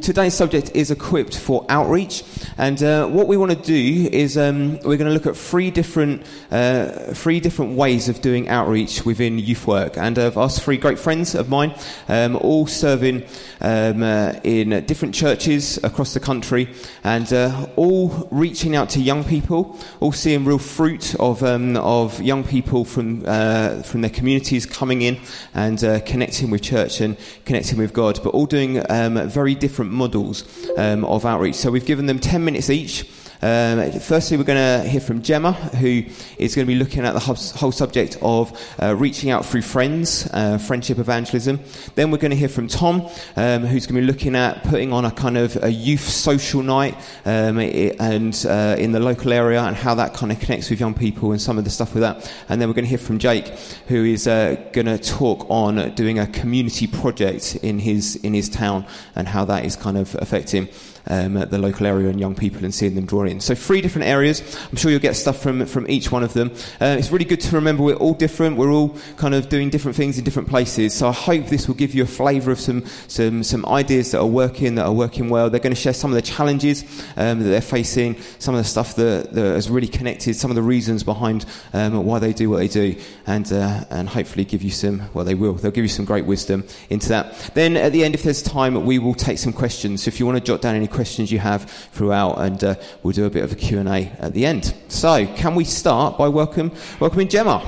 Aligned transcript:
Today's 0.00 0.32
subject 0.32 0.70
is 0.74 0.90
equipped 0.90 1.36
for 1.36 1.66
outreach, 1.68 2.24
and 2.56 2.82
uh, 2.82 3.06
what 3.06 3.26
we 3.26 3.36
want 3.36 3.50
to 3.50 3.56
do 3.56 4.08
is 4.10 4.38
um, 4.38 4.78
we're 4.78 4.96
going 4.96 5.08
to 5.08 5.10
look 5.10 5.26
at 5.26 5.36
three 5.36 5.70
different 5.70 6.24
uh, 6.50 7.12
three 7.12 7.38
different 7.38 7.76
ways 7.76 8.08
of 8.08 8.22
doing 8.22 8.48
outreach 8.48 9.04
within 9.04 9.38
youth 9.38 9.66
work. 9.66 9.98
And 9.98 10.18
I've 10.18 10.38
asked 10.38 10.62
three 10.62 10.78
great 10.78 10.98
friends 10.98 11.34
of 11.34 11.50
mine, 11.50 11.74
um, 12.08 12.36
all 12.36 12.66
serving 12.66 13.24
um, 13.60 14.02
uh, 14.02 14.34
in 14.42 14.70
different 14.86 15.14
churches 15.14 15.78
across 15.84 16.14
the 16.14 16.20
country, 16.20 16.72
and 17.04 17.30
uh, 17.32 17.66
all 17.76 18.26
reaching 18.30 18.76
out 18.76 18.88
to 18.90 19.00
young 19.00 19.22
people, 19.22 19.78
all 20.00 20.12
seeing 20.12 20.46
real 20.46 20.58
fruit 20.58 21.14
of 21.20 21.42
um, 21.42 21.76
of 21.76 22.22
young 22.22 22.42
people 22.42 22.86
from 22.86 23.22
uh, 23.26 23.82
from 23.82 24.00
their 24.00 24.10
communities 24.10 24.64
coming 24.64 25.02
in 25.02 25.20
and 25.52 25.84
uh, 25.84 26.00
connecting 26.00 26.48
with 26.48 26.62
church 26.62 27.02
and 27.02 27.18
connecting 27.44 27.76
with 27.76 27.92
God, 27.92 28.18
but 28.24 28.30
all 28.30 28.46
doing 28.46 28.82
um, 28.90 29.28
very 29.28 29.54
different 29.54 29.89
different 29.90 29.98
models 29.98 30.44
um, 30.76 31.04
of 31.04 31.24
outreach. 31.24 31.56
So 31.56 31.70
we've 31.70 31.86
given 31.86 32.06
them 32.06 32.18
10 32.18 32.44
minutes 32.44 32.70
each. 32.70 33.04
Um, 33.42 33.90
firstly, 34.00 34.36
we're 34.36 34.44
going 34.44 34.82
to 34.82 34.88
hear 34.88 35.00
from 35.00 35.22
Gemma, 35.22 35.52
who 35.52 36.04
is 36.36 36.54
going 36.54 36.66
to 36.66 36.72
be 36.72 36.74
looking 36.74 37.04
at 37.06 37.14
the 37.14 37.20
whole 37.20 37.72
subject 37.72 38.18
of 38.20 38.52
uh, 38.82 38.94
reaching 38.94 39.30
out 39.30 39.46
through 39.46 39.62
friends, 39.62 40.28
uh, 40.32 40.58
friendship 40.58 40.98
evangelism. 40.98 41.58
Then 41.94 42.10
we're 42.10 42.18
going 42.18 42.32
to 42.32 42.36
hear 42.36 42.48
from 42.48 42.68
Tom, 42.68 43.08
um, 43.36 43.64
who's 43.64 43.86
going 43.86 43.94
to 43.94 44.00
be 44.02 44.06
looking 44.06 44.36
at 44.36 44.62
putting 44.64 44.92
on 44.92 45.06
a 45.06 45.10
kind 45.10 45.38
of 45.38 45.62
a 45.62 45.70
youth 45.70 46.06
social 46.06 46.62
night 46.62 46.96
um, 47.24 47.58
and 47.58 48.46
uh, 48.46 48.76
in 48.78 48.92
the 48.92 49.00
local 49.00 49.32
area 49.32 49.62
and 49.62 49.74
how 49.74 49.94
that 49.94 50.12
kind 50.12 50.32
of 50.32 50.38
connects 50.38 50.68
with 50.68 50.78
young 50.78 50.94
people 50.94 51.32
and 51.32 51.40
some 51.40 51.56
of 51.56 51.64
the 51.64 51.70
stuff 51.70 51.94
with 51.94 52.02
that. 52.02 52.30
And 52.50 52.60
then 52.60 52.68
we're 52.68 52.74
going 52.74 52.84
to 52.84 52.90
hear 52.90 52.98
from 52.98 53.18
Jake, 53.18 53.48
who 53.88 54.04
is 54.04 54.26
uh, 54.26 54.56
going 54.72 54.86
to 54.86 54.98
talk 54.98 55.46
on 55.48 55.94
doing 55.94 56.18
a 56.18 56.26
community 56.26 56.86
project 56.86 57.56
in 57.62 57.78
his 57.78 58.16
in 58.16 58.34
his 58.34 58.50
town 58.50 58.84
and 59.14 59.26
how 59.28 59.46
that 59.46 59.64
is 59.64 59.76
kind 59.76 59.96
of 59.96 60.14
affecting 60.16 60.68
um, 61.10 61.34
the 61.34 61.58
local 61.58 61.86
area 61.86 62.08
and 62.08 62.20
young 62.20 62.34
people 62.34 62.64
and 62.64 62.72
seeing 62.72 62.94
them 62.94 63.04
draw 63.04 63.24
in. 63.24 63.40
So 63.40 63.54
three 63.54 63.80
different 63.80 64.06
areas. 64.06 64.40
I'm 64.70 64.76
sure 64.76 64.90
you'll 64.90 65.00
get 65.00 65.16
stuff 65.16 65.42
from 65.42 65.66
from 65.66 65.90
each 65.90 66.12
one 66.12 66.22
of 66.22 66.32
them. 66.32 66.52
Uh, 66.80 66.96
it's 66.98 67.10
really 67.10 67.24
good 67.24 67.40
to 67.40 67.54
remember 67.56 67.82
we're 67.82 67.96
all 67.96 68.14
different. 68.14 68.56
We're 68.56 68.72
all 68.72 68.96
kind 69.16 69.34
of 69.34 69.48
doing 69.48 69.70
different 69.70 69.96
things 69.96 70.18
in 70.18 70.24
different 70.24 70.48
places. 70.48 70.94
So 70.94 71.08
I 71.08 71.12
hope 71.12 71.46
this 71.46 71.66
will 71.66 71.74
give 71.74 71.94
you 71.94 72.04
a 72.04 72.06
flavour 72.06 72.52
of 72.52 72.60
some 72.60 72.86
some 73.08 73.42
some 73.42 73.66
ideas 73.66 74.12
that 74.12 74.20
are 74.20 74.26
working 74.26 74.76
that 74.76 74.86
are 74.86 74.92
working 74.92 75.28
well. 75.28 75.50
They're 75.50 75.60
going 75.60 75.74
to 75.74 75.80
share 75.80 75.92
some 75.92 76.12
of 76.12 76.14
the 76.14 76.22
challenges 76.22 76.84
um, 77.16 77.40
that 77.40 77.48
they're 77.48 77.60
facing, 77.60 78.16
some 78.38 78.54
of 78.54 78.60
the 78.62 78.68
stuff 78.68 78.94
that, 78.94 79.32
that 79.32 79.54
has 79.54 79.68
really 79.68 79.88
connected, 79.88 80.36
some 80.36 80.50
of 80.50 80.54
the 80.54 80.62
reasons 80.62 81.02
behind 81.02 81.44
um, 81.72 82.04
why 82.04 82.20
they 82.20 82.32
do 82.32 82.50
what 82.50 82.58
they 82.58 82.68
do, 82.68 82.94
and 83.26 83.52
uh, 83.52 83.84
and 83.90 84.08
hopefully 84.08 84.44
give 84.44 84.62
you 84.62 84.70
some. 84.70 85.02
Well, 85.12 85.24
they 85.24 85.34
will. 85.34 85.54
They'll 85.54 85.72
give 85.72 85.84
you 85.84 85.88
some 85.88 86.04
great 86.04 86.24
wisdom 86.24 86.64
into 86.88 87.08
that. 87.08 87.50
Then 87.54 87.76
at 87.76 87.90
the 87.90 88.04
end, 88.04 88.14
if 88.14 88.22
there's 88.22 88.42
time, 88.42 88.86
we 88.86 89.00
will 89.00 89.14
take 89.14 89.38
some 89.38 89.52
questions. 89.52 90.04
So 90.04 90.08
if 90.08 90.20
you 90.20 90.26
want 90.26 90.38
to 90.38 90.44
jot 90.44 90.62
down 90.62 90.76
any 90.76 90.86
questions 90.86 90.99
you 91.08 91.38
have 91.38 91.70
throughout, 91.92 92.38
and 92.38 92.62
uh, 92.62 92.74
we'll 93.02 93.12
do 93.12 93.24
a 93.24 93.30
bit 93.30 93.42
of 93.42 93.52
a 93.52 93.54
Q&A 93.54 94.12
at 94.18 94.34
the 94.34 94.44
end. 94.44 94.74
So, 94.88 95.26
can 95.26 95.54
we 95.54 95.64
start 95.64 96.18
by 96.18 96.28
welcome, 96.28 96.72
welcoming 96.98 97.28
Gemma? 97.28 97.60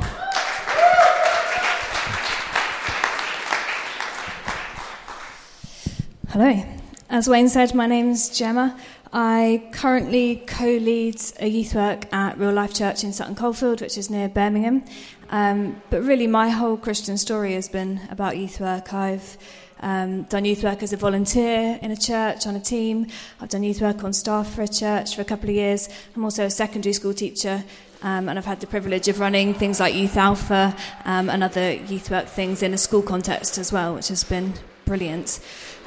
Hello. 6.28 6.64
As 7.08 7.28
Wayne 7.28 7.48
said, 7.48 7.75
my 7.75 7.86
name's 7.86 8.28
Gemma. 8.30 8.78
I 9.12 9.69
currently 9.72 10.42
co 10.47 10.66
lead 10.66 11.20
a 11.41 11.47
youth 11.47 11.75
work 11.75 12.12
at 12.12 12.38
Real 12.38 12.53
Life 12.53 12.75
Church 12.75 13.05
in 13.05 13.12
Sutton 13.12 13.34
Coldfield, 13.34 13.80
which 13.80 13.98
is 13.98 14.08
near 14.08 14.28
Birmingham. 14.28 14.84
Um, 15.28 15.83
but 15.91 16.03
really, 16.03 16.27
my 16.27 16.48
whole 16.48 16.77
Christian 16.77 17.19
story 17.19 17.55
has 17.55 17.69
been 17.69 18.00
about 18.10 18.36
youth 18.36 18.60
work. 18.60 18.92
I've 18.94 19.36
um, 19.83 20.22
done 20.25 20.44
youth 20.44 20.62
work 20.62 20.83
as 20.83 20.92
a 20.92 20.97
volunteer 20.97 21.78
in 21.83 21.91
a 21.91 21.97
church 21.97 22.47
on 22.47 22.56
a 22.56 22.61
team. 22.61 23.08
I've 23.41 23.48
done 23.48 23.62
youth 23.62 23.80
work 23.80 24.05
on 24.05 24.12
staff 24.12 24.55
for 24.55 24.62
a 24.62 24.69
church 24.69 25.14
for 25.14 25.22
a 25.22 25.25
couple 25.25 25.50
of 25.50 25.55
years. 25.56 25.88
I'm 26.16 26.25
also 26.25 26.44
a 26.44 26.50
secondary 26.50 26.92
school 26.92 27.12
teacher. 27.12 27.64
Um, 28.03 28.28
and 28.28 28.36
I've 28.36 28.44
had 28.44 28.60
the 28.60 28.66
privilege 28.66 29.06
of 29.08 29.20
running 29.20 29.55
things 29.55 29.78
like 29.78 29.94
Youth 29.94 30.16
Alpha 30.16 30.76
um, 31.04 31.31
and 31.31 31.44
other 31.44 31.72
youth 31.72 32.10
work 32.10 32.26
things 32.26 32.60
in 32.62 32.75
a 32.75 32.78
school 32.78 33.03
context 33.03 33.59
as 33.59 33.72
well, 33.72 33.94
which 33.94 34.09
has 34.09 34.25
been 34.25 34.54
brilliant. 34.84 35.38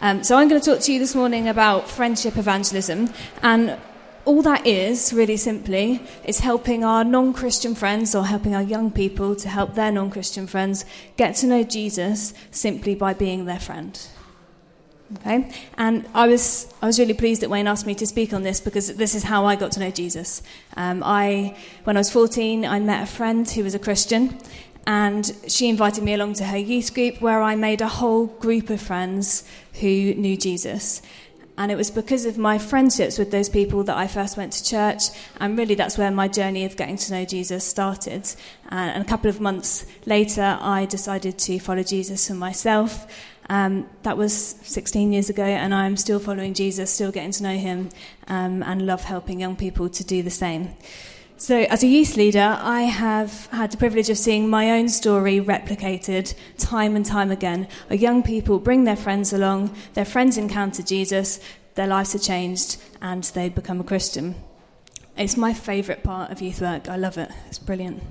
Um, 0.02 0.24
so 0.24 0.38
I'm 0.38 0.48
going 0.48 0.62
to 0.62 0.72
talk 0.72 0.82
to 0.84 0.94
you 0.94 1.00
this 1.00 1.14
morning 1.14 1.50
about 1.50 1.90
friendship 1.90 2.38
evangelism. 2.38 3.10
And 3.42 3.78
all 4.26 4.42
that 4.42 4.66
is, 4.66 5.14
really 5.14 5.38
simply, 5.38 6.02
is 6.26 6.40
helping 6.40 6.84
our 6.84 7.04
non 7.04 7.34
Christian 7.34 7.76
friends 7.76 8.16
or 8.16 8.26
helping 8.26 8.56
our 8.56 8.62
young 8.62 8.92
people 8.92 9.36
to 9.36 9.48
help 9.48 9.76
their 9.76 9.92
non 9.92 10.10
Christian 10.10 10.48
friends 10.48 10.84
get 11.16 11.36
to 11.38 11.48
know 11.48 11.64
Jesus 11.64 12.34
simply 12.52 12.96
by 12.96 13.14
being 13.14 13.46
their 13.46 13.60
friend. 13.60 14.00
Okay? 15.18 15.52
And 15.78 16.08
I 16.16 16.28
was, 16.28 16.74
I 16.82 16.88
was 16.88 16.98
really 16.98 17.14
pleased 17.14 17.42
that 17.42 17.50
Wayne 17.50 17.68
asked 17.68 17.86
me 17.86 17.94
to 17.96 18.08
speak 18.08 18.34
on 18.34 18.42
this 18.42 18.60
because 18.60 18.96
this 18.96 19.14
is 19.14 19.24
how 19.24 19.46
I 19.46 19.56
got 19.56 19.72
to 19.74 19.80
know 19.80 19.92
Jesus. 19.92 20.42
Um, 20.76 21.04
I, 21.04 21.56
when 21.84 21.96
I 21.96 22.00
was 22.00 22.10
14, 22.10 22.66
I 22.66 22.80
met 22.80 23.04
a 23.04 23.06
friend 23.06 23.48
who 23.48 23.64
was 23.64 23.76
a 23.76 23.80
Christian, 23.80 24.38
and 24.88 25.32
she 25.48 25.70
invited 25.70 26.04
me 26.04 26.14
along 26.14 26.34
to 26.36 26.46
her 26.46 26.58
youth 26.58 26.94
group 26.94 27.22
where 27.22 27.42
I 27.42 27.56
made 27.56 27.82
a 27.82 27.88
whole 27.88 28.26
group 28.28 28.70
of 28.70 28.82
friends 28.82 29.44
who 29.80 30.14
knew 30.16 30.38
Jesus. 30.38 31.02
And 31.58 31.72
it 31.72 31.76
was 31.76 31.90
because 31.90 32.26
of 32.26 32.38
my 32.38 32.58
friendships 32.58 33.18
with 33.18 33.32
those 33.32 33.48
people 33.48 33.84
that 33.86 33.96
I 33.96 34.08
first 34.08 34.36
went 34.36 34.52
to 34.54 34.64
church. 34.64 35.04
And 35.40 35.58
really, 35.58 35.76
that's 35.76 35.98
where 35.98 36.12
my 36.12 36.28
journey 36.28 36.66
of 36.66 36.76
getting 36.76 36.98
to 36.98 37.14
know 37.14 37.26
Jesus 37.26 37.64
started. 37.64 38.28
And 38.70 39.02
a 39.02 39.06
couple 39.08 39.30
of 39.30 39.40
months 39.40 39.86
later, 40.06 40.58
I 40.60 40.86
decided 40.86 41.38
to 41.40 41.60
follow 41.60 41.84
Jesus 41.84 42.28
for 42.28 42.34
myself. 42.34 43.08
Um, 43.50 43.88
that 44.04 44.18
was 44.18 44.34
16 44.34 45.14
years 45.14 45.30
ago, 45.30 45.44
and 45.44 45.74
I'm 45.74 45.98
still 45.98 46.20
following 46.20 46.54
Jesus, 46.54 46.92
still 46.92 47.12
getting 47.12 47.32
to 47.32 47.44
know 47.44 47.56
him, 47.56 47.90
um, 48.28 48.64
and 48.64 48.86
love 48.86 49.04
helping 49.04 49.40
young 49.40 49.56
people 49.56 49.88
to 49.88 50.04
do 50.04 50.24
the 50.24 50.32
same. 50.32 50.74
So, 51.38 51.64
as 51.64 51.84
a 51.84 51.88
youth 51.88 52.16
leader, 52.16 52.58
I 52.62 52.84
have 52.84 53.48
had 53.48 53.70
the 53.70 53.78
privilege 53.78 54.10
of 54.10 54.18
seeing 54.18 54.48
my 54.48 54.72
own 54.72 54.88
story 54.88 55.42
replicated 55.42 56.34
time 56.58 56.96
and 56.96 57.06
time 57.06 57.30
again. 57.30 57.68
Where 57.88 58.00
young 58.00 58.24
people 58.24 58.58
bring 58.58 58.86
their 58.86 58.96
friends 58.96 59.34
along, 59.34 59.76
their 59.96 60.06
friends 60.06 60.38
encounter 60.38 60.82
Jesus, 60.82 61.42
their 61.74 61.88
lives 61.88 62.16
are 62.16 62.20
changed, 62.20 62.78
and 63.02 63.22
they 63.26 63.50
become 63.50 63.82
a 63.82 63.84
Christian. 63.84 64.36
It's 65.18 65.36
my 65.36 65.54
favourite 65.54 66.04
part 66.04 66.32
of 66.32 66.42
youth 66.42 66.62
work. 66.62 66.88
I 66.88 66.96
love 66.96 67.18
it, 67.18 67.30
it's 67.48 67.60
brilliant. 67.60 68.02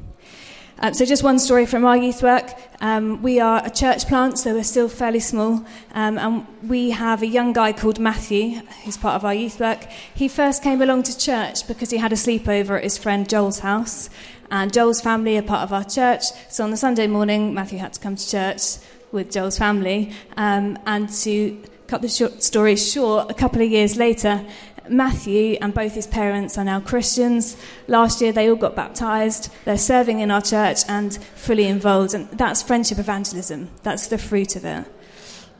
Um, 0.80 0.92
so, 0.92 1.04
just 1.04 1.22
one 1.22 1.38
story 1.38 1.66
from 1.66 1.84
our 1.84 1.96
youth 1.96 2.22
work. 2.22 2.50
Um, 2.80 3.22
we 3.22 3.38
are 3.38 3.64
a 3.64 3.70
church 3.70 4.06
plant, 4.08 4.38
so 4.38 4.54
we're 4.54 4.64
still 4.64 4.88
fairly 4.88 5.20
small. 5.20 5.64
Um, 5.92 6.18
and 6.18 6.46
we 6.68 6.90
have 6.90 7.22
a 7.22 7.26
young 7.26 7.52
guy 7.52 7.72
called 7.72 8.00
Matthew, 8.00 8.60
who's 8.84 8.96
part 8.96 9.14
of 9.14 9.24
our 9.24 9.34
youth 9.34 9.60
work. 9.60 9.84
He 10.14 10.26
first 10.26 10.62
came 10.62 10.82
along 10.82 11.04
to 11.04 11.16
church 11.16 11.66
because 11.68 11.90
he 11.90 11.98
had 11.98 12.12
a 12.12 12.16
sleepover 12.16 12.76
at 12.76 12.82
his 12.82 12.98
friend 12.98 13.28
Joel's 13.28 13.60
house. 13.60 14.10
And 14.50 14.72
Joel's 14.72 15.00
family 15.00 15.38
are 15.38 15.42
part 15.42 15.62
of 15.62 15.72
our 15.72 15.84
church. 15.84 16.24
So, 16.48 16.64
on 16.64 16.70
the 16.72 16.76
Sunday 16.76 17.06
morning, 17.06 17.54
Matthew 17.54 17.78
had 17.78 17.92
to 17.92 18.00
come 18.00 18.16
to 18.16 18.28
church 18.28 18.78
with 19.12 19.30
Joel's 19.30 19.56
family. 19.56 20.12
Um, 20.36 20.76
and 20.86 21.08
to 21.22 21.62
cut 21.86 22.02
the 22.02 22.08
short 22.08 22.42
story 22.42 22.74
short, 22.74 23.30
a 23.30 23.34
couple 23.34 23.62
of 23.62 23.70
years 23.70 23.96
later, 23.96 24.44
Matthew 24.88 25.56
and 25.60 25.72
both 25.72 25.94
his 25.94 26.06
parents 26.06 26.58
are 26.58 26.64
now 26.64 26.80
Christians. 26.80 27.56
Last 27.88 28.20
year, 28.20 28.32
they 28.32 28.48
all 28.48 28.56
got 28.56 28.76
baptized. 28.76 29.50
They're 29.64 29.78
serving 29.78 30.20
in 30.20 30.30
our 30.30 30.42
church 30.42 30.80
and 30.88 31.16
fully 31.34 31.66
involved. 31.66 32.14
And 32.14 32.28
that's 32.30 32.62
friendship 32.62 32.98
evangelism. 32.98 33.70
That's 33.82 34.08
the 34.08 34.18
fruit 34.18 34.56
of 34.56 34.64
it. 34.64 34.86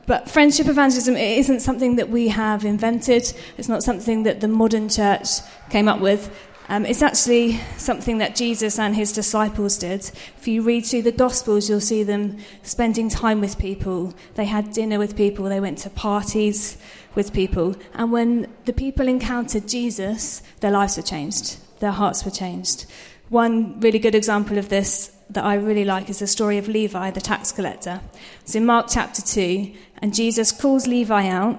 But 0.07 0.29
friendship 0.31 0.67
evangelism 0.67 1.17
it 1.17 1.39
isn't 1.39 1.61
something 1.61 1.97
that 1.97 2.11
we 2.11 2.29
have 2.29 2.65
invented. 2.65 3.33
It's 3.57 3.69
not 3.69 3.83
something 3.83 4.25
that 4.25 4.41
the 4.41 4.49
modern 4.49 4.89
church 4.89 5.29
came 5.71 5.89
up 5.89 6.01
with. 6.01 6.31
Um, 6.69 6.87
it's 6.87 7.03
actually 7.03 7.61
something 7.77 8.19
that 8.19 8.35
Jesus 8.35 8.79
and 8.79 8.97
his 8.97 9.13
disciples 9.13 9.77
did. 9.77 10.11
If 10.39 10.49
you 10.49 10.63
read 10.63 10.87
through 10.87 11.03
the 11.03 11.13
Gospels, 11.13 11.69
you'll 11.69 11.81
see 11.81 12.03
them 12.03 12.39
spending 12.63 13.11
time 13.11 13.43
with 13.43 13.59
people. 13.59 14.15
They 14.35 14.47
had 14.47 14.73
dinner 14.73 14.99
with 14.99 15.15
people, 15.15 15.45
they 15.47 15.61
went 15.61 15.79
to 15.79 15.91
parties 15.91 16.79
with 17.15 17.33
people. 17.33 17.77
And 17.95 18.13
when 18.13 18.53
the 18.65 18.73
people 18.73 19.09
encountered 19.09 19.69
Jesus, 19.69 20.43
their 20.61 20.71
lives 20.71 20.97
were 20.97 21.03
changed, 21.03 21.59
their 21.81 21.93
hearts 21.93 22.25
were 22.25 22.31
changed. 22.31 22.87
One 23.29 23.81
really 23.81 23.99
good 23.99 24.15
example 24.15 24.59
of 24.59 24.69
this 24.69 25.11
that 25.31 25.45
I 25.45 25.55
really 25.55 25.85
like 25.85 26.11
is 26.11 26.19
the 26.19 26.27
story 26.27 26.59
of 26.59 26.69
Levi, 26.69 27.11
the 27.11 27.21
tax 27.21 27.51
collector. 27.51 28.01
It's 28.43 28.55
in 28.55 28.67
Mark 28.67 28.87
chapter 28.91 29.23
2, 29.23 29.73
and 29.99 30.15
Jesus 30.15 30.53
calls 30.53 30.87
Levi 30.87 31.29
out, 31.29 31.59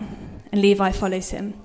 and 0.51 0.61
Levi 0.61 0.91
follows 0.91 1.31
him. 1.31 1.55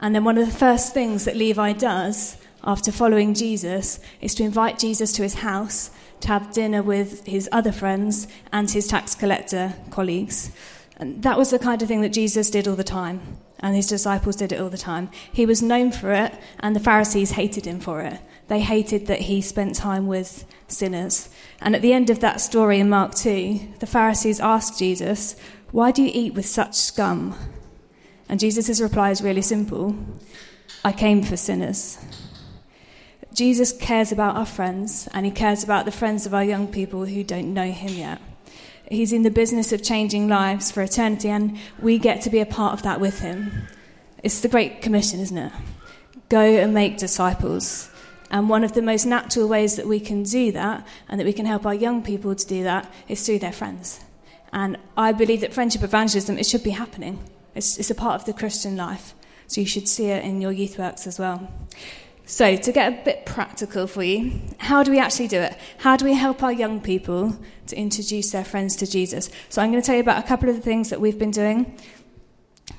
And 0.00 0.14
then 0.14 0.24
one 0.24 0.36
of 0.36 0.46
the 0.46 0.52
first 0.52 0.92
things 0.92 1.24
that 1.24 1.36
Levi 1.36 1.72
does 1.72 2.36
after 2.62 2.92
following 2.92 3.32
Jesus 3.32 4.00
is 4.20 4.34
to 4.34 4.42
invite 4.42 4.78
Jesus 4.78 5.12
to 5.12 5.22
his 5.22 5.34
house 5.34 5.90
to 6.20 6.28
have 6.28 6.52
dinner 6.52 6.82
with 6.82 7.24
his 7.26 7.48
other 7.52 7.72
friends 7.72 8.26
and 8.52 8.70
his 8.70 8.86
tax 8.86 9.14
collector 9.14 9.74
colleagues. 9.90 10.50
And 10.98 11.22
that 11.22 11.38
was 11.38 11.50
the 11.50 11.58
kind 11.58 11.80
of 11.82 11.88
thing 11.88 12.00
that 12.02 12.12
Jesus 12.12 12.50
did 12.50 12.66
all 12.66 12.76
the 12.76 12.84
time, 12.84 13.38
and 13.60 13.74
his 13.74 13.86
disciples 13.86 14.36
did 14.36 14.52
it 14.52 14.60
all 14.60 14.68
the 14.68 14.78
time. 14.78 15.10
He 15.32 15.46
was 15.46 15.62
known 15.62 15.92
for 15.92 16.12
it, 16.12 16.34
and 16.60 16.74
the 16.74 16.80
Pharisees 16.80 17.32
hated 17.32 17.66
him 17.66 17.80
for 17.80 18.00
it. 18.02 18.20
They 18.48 18.60
hated 18.60 19.06
that 19.06 19.22
he 19.22 19.40
spent 19.40 19.74
time 19.74 20.06
with 20.06 20.44
sinners. 20.68 21.28
And 21.60 21.74
at 21.74 21.82
the 21.82 21.92
end 21.92 22.10
of 22.10 22.20
that 22.20 22.40
story 22.40 22.78
in 22.78 22.88
Mark 22.88 23.14
2, 23.14 23.74
the 23.80 23.86
Pharisees 23.86 24.40
asked 24.40 24.78
Jesus, 24.78 25.36
Why 25.72 25.90
do 25.90 26.02
you 26.02 26.10
eat 26.12 26.34
with 26.34 26.46
such 26.46 26.74
scum? 26.74 27.34
And 28.28 28.40
Jesus' 28.40 28.80
reply 28.80 29.10
is 29.10 29.22
really 29.22 29.42
simple 29.42 29.96
I 30.84 30.92
came 30.92 31.22
for 31.22 31.36
sinners. 31.36 31.98
Jesus 33.32 33.72
cares 33.72 34.12
about 34.12 34.36
our 34.36 34.46
friends, 34.46 35.08
and 35.12 35.26
he 35.26 35.32
cares 35.32 35.62
about 35.62 35.84
the 35.84 35.92
friends 35.92 36.24
of 36.24 36.32
our 36.32 36.44
young 36.44 36.68
people 36.68 37.04
who 37.04 37.22
don't 37.22 37.52
know 37.52 37.70
him 37.70 37.92
yet. 37.94 38.20
He's 38.88 39.12
in 39.12 39.22
the 39.22 39.30
business 39.30 39.72
of 39.72 39.82
changing 39.82 40.28
lives 40.28 40.70
for 40.70 40.82
eternity, 40.82 41.28
and 41.28 41.58
we 41.80 41.98
get 41.98 42.22
to 42.22 42.30
be 42.30 42.40
a 42.40 42.46
part 42.46 42.72
of 42.72 42.82
that 42.82 43.00
with 43.00 43.20
him. 43.20 43.68
It's 44.22 44.40
the 44.40 44.48
Great 44.48 44.82
Commission, 44.82 45.20
isn't 45.20 45.36
it? 45.36 45.52
Go 46.28 46.40
and 46.40 46.72
make 46.72 46.98
disciples. 46.98 47.90
And 48.30 48.48
one 48.48 48.64
of 48.64 48.72
the 48.72 48.82
most 48.82 49.06
natural 49.06 49.48
ways 49.48 49.76
that 49.76 49.86
we 49.86 50.00
can 50.00 50.22
do 50.22 50.52
that, 50.52 50.86
and 51.08 51.20
that 51.20 51.26
we 51.26 51.32
can 51.32 51.46
help 51.46 51.66
our 51.66 51.74
young 51.74 52.02
people 52.02 52.34
to 52.34 52.46
do 52.46 52.62
that, 52.64 52.92
is 53.08 53.24
through 53.24 53.40
their 53.40 53.52
friends. 53.52 54.00
And 54.52 54.78
I 54.96 55.12
believe 55.12 55.40
that 55.42 55.52
friendship 55.54 55.82
evangelism, 55.82 56.38
it 56.38 56.46
should 56.46 56.62
be 56.62 56.70
happening. 56.70 57.18
It's, 57.54 57.78
it's 57.78 57.90
a 57.90 57.94
part 57.94 58.20
of 58.20 58.26
the 58.26 58.32
Christian 58.32 58.76
life. 58.76 59.14
So 59.48 59.60
you 59.60 59.66
should 59.66 59.86
see 59.86 60.06
it 60.06 60.24
in 60.24 60.40
your 60.40 60.52
youth 60.52 60.78
works 60.78 61.06
as 61.06 61.18
well. 61.18 61.48
So, 62.28 62.56
to 62.56 62.72
get 62.72 62.92
a 62.92 63.04
bit 63.04 63.24
practical 63.24 63.86
for 63.86 64.02
you, 64.02 64.32
how 64.58 64.82
do 64.82 64.90
we 64.90 64.98
actually 64.98 65.28
do 65.28 65.38
it? 65.38 65.56
How 65.78 65.96
do 65.96 66.04
we 66.04 66.14
help 66.14 66.42
our 66.42 66.52
young 66.52 66.80
people 66.80 67.38
to 67.68 67.76
introduce 67.76 68.32
their 68.32 68.44
friends 68.44 68.74
to 68.76 68.86
Jesus? 68.86 69.30
So, 69.48 69.62
I'm 69.62 69.70
going 69.70 69.80
to 69.80 69.86
tell 69.86 69.94
you 69.94 70.00
about 70.00 70.24
a 70.24 70.26
couple 70.26 70.48
of 70.48 70.56
the 70.56 70.60
things 70.60 70.90
that 70.90 71.00
we've 71.00 71.20
been 71.20 71.30
doing 71.30 71.78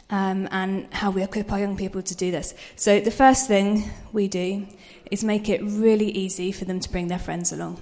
um, 0.10 0.50
and 0.52 0.94
how 0.94 1.12
we 1.12 1.24
equip 1.24 1.50
our 1.54 1.60
young 1.60 1.78
people 1.78 2.02
to 2.02 2.14
do 2.14 2.30
this. 2.30 2.56
So, 2.76 3.00
the 3.00 3.10
first 3.10 3.48
thing 3.48 3.90
we 4.12 4.28
do 4.28 4.68
is 5.12 5.24
make 5.24 5.48
it 5.48 5.62
really 5.64 6.10
easy 6.10 6.52
for 6.52 6.66
them 6.66 6.82
to 6.82 6.92
bring 6.92 7.08
their 7.08 7.18
friends 7.18 7.54
along. 7.54 7.80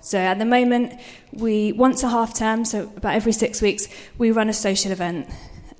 So, 0.00 0.18
at 0.18 0.40
the 0.40 0.44
moment, 0.44 1.00
we 1.32 1.70
once 1.70 2.02
a 2.02 2.08
half 2.08 2.34
term, 2.34 2.64
so 2.64 2.92
about 2.96 3.14
every 3.14 3.32
six 3.32 3.62
weeks, 3.62 3.86
we 4.18 4.32
run 4.32 4.48
a 4.48 4.52
social 4.52 4.90
event 4.90 5.28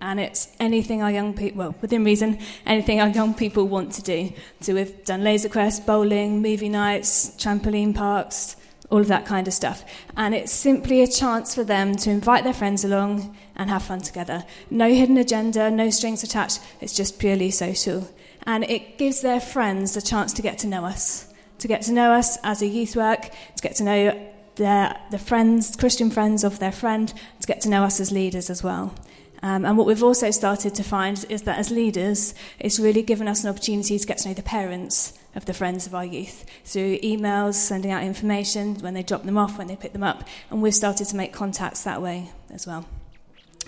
and 0.00 0.20
it's 0.20 0.48
anything 0.60 1.02
our 1.02 1.10
young 1.10 1.34
people, 1.34 1.58
well, 1.58 1.74
within 1.80 2.04
reason, 2.04 2.38
anything 2.66 3.00
our 3.00 3.08
young 3.08 3.34
people 3.34 3.66
want 3.66 3.92
to 3.92 4.02
do. 4.02 4.32
So 4.60 4.74
we've 4.74 5.04
done 5.04 5.24
laser 5.24 5.48
quest, 5.48 5.86
bowling, 5.86 6.42
movie 6.42 6.68
nights, 6.68 7.30
trampoline 7.38 7.94
parks, 7.94 8.56
all 8.90 9.00
of 9.00 9.08
that 9.08 9.26
kind 9.26 9.48
of 9.48 9.54
stuff. 9.54 9.84
And 10.16 10.34
it's 10.34 10.52
simply 10.52 11.02
a 11.02 11.06
chance 11.06 11.54
for 11.54 11.64
them 11.64 11.94
to 11.96 12.10
invite 12.10 12.44
their 12.44 12.52
friends 12.52 12.84
along 12.84 13.36
and 13.56 13.70
have 13.70 13.84
fun 13.84 14.00
together. 14.00 14.44
No 14.70 14.88
hidden 14.88 15.16
agenda, 15.16 15.70
no 15.70 15.90
strings 15.90 16.22
attached, 16.22 16.60
it's 16.80 16.94
just 16.94 17.18
purely 17.18 17.50
social. 17.50 18.08
And 18.46 18.64
it 18.64 18.98
gives 18.98 19.22
their 19.22 19.40
friends 19.40 19.96
a 19.96 20.02
chance 20.02 20.32
to 20.34 20.42
get 20.42 20.58
to 20.58 20.66
know 20.66 20.84
us, 20.84 21.32
to 21.58 21.68
get 21.68 21.82
to 21.82 21.92
know 21.92 22.12
us 22.12 22.38
as 22.44 22.62
a 22.62 22.66
youth 22.66 22.94
work, 22.94 23.22
to 23.22 23.62
get 23.62 23.74
to 23.76 23.82
know 23.82 24.32
their, 24.56 25.00
the 25.10 25.18
friends, 25.18 25.74
Christian 25.74 26.10
friends 26.10 26.44
of 26.44 26.58
their 26.58 26.72
friend, 26.72 27.12
to 27.40 27.46
get 27.46 27.60
to 27.62 27.68
know 27.68 27.82
us 27.82 27.98
as 27.98 28.12
leaders 28.12 28.50
as 28.50 28.62
well. 28.62 28.94
Um, 29.42 29.64
and 29.64 29.76
what 29.76 29.86
we've 29.86 30.02
also 30.02 30.30
started 30.30 30.74
to 30.74 30.82
find 30.82 31.24
is 31.28 31.42
that 31.42 31.58
as 31.58 31.70
leaders, 31.70 32.34
it's 32.58 32.78
really 32.78 33.02
given 33.02 33.28
us 33.28 33.44
an 33.44 33.50
opportunity 33.50 33.98
to 33.98 34.06
get 34.06 34.18
to 34.18 34.28
know 34.28 34.34
the 34.34 34.42
parents 34.42 35.18
of 35.34 35.44
the 35.44 35.52
friends 35.52 35.86
of 35.86 35.94
our 35.94 36.04
youth 36.04 36.46
through 36.64 36.98
emails, 36.98 37.54
sending 37.54 37.90
out 37.90 38.02
information 38.02 38.76
when 38.76 38.94
they 38.94 39.02
drop 39.02 39.24
them 39.24 39.36
off, 39.36 39.58
when 39.58 39.66
they 39.66 39.76
pick 39.76 39.92
them 39.92 40.02
up, 40.02 40.24
and 40.50 40.62
we've 40.62 40.74
started 40.74 41.06
to 41.06 41.16
make 41.16 41.32
contacts 41.32 41.84
that 41.84 42.00
way 42.00 42.30
as 42.50 42.66
well. 42.66 42.86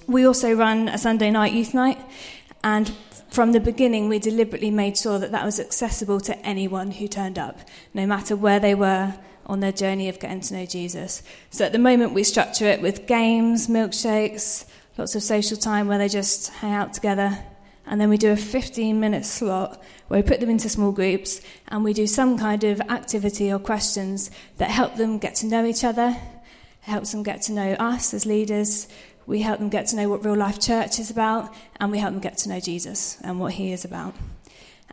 We 0.06 0.26
also 0.26 0.54
run 0.54 0.88
a 0.88 0.96
Sunday 0.96 1.30
night 1.30 1.52
youth 1.52 1.74
night, 1.74 1.98
and 2.64 2.90
from 3.30 3.52
the 3.52 3.60
beginning, 3.60 4.08
we 4.08 4.18
deliberately 4.18 4.70
made 4.70 4.96
sure 4.96 5.18
that 5.18 5.32
that 5.32 5.44
was 5.44 5.60
accessible 5.60 6.18
to 6.20 6.38
anyone 6.46 6.92
who 6.92 7.06
turned 7.06 7.38
up, 7.38 7.60
no 7.92 8.06
matter 8.06 8.34
where 8.34 8.58
they 8.58 8.74
were 8.74 9.14
on 9.44 9.60
their 9.60 9.72
journey 9.72 10.08
of 10.08 10.18
getting 10.18 10.40
to 10.40 10.54
know 10.54 10.66
Jesus. 10.66 11.22
So 11.50 11.64
at 11.64 11.72
the 11.72 11.78
moment, 11.78 12.14
we 12.14 12.24
structure 12.24 12.66
it 12.66 12.80
with 12.80 13.06
games, 13.06 13.68
milkshakes, 13.68 14.64
lots 14.98 15.14
of 15.14 15.22
social 15.22 15.56
time 15.56 15.86
where 15.86 15.96
they 15.96 16.08
just 16.08 16.48
hang 16.54 16.72
out 16.72 16.92
together. 16.92 17.38
And 17.86 18.00
then 18.00 18.10
we 18.10 18.18
do 18.18 18.32
a 18.32 18.36
15 18.36 19.00
minute 19.00 19.24
slot 19.24 19.82
where 20.08 20.20
we 20.20 20.28
put 20.28 20.40
them 20.40 20.50
into 20.50 20.68
small 20.68 20.92
groups 20.92 21.40
and 21.68 21.84
we 21.84 21.94
do 21.94 22.06
some 22.06 22.36
kind 22.36 22.64
of 22.64 22.80
activity 22.82 23.50
or 23.50 23.58
questions 23.58 24.30
that 24.58 24.70
help 24.70 24.96
them 24.96 25.18
get 25.18 25.36
to 25.36 25.46
know 25.46 25.64
each 25.64 25.84
other, 25.84 26.16
helps 26.80 27.12
them 27.12 27.22
get 27.22 27.42
to 27.42 27.52
know 27.52 27.72
us 27.74 28.12
as 28.12 28.26
leaders. 28.26 28.88
We 29.26 29.40
help 29.40 29.58
them 29.58 29.68
get 29.68 29.86
to 29.88 29.96
know 29.96 30.08
what 30.08 30.24
real 30.24 30.36
life 30.36 30.58
church 30.58 30.98
is 30.98 31.10
about, 31.10 31.54
and 31.78 31.90
we 31.90 31.98
help 31.98 32.12
them 32.12 32.20
get 32.20 32.38
to 32.38 32.48
know 32.48 32.60
Jesus 32.60 33.18
and 33.22 33.38
what 33.38 33.52
he 33.52 33.72
is 33.72 33.84
about. 33.84 34.14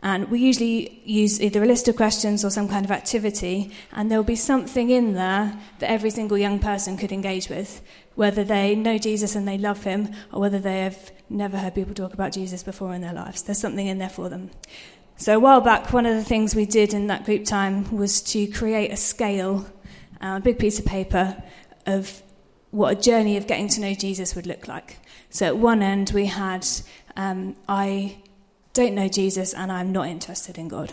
And 0.02 0.30
we 0.30 0.40
usually 0.40 1.00
use 1.04 1.40
either 1.40 1.62
a 1.62 1.66
list 1.66 1.88
of 1.88 1.96
questions 1.96 2.44
or 2.44 2.50
some 2.50 2.68
kind 2.68 2.84
of 2.84 2.90
activity, 2.90 3.72
and 3.92 4.10
there'll 4.10 4.24
be 4.24 4.36
something 4.36 4.90
in 4.90 5.14
there 5.14 5.58
that 5.78 5.90
every 5.90 6.10
single 6.10 6.36
young 6.36 6.58
person 6.58 6.98
could 6.98 7.12
engage 7.12 7.48
with, 7.48 7.80
whether 8.16 8.42
they 8.42 8.74
know 8.74 8.98
Jesus 8.98 9.36
and 9.36 9.46
they 9.46 9.56
love 9.56 9.84
him, 9.84 10.12
or 10.32 10.40
whether 10.40 10.58
they 10.58 10.80
have 10.80 11.12
never 11.30 11.56
heard 11.58 11.74
people 11.74 11.94
talk 11.94 12.12
about 12.12 12.32
Jesus 12.32 12.62
before 12.62 12.92
in 12.94 13.02
their 13.02 13.12
lives. 13.12 13.42
There's 13.42 13.58
something 13.58 13.86
in 13.86 13.98
there 13.98 14.08
for 14.08 14.28
them. 14.28 14.50
So, 15.16 15.36
a 15.36 15.40
while 15.40 15.60
back, 15.60 15.92
one 15.92 16.04
of 16.04 16.14
the 16.14 16.24
things 16.24 16.54
we 16.54 16.66
did 16.66 16.92
in 16.92 17.06
that 17.06 17.24
group 17.24 17.44
time 17.44 17.90
was 17.96 18.20
to 18.22 18.46
create 18.48 18.90
a 18.90 18.96
scale, 18.96 19.66
uh, 20.20 20.36
a 20.38 20.40
big 20.40 20.58
piece 20.58 20.78
of 20.78 20.84
paper, 20.84 21.42
of 21.86 22.22
what 22.70 22.98
a 22.98 23.00
journey 23.00 23.36
of 23.36 23.46
getting 23.46 23.68
to 23.68 23.80
know 23.80 23.94
Jesus 23.94 24.34
would 24.34 24.46
look 24.46 24.66
like. 24.66 24.98
So, 25.30 25.46
at 25.46 25.56
one 25.56 25.82
end, 25.82 26.10
we 26.14 26.26
had 26.26 26.66
um, 27.16 27.56
I 27.68 28.18
don't 28.72 28.94
know 28.94 29.08
Jesus 29.08 29.54
and 29.54 29.72
I'm 29.72 29.90
not 29.90 30.06
interested 30.06 30.58
in 30.58 30.68
God. 30.68 30.92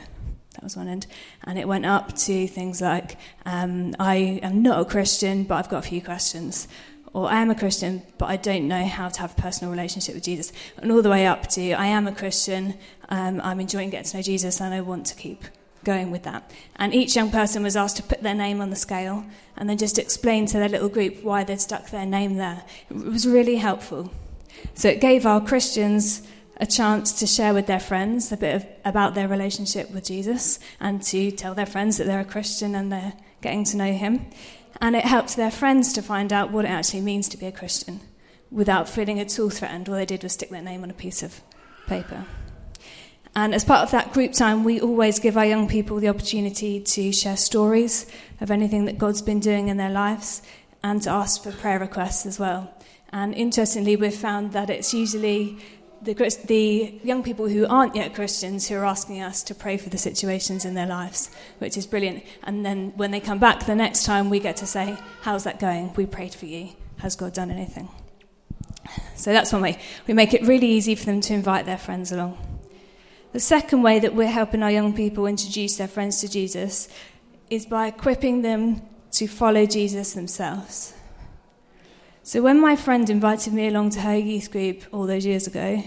That 0.53 0.63
was 0.63 0.77
one 0.77 0.87
end. 0.87 1.07
And 1.43 1.59
it 1.59 1.67
went 1.67 1.85
up 1.85 2.15
to 2.15 2.47
things 2.47 2.81
like, 2.81 3.17
um, 3.45 3.95
I 3.99 4.39
am 4.41 4.61
not 4.61 4.79
a 4.79 4.85
Christian, 4.85 5.43
but 5.43 5.55
I've 5.55 5.69
got 5.69 5.79
a 5.79 5.87
few 5.87 6.01
questions. 6.01 6.67
Or 7.13 7.29
I 7.29 7.41
am 7.41 7.51
a 7.51 7.55
Christian, 7.55 8.01
but 8.17 8.29
I 8.29 8.37
don't 8.37 8.67
know 8.67 8.85
how 8.85 9.07
to 9.07 9.21
have 9.21 9.37
a 9.37 9.41
personal 9.41 9.71
relationship 9.71 10.15
with 10.15 10.23
Jesus. 10.23 10.51
And 10.77 10.91
all 10.91 11.03
the 11.03 11.09
way 11.09 11.27
up 11.27 11.47
to, 11.49 11.73
I 11.73 11.85
am 11.85 12.07
a 12.07 12.11
Christian, 12.11 12.73
um, 13.09 13.39
I'm 13.43 13.59
enjoying 13.59 13.91
getting 13.91 14.09
to 14.09 14.17
know 14.17 14.23
Jesus, 14.23 14.59
and 14.59 14.73
I 14.73 14.81
want 14.81 15.05
to 15.07 15.15
keep 15.15 15.43
going 15.83 16.11
with 16.11 16.23
that. 16.23 16.49
And 16.75 16.93
each 16.93 17.15
young 17.15 17.29
person 17.29 17.61
was 17.61 17.75
asked 17.75 17.97
to 17.97 18.03
put 18.03 18.23
their 18.23 18.33
name 18.33 18.61
on 18.61 18.69
the 18.69 18.75
scale 18.75 19.25
and 19.57 19.69
then 19.69 19.77
just 19.77 19.99
explain 19.99 20.45
to 20.47 20.57
their 20.57 20.69
little 20.69 20.89
group 20.89 21.23
why 21.23 21.43
they'd 21.43 21.61
stuck 21.61 21.89
their 21.89 22.05
name 22.05 22.37
there. 22.37 22.63
It 22.89 22.95
was 22.95 23.27
really 23.27 23.57
helpful. 23.57 24.11
So 24.73 24.89
it 24.89 25.01
gave 25.01 25.25
our 25.25 25.41
Christians 25.41 26.23
a 26.57 26.65
chance 26.65 27.11
to 27.19 27.27
share 27.27 27.53
with 27.53 27.67
their 27.67 27.79
friends 27.79 28.31
a 28.31 28.37
bit 28.37 28.55
of, 28.55 28.65
about 28.85 29.15
their 29.15 29.27
relationship 29.27 29.91
with 29.91 30.05
Jesus 30.05 30.59
and 30.79 31.01
to 31.03 31.31
tell 31.31 31.53
their 31.53 31.65
friends 31.65 31.97
that 31.97 32.05
they're 32.05 32.19
a 32.19 32.25
Christian 32.25 32.75
and 32.75 32.91
they're 32.91 33.13
getting 33.41 33.63
to 33.65 33.77
know 33.77 33.91
him. 33.91 34.25
And 34.83 34.97
it 34.97 35.05
helped 35.05 35.37
their 35.37 35.49
friends 35.49 35.93
to 35.93 36.01
find 36.01 36.33
out 36.33 36.51
what 36.51 36.65
it 36.65 36.71
actually 36.71 36.99
means 36.99 37.29
to 37.29 37.37
be 37.37 37.45
a 37.45 37.53
Christian 37.53 38.01
without 38.51 38.89
feeling 38.89 39.17
at 39.17 39.39
all 39.39 39.49
threatened. 39.49 39.87
All 39.87 39.95
they 39.95 40.05
did 40.05 40.23
was 40.23 40.33
stick 40.33 40.49
their 40.49 40.61
name 40.61 40.83
on 40.83 40.89
a 40.89 40.93
piece 40.93 41.23
of 41.23 41.39
paper. 41.87 42.25
And 43.33 43.55
as 43.55 43.63
part 43.63 43.83
of 43.83 43.91
that 43.91 44.11
group 44.11 44.33
time, 44.33 44.65
we 44.65 44.81
always 44.81 45.19
give 45.19 45.37
our 45.37 45.45
young 45.45 45.69
people 45.69 46.01
the 46.01 46.09
opportunity 46.09 46.81
to 46.81 47.13
share 47.13 47.37
stories 47.37 48.11
of 48.41 48.51
anything 48.51 48.83
that 48.83 48.97
God's 48.97 49.21
been 49.21 49.39
doing 49.39 49.69
in 49.69 49.77
their 49.77 49.89
lives 49.89 50.41
and 50.83 51.01
to 51.03 51.09
ask 51.09 51.43
for 51.43 51.53
prayer 51.53 51.79
requests 51.79 52.25
as 52.25 52.37
well. 52.37 52.69
And 53.13 53.33
interestingly, 53.33 53.95
we've 53.95 54.13
found 54.13 54.51
that 54.51 54.69
it's 54.69 54.93
usually 54.93 55.59
the, 56.03 56.13
the 56.45 56.99
young 57.03 57.23
people 57.23 57.47
who 57.47 57.65
aren't 57.65 57.95
yet 57.95 58.13
Christians 58.13 58.67
who 58.67 58.75
are 58.75 58.85
asking 58.85 59.21
us 59.21 59.43
to 59.43 59.55
pray 59.55 59.77
for 59.77 59.89
the 59.89 59.97
situations 59.97 60.65
in 60.65 60.73
their 60.73 60.87
lives, 60.87 61.29
which 61.59 61.77
is 61.77 61.87
brilliant. 61.87 62.23
And 62.43 62.65
then 62.65 62.93
when 62.95 63.11
they 63.11 63.19
come 63.19 63.39
back 63.39 63.65
the 63.65 63.75
next 63.75 64.03
time, 64.03 64.29
we 64.29 64.39
get 64.39 64.57
to 64.57 64.67
say, 64.67 64.97
How's 65.21 65.43
that 65.45 65.59
going? 65.59 65.93
We 65.95 66.05
prayed 66.05 66.33
for 66.33 66.45
you. 66.45 66.69
Has 66.97 67.15
God 67.15 67.33
done 67.33 67.51
anything? 67.51 67.89
So 69.15 69.31
that's 69.31 69.53
one 69.53 69.61
way. 69.61 69.79
We 70.07 70.13
make 70.13 70.33
it 70.33 70.41
really 70.43 70.67
easy 70.67 70.95
for 70.95 71.05
them 71.05 71.21
to 71.21 71.33
invite 71.33 71.65
their 71.65 71.77
friends 71.77 72.11
along. 72.11 72.37
The 73.31 73.39
second 73.39 73.81
way 73.81 73.99
that 73.99 74.13
we're 74.13 74.27
helping 74.27 74.61
our 74.61 74.71
young 74.71 74.93
people 74.93 75.25
introduce 75.25 75.77
their 75.77 75.87
friends 75.87 76.21
to 76.21 76.29
Jesus 76.29 76.87
is 77.49 77.65
by 77.65 77.87
equipping 77.87 78.41
them 78.41 78.81
to 79.13 79.27
follow 79.27 79.65
Jesus 79.65 80.13
themselves. 80.13 80.93
So 82.25 82.41
when 82.41 82.61
my 82.61 82.77
friend 82.77 83.09
invited 83.09 83.51
me 83.51 83.67
along 83.67 83.89
to 83.91 83.99
her 83.99 84.15
youth 84.15 84.49
group 84.49 84.83
all 84.93 85.05
those 85.05 85.25
years 85.25 85.45
ago, 85.45 85.83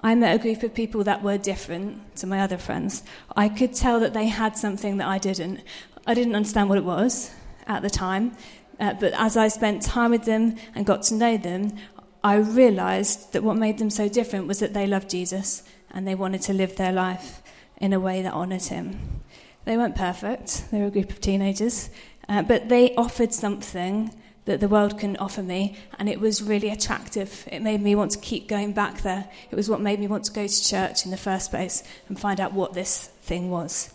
I 0.00 0.14
met 0.14 0.34
a 0.34 0.42
group 0.42 0.62
of 0.62 0.72
people 0.72 1.04
that 1.04 1.22
were 1.22 1.36
different 1.36 2.16
to 2.16 2.26
my 2.26 2.40
other 2.40 2.56
friends. 2.56 3.02
I 3.36 3.50
could 3.50 3.74
tell 3.74 4.00
that 4.00 4.14
they 4.14 4.28
had 4.28 4.56
something 4.56 4.96
that 4.96 5.06
I 5.06 5.18
didn't. 5.18 5.60
I 6.06 6.14
didn't 6.14 6.34
understand 6.34 6.70
what 6.70 6.78
it 6.78 6.84
was 6.84 7.30
at 7.66 7.82
the 7.82 7.90
time, 7.90 8.32
uh, 8.80 8.94
but 8.94 9.12
as 9.18 9.36
I 9.36 9.48
spent 9.48 9.82
time 9.82 10.12
with 10.12 10.24
them 10.24 10.56
and 10.74 10.86
got 10.86 11.02
to 11.04 11.14
know 11.14 11.36
them, 11.36 11.76
I 12.24 12.36
realized 12.36 13.34
that 13.34 13.42
what 13.42 13.58
made 13.58 13.76
them 13.76 13.90
so 13.90 14.08
different 14.08 14.46
was 14.46 14.60
that 14.60 14.72
they 14.72 14.86
loved 14.86 15.10
Jesus 15.10 15.62
and 15.90 16.08
they 16.08 16.14
wanted 16.14 16.40
to 16.42 16.54
live 16.54 16.76
their 16.76 16.92
life 16.92 17.42
in 17.76 17.92
a 17.92 18.00
way 18.00 18.22
that 18.22 18.32
honored 18.32 18.64
him. 18.64 19.20
They 19.66 19.76
weren't 19.76 19.94
perfect, 19.94 20.70
they 20.70 20.80
were 20.80 20.86
a 20.86 20.90
group 20.90 21.10
of 21.10 21.20
teenagers, 21.20 21.90
uh, 22.30 22.40
but 22.40 22.70
they 22.70 22.94
offered 22.94 23.34
something 23.34 24.14
that 24.46 24.60
the 24.60 24.68
world 24.68 24.98
can 24.98 25.16
offer 25.18 25.42
me, 25.42 25.76
and 25.98 26.08
it 26.08 26.18
was 26.18 26.42
really 26.42 26.70
attractive. 26.70 27.46
It 27.52 27.60
made 27.60 27.82
me 27.82 27.94
want 27.94 28.12
to 28.12 28.18
keep 28.18 28.48
going 28.48 28.72
back 28.72 29.02
there. 29.02 29.28
It 29.50 29.54
was 29.56 29.68
what 29.68 29.80
made 29.80 30.00
me 30.00 30.06
want 30.06 30.24
to 30.24 30.32
go 30.32 30.46
to 30.46 30.64
church 30.64 31.04
in 31.04 31.10
the 31.10 31.16
first 31.16 31.50
place 31.50 31.82
and 32.08 32.18
find 32.18 32.40
out 32.40 32.52
what 32.52 32.72
this 32.72 33.08
thing 33.22 33.50
was. 33.50 33.92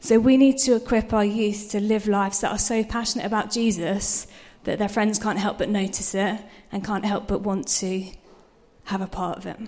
So 0.00 0.18
we 0.18 0.36
need 0.36 0.58
to 0.58 0.76
equip 0.76 1.14
our 1.14 1.24
youth 1.24 1.70
to 1.70 1.80
live 1.80 2.06
lives 2.06 2.40
that 2.40 2.52
are 2.52 2.58
so 2.58 2.84
passionate 2.84 3.24
about 3.24 3.50
Jesus 3.50 4.26
that 4.64 4.78
their 4.78 4.88
friends 4.88 5.18
can't 5.18 5.38
help 5.38 5.58
but 5.58 5.70
notice 5.70 6.14
it 6.14 6.40
and 6.70 6.84
can't 6.84 7.04
help 7.04 7.26
but 7.26 7.40
want 7.40 7.66
to 7.68 8.04
have 8.84 9.00
a 9.00 9.06
part 9.06 9.38
of 9.38 9.46
it. 9.46 9.58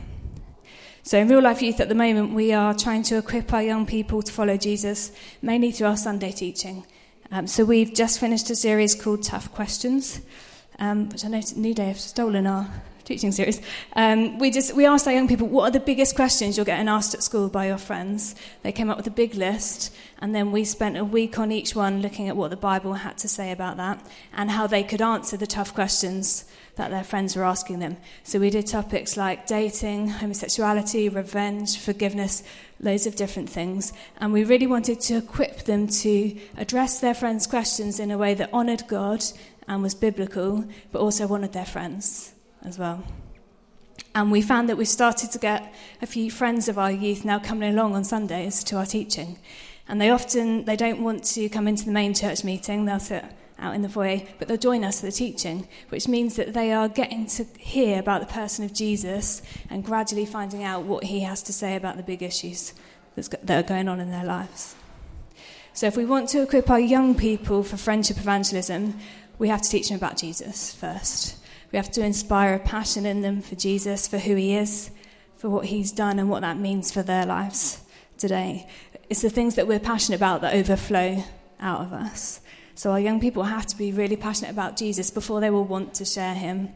So, 1.03 1.19
in 1.19 1.29
Real 1.29 1.41
Life 1.41 1.63
Youth 1.63 1.81
at 1.81 1.89
the 1.89 1.95
moment, 1.95 2.35
we 2.35 2.53
are 2.53 2.75
trying 2.75 3.05
to 3.05 3.17
equip 3.17 3.53
our 3.55 3.63
young 3.63 3.87
people 3.87 4.23
to 4.23 4.33
follow 4.33 4.57
Jesus, 4.57 5.13
mainly 5.41 5.71
through 5.71 5.87
our 5.87 5.97
Sunday 5.97 6.33
teaching. 6.33 6.85
Um, 7.33 7.49
so, 7.49 7.65
we've 7.65 7.93
just 7.93 8.21
finished 8.21 8.51
a 8.51 8.55
series 8.55 8.95
called 8.95 9.25
Tough 9.25 9.53
Questions, 9.53 10.21
um, 10.79 11.09
which 11.09 11.25
I 11.25 11.29
know 11.29 11.41
New 11.57 11.75
Day 11.75 11.89
have 11.89 11.99
stolen 11.99 12.47
our 12.47 12.71
teaching 13.07 13.31
series. 13.31 13.61
Um, 13.95 14.39
we 14.39 14.51
just 14.51 14.75
we 14.75 14.85
asked 14.85 15.07
our 15.07 15.15
young 15.15 15.29
people, 15.29 15.47
what 15.47 15.69
are 15.69 15.71
the 15.71 15.81
biggest 15.81 16.17
questions 16.17 16.57
you're 16.57 16.67
getting 16.67 16.89
asked 16.89 17.15
at 17.15 17.23
school 17.23 17.49
by 17.49 17.69
your 17.69 17.79
friends? 17.79 18.35
They 18.63 18.73
came 18.73 18.91
up 18.91 18.97
with 18.97 19.07
a 19.07 19.13
big 19.13 19.35
list, 19.35 19.95
and 20.19 20.35
then 20.35 20.51
we 20.51 20.65
spent 20.65 20.97
a 20.97 21.05
week 21.05 21.39
on 21.39 21.53
each 21.53 21.77
one 21.77 22.03
looking 22.03 22.29
at 22.29 22.37
what 22.37 22.51
the 22.51 22.57
Bible 22.57 22.95
had 22.95 23.17
to 23.19 23.29
say 23.29 23.53
about 23.53 23.77
that 23.77 24.05
and 24.35 24.51
how 24.51 24.67
they 24.67 24.83
could 24.83 25.01
answer 25.01 25.37
the 25.37 25.47
tough 25.47 25.73
questions 25.73 26.45
that 26.75 26.91
their 26.91 27.05
friends 27.05 27.37
were 27.37 27.45
asking 27.45 27.79
them. 27.79 27.97
So 28.25 28.41
we 28.41 28.51
did 28.51 28.67
topics 28.67 29.17
like 29.17 29.47
dating, 29.47 30.09
homosexuality, 30.09 31.09
revenge, 31.09 31.79
forgiveness, 31.79 32.43
loads 32.81 33.07
of 33.07 33.15
different 33.15 33.49
things. 33.49 33.93
And 34.19 34.33
we 34.33 34.45
really 34.45 34.67
wanted 34.67 35.01
to 35.03 35.17
equip 35.17 35.63
them 35.63 35.87
to 35.87 36.37
address 36.59 37.01
their 37.01 37.15
friends' 37.15 37.47
questions 37.47 38.01
in 38.01 38.11
a 38.11 38.19
way 38.19 38.35
that 38.35 38.53
honoured 38.53 38.89
God 38.89 39.25
and 39.69 39.83
was 39.83 39.95
biblical, 39.95 40.65
but 40.93 41.01
also 41.01 41.27
honoured 41.29 41.53
their 41.53 41.65
friends 41.65 42.35
as 42.67 42.79
well. 42.79 43.05
And 44.15 44.33
we 44.33 44.43
found 44.43 44.69
that 44.69 44.77
we 44.77 44.85
started 44.85 45.31
to 45.33 45.39
get 45.39 45.73
a 46.03 46.07
few 46.07 46.31
friends 46.31 46.69
of 46.69 46.79
our 46.79 46.91
youth 46.91 47.25
now 47.25 47.39
coming 47.39 47.73
along 47.73 47.95
on 47.95 48.05
Sundays 48.05 48.65
to 48.65 48.77
our 48.77 48.87
teaching. 48.87 49.39
And 49.89 50.01
they 50.01 50.11
often 50.11 50.65
they 50.65 50.77
don't 50.77 51.03
want 51.03 51.25
to 51.25 51.49
come 51.49 51.69
into 51.69 51.85
the 51.85 51.93
main 51.93 52.13
church 52.13 52.43
meeting, 52.43 52.87
they'll 52.87 52.99
sit 52.99 53.25
out 53.59 53.75
in 53.75 53.83
the 53.83 53.89
foyer, 53.89 54.23
but 54.39 54.49
they'll 54.49 54.57
join 54.57 54.85
us 54.85 55.01
for 55.01 55.07
the 55.07 55.13
teaching, 55.13 55.67
which 55.89 56.09
means 56.09 56.37
that 56.37 56.53
they 56.55 56.73
are 56.73 56.89
getting 56.89 57.27
to 57.27 57.45
hear 57.59 57.99
about 57.99 58.21
the 58.21 58.27
person 58.27 58.65
of 58.65 58.75
Jesus 58.75 59.43
and 59.71 59.85
gradually 59.85 60.27
finding 60.27 60.63
out 60.63 60.83
what 60.83 61.05
he 61.05 61.21
has 61.21 61.43
to 61.45 61.53
say 61.53 61.77
about 61.77 61.97
the 61.97 62.03
big 62.03 62.23
issues 62.23 62.75
that 63.15 63.51
are 63.51 63.63
going 63.63 63.89
on 63.89 64.01
in 64.01 64.11
their 64.11 64.25
lives. 64.25 64.75
So, 65.73 65.87
if 65.87 65.97
we 65.97 66.05
want 66.05 66.29
to 66.31 66.43
equip 66.43 66.71
our 66.71 66.81
young 66.81 67.15
people 67.15 67.63
for 67.63 67.77
friendship 67.77 68.17
evangelism, 68.17 68.99
we 69.39 69.49
have 69.49 69.63
to 69.63 69.69
teach 69.69 69.89
them 69.89 69.99
about 69.99 70.17
Jesus 70.17 70.75
first. 70.75 71.37
We 71.73 71.77
have 71.77 71.91
to 71.93 72.05
inspire 72.05 72.55
a 72.55 72.59
passion 72.59 73.07
in 73.07 73.23
them 73.23 73.43
for 73.43 73.55
Jesus, 73.55 74.07
for 74.07 74.19
who 74.19 74.35
he 74.35 74.55
is, 74.55 74.91
for 75.37 75.49
what 75.49 75.67
he's 75.67 75.93
done, 75.93 76.19
and 76.19 76.31
what 76.31 76.43
that 76.43 76.59
means 76.59 76.93
for 76.93 77.03
their 77.03 77.27
lives 77.27 77.81
today. 78.19 78.69
It's 79.11 79.23
the 79.23 79.31
things 79.31 79.55
that 79.57 79.67
we're 79.67 79.81
passionate 79.81 80.17
about 80.17 80.41
that 80.41 80.55
overflow 80.55 81.23
out 81.61 81.81
of 81.81 81.93
us. 81.93 82.41
So 82.75 82.91
our 82.91 83.01
young 83.01 83.21
people 83.21 83.45
have 83.45 83.67
to 83.67 83.77
be 83.77 83.93
really 83.93 84.17
passionate 84.17 84.51
about 84.51 84.77
Jesus 84.77 85.11
before 85.11 85.41
they 85.41 85.51
will 85.51 85.65
want 85.65 85.95
to 85.95 86.05
share 86.05 86.35
him 86.35 86.71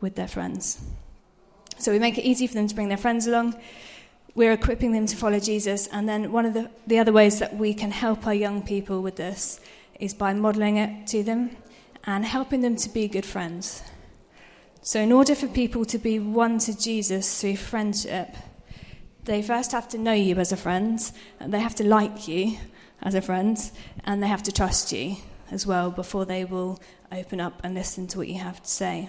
with 0.00 0.14
their 0.14 0.28
friends. 0.28 0.80
So 1.78 1.92
we 1.92 1.98
make 1.98 2.18
it 2.18 2.24
easy 2.24 2.46
for 2.46 2.54
them 2.54 2.68
to 2.68 2.74
bring 2.74 2.88
their 2.88 2.98
friends 2.98 3.26
along. 3.26 3.54
We're 4.34 4.52
equipping 4.52 4.92
them 4.92 5.06
to 5.06 5.16
follow 5.16 5.40
Jesus. 5.40 5.86
And 5.88 6.08
then 6.08 6.32
one 6.32 6.44
of 6.44 6.54
the, 6.54 6.70
the 6.86 6.98
other 6.98 7.12
ways 7.12 7.38
that 7.38 7.56
we 7.56 7.72
can 7.72 7.90
help 7.90 8.26
our 8.26 8.34
young 8.34 8.62
people 8.62 9.00
with 9.00 9.16
this 9.16 9.60
is 9.98 10.14
by 10.14 10.34
modeling 10.34 10.76
it 10.76 11.06
to 11.08 11.22
them 11.22 11.56
and 12.04 12.24
helping 12.24 12.60
them 12.60 12.76
to 12.76 12.88
be 12.88 13.08
good 13.08 13.26
friends. 13.26 13.82
So, 14.80 15.00
in 15.00 15.12
order 15.12 15.34
for 15.34 15.48
people 15.48 15.84
to 15.86 15.98
be 15.98 16.18
won 16.18 16.58
to 16.60 16.78
Jesus 16.78 17.40
through 17.40 17.56
friendship, 17.56 18.34
they 19.24 19.42
first 19.42 19.72
have 19.72 19.88
to 19.88 19.98
know 19.98 20.12
you 20.12 20.36
as 20.36 20.52
a 20.52 20.56
friend, 20.56 21.00
and 21.40 21.52
they 21.52 21.60
have 21.60 21.74
to 21.76 21.84
like 21.84 22.28
you 22.28 22.56
as 23.02 23.14
a 23.14 23.20
friend, 23.20 23.58
and 24.04 24.22
they 24.22 24.28
have 24.28 24.42
to 24.44 24.52
trust 24.52 24.92
you 24.92 25.16
as 25.50 25.66
well 25.66 25.90
before 25.90 26.24
they 26.24 26.44
will 26.44 26.80
open 27.10 27.40
up 27.40 27.60
and 27.64 27.74
listen 27.74 28.06
to 28.08 28.18
what 28.18 28.28
you 28.28 28.38
have 28.38 28.62
to 28.62 28.70
say. 28.70 29.08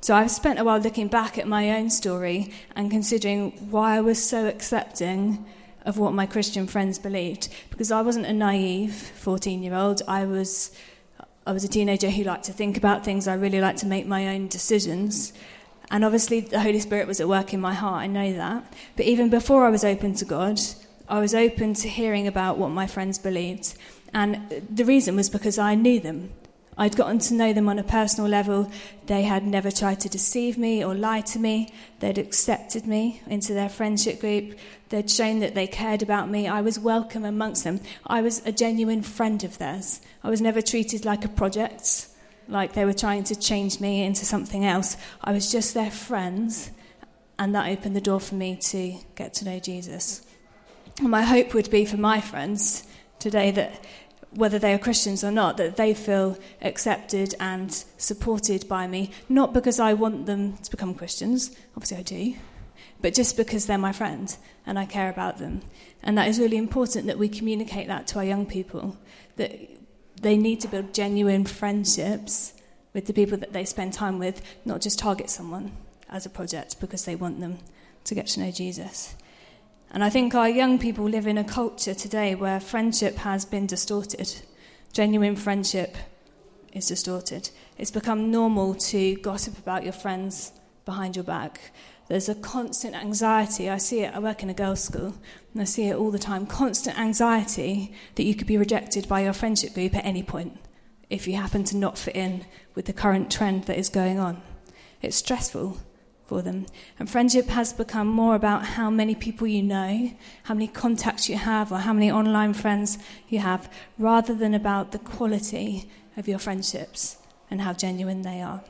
So 0.00 0.14
I've 0.14 0.30
spent 0.30 0.58
a 0.58 0.64
while 0.64 0.78
looking 0.78 1.08
back 1.08 1.38
at 1.38 1.48
my 1.48 1.72
own 1.72 1.90
story 1.90 2.52
and 2.76 2.90
considering 2.90 3.50
why 3.70 3.96
I 3.96 4.00
was 4.00 4.22
so 4.22 4.46
accepting 4.46 5.44
of 5.84 5.98
what 5.98 6.12
my 6.12 6.24
Christian 6.26 6.66
friends 6.66 6.98
believed. 6.98 7.48
Because 7.70 7.90
I 7.90 8.02
wasn't 8.02 8.26
a 8.26 8.32
naive 8.32 8.94
14 8.94 9.62
year 9.62 9.74
old, 9.74 10.02
I 10.06 10.24
was 10.24 10.72
I 11.48 11.52
was 11.52 11.64
a 11.64 11.68
teenager 11.68 12.10
who 12.10 12.24
liked 12.24 12.44
to 12.44 12.52
think 12.52 12.76
about 12.76 13.06
things. 13.06 13.26
I 13.26 13.32
really 13.32 13.58
liked 13.58 13.78
to 13.78 13.86
make 13.86 14.06
my 14.06 14.28
own 14.28 14.48
decisions. 14.48 15.32
And 15.90 16.04
obviously, 16.04 16.40
the 16.40 16.60
Holy 16.60 16.78
Spirit 16.78 17.08
was 17.08 17.22
at 17.22 17.26
work 17.26 17.54
in 17.54 17.60
my 17.60 17.72
heart. 17.72 18.02
I 18.02 18.06
know 18.06 18.34
that. 18.34 18.70
But 18.96 19.06
even 19.06 19.30
before 19.30 19.64
I 19.64 19.70
was 19.70 19.82
open 19.82 20.14
to 20.16 20.26
God, 20.26 20.60
I 21.08 21.20
was 21.20 21.34
open 21.34 21.72
to 21.72 21.88
hearing 21.88 22.26
about 22.26 22.58
what 22.58 22.68
my 22.68 22.86
friends 22.86 23.18
believed. 23.18 23.72
And 24.12 24.62
the 24.68 24.84
reason 24.84 25.16
was 25.16 25.30
because 25.30 25.58
I 25.58 25.74
knew 25.74 25.98
them. 25.98 26.32
I'd 26.80 26.96
gotten 26.96 27.18
to 27.18 27.34
know 27.34 27.52
them 27.52 27.68
on 27.68 27.80
a 27.80 27.82
personal 27.82 28.30
level. 28.30 28.70
They 29.06 29.22
had 29.22 29.44
never 29.44 29.70
tried 29.70 29.98
to 30.00 30.08
deceive 30.08 30.56
me 30.56 30.84
or 30.84 30.94
lie 30.94 31.22
to 31.22 31.40
me. 31.40 31.72
They'd 31.98 32.18
accepted 32.18 32.86
me 32.86 33.20
into 33.26 33.52
their 33.52 33.68
friendship 33.68 34.20
group. 34.20 34.56
They'd 34.90 35.10
shown 35.10 35.40
that 35.40 35.56
they 35.56 35.66
cared 35.66 36.02
about 36.02 36.30
me. 36.30 36.46
I 36.46 36.60
was 36.60 36.78
welcome 36.78 37.24
amongst 37.24 37.64
them. 37.64 37.80
I 38.06 38.22
was 38.22 38.46
a 38.46 38.52
genuine 38.52 39.02
friend 39.02 39.42
of 39.42 39.58
theirs. 39.58 40.00
I 40.22 40.30
was 40.30 40.40
never 40.40 40.62
treated 40.62 41.04
like 41.04 41.24
a 41.24 41.28
project, 41.28 42.06
like 42.46 42.74
they 42.74 42.84
were 42.84 42.94
trying 42.94 43.24
to 43.24 43.36
change 43.36 43.80
me 43.80 44.04
into 44.04 44.24
something 44.24 44.64
else. 44.64 44.96
I 45.22 45.32
was 45.32 45.50
just 45.50 45.74
their 45.74 45.90
friends, 45.90 46.70
and 47.40 47.54
that 47.56 47.68
opened 47.68 47.96
the 47.96 48.00
door 48.00 48.20
for 48.20 48.36
me 48.36 48.54
to 48.56 48.94
get 49.16 49.34
to 49.34 49.44
know 49.44 49.58
Jesus. 49.58 50.24
And 51.00 51.10
my 51.10 51.22
hope 51.22 51.54
would 51.54 51.70
be 51.70 51.84
for 51.84 51.96
my 51.96 52.20
friends 52.20 52.84
today 53.18 53.50
that 53.50 53.84
whether 54.38 54.58
they 54.58 54.72
are 54.72 54.78
Christians 54.78 55.24
or 55.24 55.32
not, 55.32 55.56
that 55.56 55.76
they 55.76 55.92
feel 55.92 56.38
accepted 56.62 57.34
and 57.40 57.72
supported 57.96 58.68
by 58.68 58.86
me, 58.86 59.10
not 59.28 59.52
because 59.52 59.80
I 59.80 59.94
want 59.94 60.26
them 60.26 60.56
to 60.58 60.70
become 60.70 60.94
Christians, 60.94 61.56
obviously 61.76 61.96
I 61.96 62.02
do, 62.02 62.34
but 63.02 63.14
just 63.14 63.36
because 63.36 63.66
they're 63.66 63.76
my 63.78 63.90
friend 63.92 64.34
and 64.64 64.78
I 64.78 64.84
care 64.84 65.10
about 65.10 65.38
them. 65.38 65.62
And 66.04 66.16
that 66.16 66.28
is 66.28 66.38
really 66.38 66.56
important 66.56 67.06
that 67.08 67.18
we 67.18 67.28
communicate 67.28 67.88
that 67.88 68.06
to 68.08 68.18
our 68.18 68.24
young 68.24 68.46
people, 68.46 68.96
that 69.36 69.58
they 70.22 70.36
need 70.36 70.60
to 70.60 70.68
build 70.68 70.94
genuine 70.94 71.44
friendships 71.44 72.52
with 72.94 73.06
the 73.06 73.12
people 73.12 73.38
that 73.38 73.52
they 73.52 73.64
spend 73.64 73.92
time 73.92 74.20
with, 74.20 74.40
not 74.64 74.80
just 74.80 75.00
target 75.00 75.30
someone 75.30 75.72
as 76.08 76.26
a 76.26 76.30
project 76.30 76.80
because 76.80 77.04
they 77.04 77.16
want 77.16 77.40
them 77.40 77.58
to 78.04 78.14
get 78.14 78.28
to 78.28 78.40
know 78.40 78.52
Jesus. 78.52 79.16
And 79.90 80.04
I 80.04 80.10
think 80.10 80.34
our 80.34 80.48
young 80.48 80.78
people 80.78 81.04
live 81.04 81.26
in 81.26 81.38
a 81.38 81.44
culture 81.44 81.94
today 81.94 82.34
where 82.34 82.60
friendship 82.60 83.16
has 83.16 83.44
been 83.44 83.66
distorted. 83.66 84.42
Genuine 84.92 85.34
friendship 85.34 85.96
is 86.72 86.86
distorted. 86.86 87.50
It's 87.78 87.90
become 87.90 88.30
normal 88.30 88.74
to 88.74 89.16
gossip 89.16 89.58
about 89.58 89.84
your 89.84 89.92
friends 89.92 90.52
behind 90.84 91.16
your 91.16 91.24
back. 91.24 91.72
There's 92.08 92.28
a 92.28 92.34
constant 92.34 92.94
anxiety. 92.94 93.68
I 93.68 93.78
see 93.78 94.00
it, 94.00 94.14
I 94.14 94.18
work 94.18 94.42
in 94.42 94.50
a 94.50 94.54
girls' 94.54 94.84
school, 94.84 95.14
and 95.52 95.62
I 95.62 95.64
see 95.64 95.88
it 95.88 95.96
all 95.96 96.10
the 96.10 96.18
time 96.18 96.46
constant 96.46 96.98
anxiety 96.98 97.92
that 98.14 98.24
you 98.24 98.34
could 98.34 98.46
be 98.46 98.56
rejected 98.56 99.08
by 99.08 99.20
your 99.20 99.32
friendship 99.32 99.74
group 99.74 99.94
at 99.94 100.04
any 100.04 100.22
point 100.22 100.58
if 101.10 101.26
you 101.26 101.36
happen 101.36 101.64
to 101.64 101.76
not 101.76 101.96
fit 101.96 102.16
in 102.16 102.44
with 102.74 102.84
the 102.84 102.92
current 102.92 103.30
trend 103.30 103.64
that 103.64 103.78
is 103.78 103.88
going 103.88 104.18
on. 104.18 104.42
It's 105.00 105.16
stressful 105.16 105.78
for 106.28 106.42
them. 106.42 106.66
And 106.98 107.08
friendship 107.08 107.46
has 107.46 107.72
become 107.72 108.06
more 108.06 108.34
about 108.34 108.64
how 108.64 108.90
many 108.90 109.14
people 109.14 109.46
you 109.46 109.62
know, 109.62 110.12
how 110.44 110.54
many 110.54 110.68
contacts 110.68 111.28
you 111.28 111.38
have, 111.38 111.72
or 111.72 111.78
how 111.78 111.94
many 111.94 112.12
online 112.12 112.52
friends 112.52 112.98
you 113.28 113.38
have, 113.38 113.72
rather 113.98 114.34
than 114.34 114.52
about 114.52 114.92
the 114.92 114.98
quality 114.98 115.90
of 116.18 116.28
your 116.28 116.38
friendships 116.38 117.16
and 117.50 117.62
how 117.62 117.72
genuine 117.72 118.22
they 118.22 118.42
are. 118.42 118.62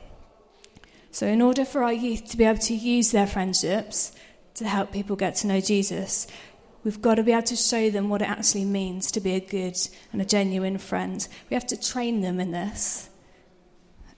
So, 1.11 1.27
in 1.27 1.41
order 1.41 1.65
for 1.65 1.83
our 1.83 1.91
youth 1.91 2.29
to 2.29 2.37
be 2.37 2.45
able 2.45 2.59
to 2.59 2.73
use 2.73 3.11
their 3.11 3.27
friendships 3.27 4.13
to 4.53 4.65
help 4.65 4.93
people 4.93 5.17
get 5.17 5.35
to 5.37 5.47
know 5.47 5.59
Jesus, 5.59 6.27
we've 6.85 7.01
got 7.01 7.15
to 7.15 7.23
be 7.23 7.33
able 7.33 7.43
to 7.43 7.57
show 7.57 7.89
them 7.89 8.07
what 8.07 8.21
it 8.21 8.29
actually 8.29 8.65
means 8.65 9.11
to 9.11 9.19
be 9.19 9.33
a 9.35 9.39
good 9.41 9.77
and 10.13 10.21
a 10.21 10.25
genuine 10.25 10.77
friend. 10.77 11.27
We 11.49 11.55
have 11.55 11.67
to 11.67 11.81
train 11.81 12.21
them 12.21 12.39
in 12.39 12.51
this. 12.51 13.09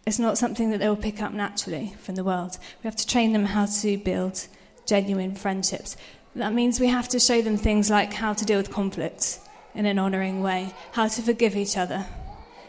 It's 0.05 0.19
not 0.19 0.37
something 0.37 0.71
that 0.71 0.79
they 0.79 0.89
will 0.89 0.95
pick 0.95 1.21
up 1.21 1.33
naturally 1.33 1.93
from 1.99 2.15
the 2.15 2.23
world. 2.23 2.57
We 2.83 2.87
have 2.87 2.95
to 2.95 3.07
train 3.07 3.33
them 3.33 3.45
how 3.45 3.67
to 3.67 3.97
build 3.97 4.47
genuine 4.87 5.35
friendships. 5.35 5.95
That 6.35 6.53
means 6.53 6.79
we 6.79 6.87
have 6.87 7.07
to 7.09 7.19
show 7.19 7.41
them 7.41 7.57
things 7.57 7.89
like 7.89 8.13
how 8.13 8.33
to 8.33 8.45
deal 8.45 8.57
with 8.57 8.71
conflict 8.71 9.39
in 9.75 9.85
an 9.85 9.99
honouring 9.99 10.41
way, 10.41 10.73
how 10.93 11.07
to 11.07 11.21
forgive 11.21 11.55
each 11.55 11.77
other, 11.77 12.05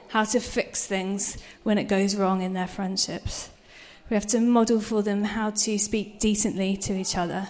how 0.08 0.24
to 0.24 0.40
fix 0.40 0.86
things 0.86 1.38
when 1.62 1.78
it 1.78 1.84
goes 1.84 2.16
wrong 2.16 2.42
in 2.42 2.52
their 2.52 2.66
friendships. 2.66 3.50
We 4.10 4.14
have 4.14 4.26
to 4.28 4.40
model 4.40 4.80
for 4.80 5.02
them 5.02 5.24
how 5.24 5.50
to 5.50 5.78
speak 5.78 6.20
decently 6.20 6.76
to 6.78 6.92
each 6.92 7.16
other, 7.16 7.48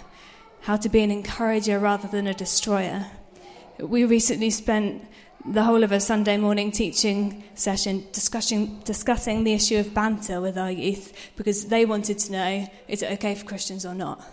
how 0.60 0.76
to 0.76 0.88
be 0.88 1.02
an 1.02 1.10
encourager 1.10 1.78
rather 1.78 2.06
than 2.06 2.28
a 2.28 2.34
destroyer. 2.34 3.06
We 3.78 4.04
recently 4.04 4.50
spent 4.50 5.04
the 5.44 5.64
whole 5.64 5.82
of 5.82 5.90
a 5.90 5.98
Sunday 5.98 6.36
morning 6.36 6.70
teaching 6.70 7.42
session 7.54 8.06
discussing, 8.12 8.78
discussing 8.84 9.42
the 9.42 9.52
issue 9.52 9.78
of 9.78 9.92
banter 9.92 10.40
with 10.40 10.56
our 10.56 10.70
youth 10.70 11.12
because 11.36 11.66
they 11.66 11.84
wanted 11.84 12.18
to 12.20 12.32
know 12.32 12.70
is 12.86 13.02
it 13.02 13.12
okay 13.12 13.34
for 13.34 13.44
Christians 13.44 13.84
or 13.84 13.94
not? 13.94 14.24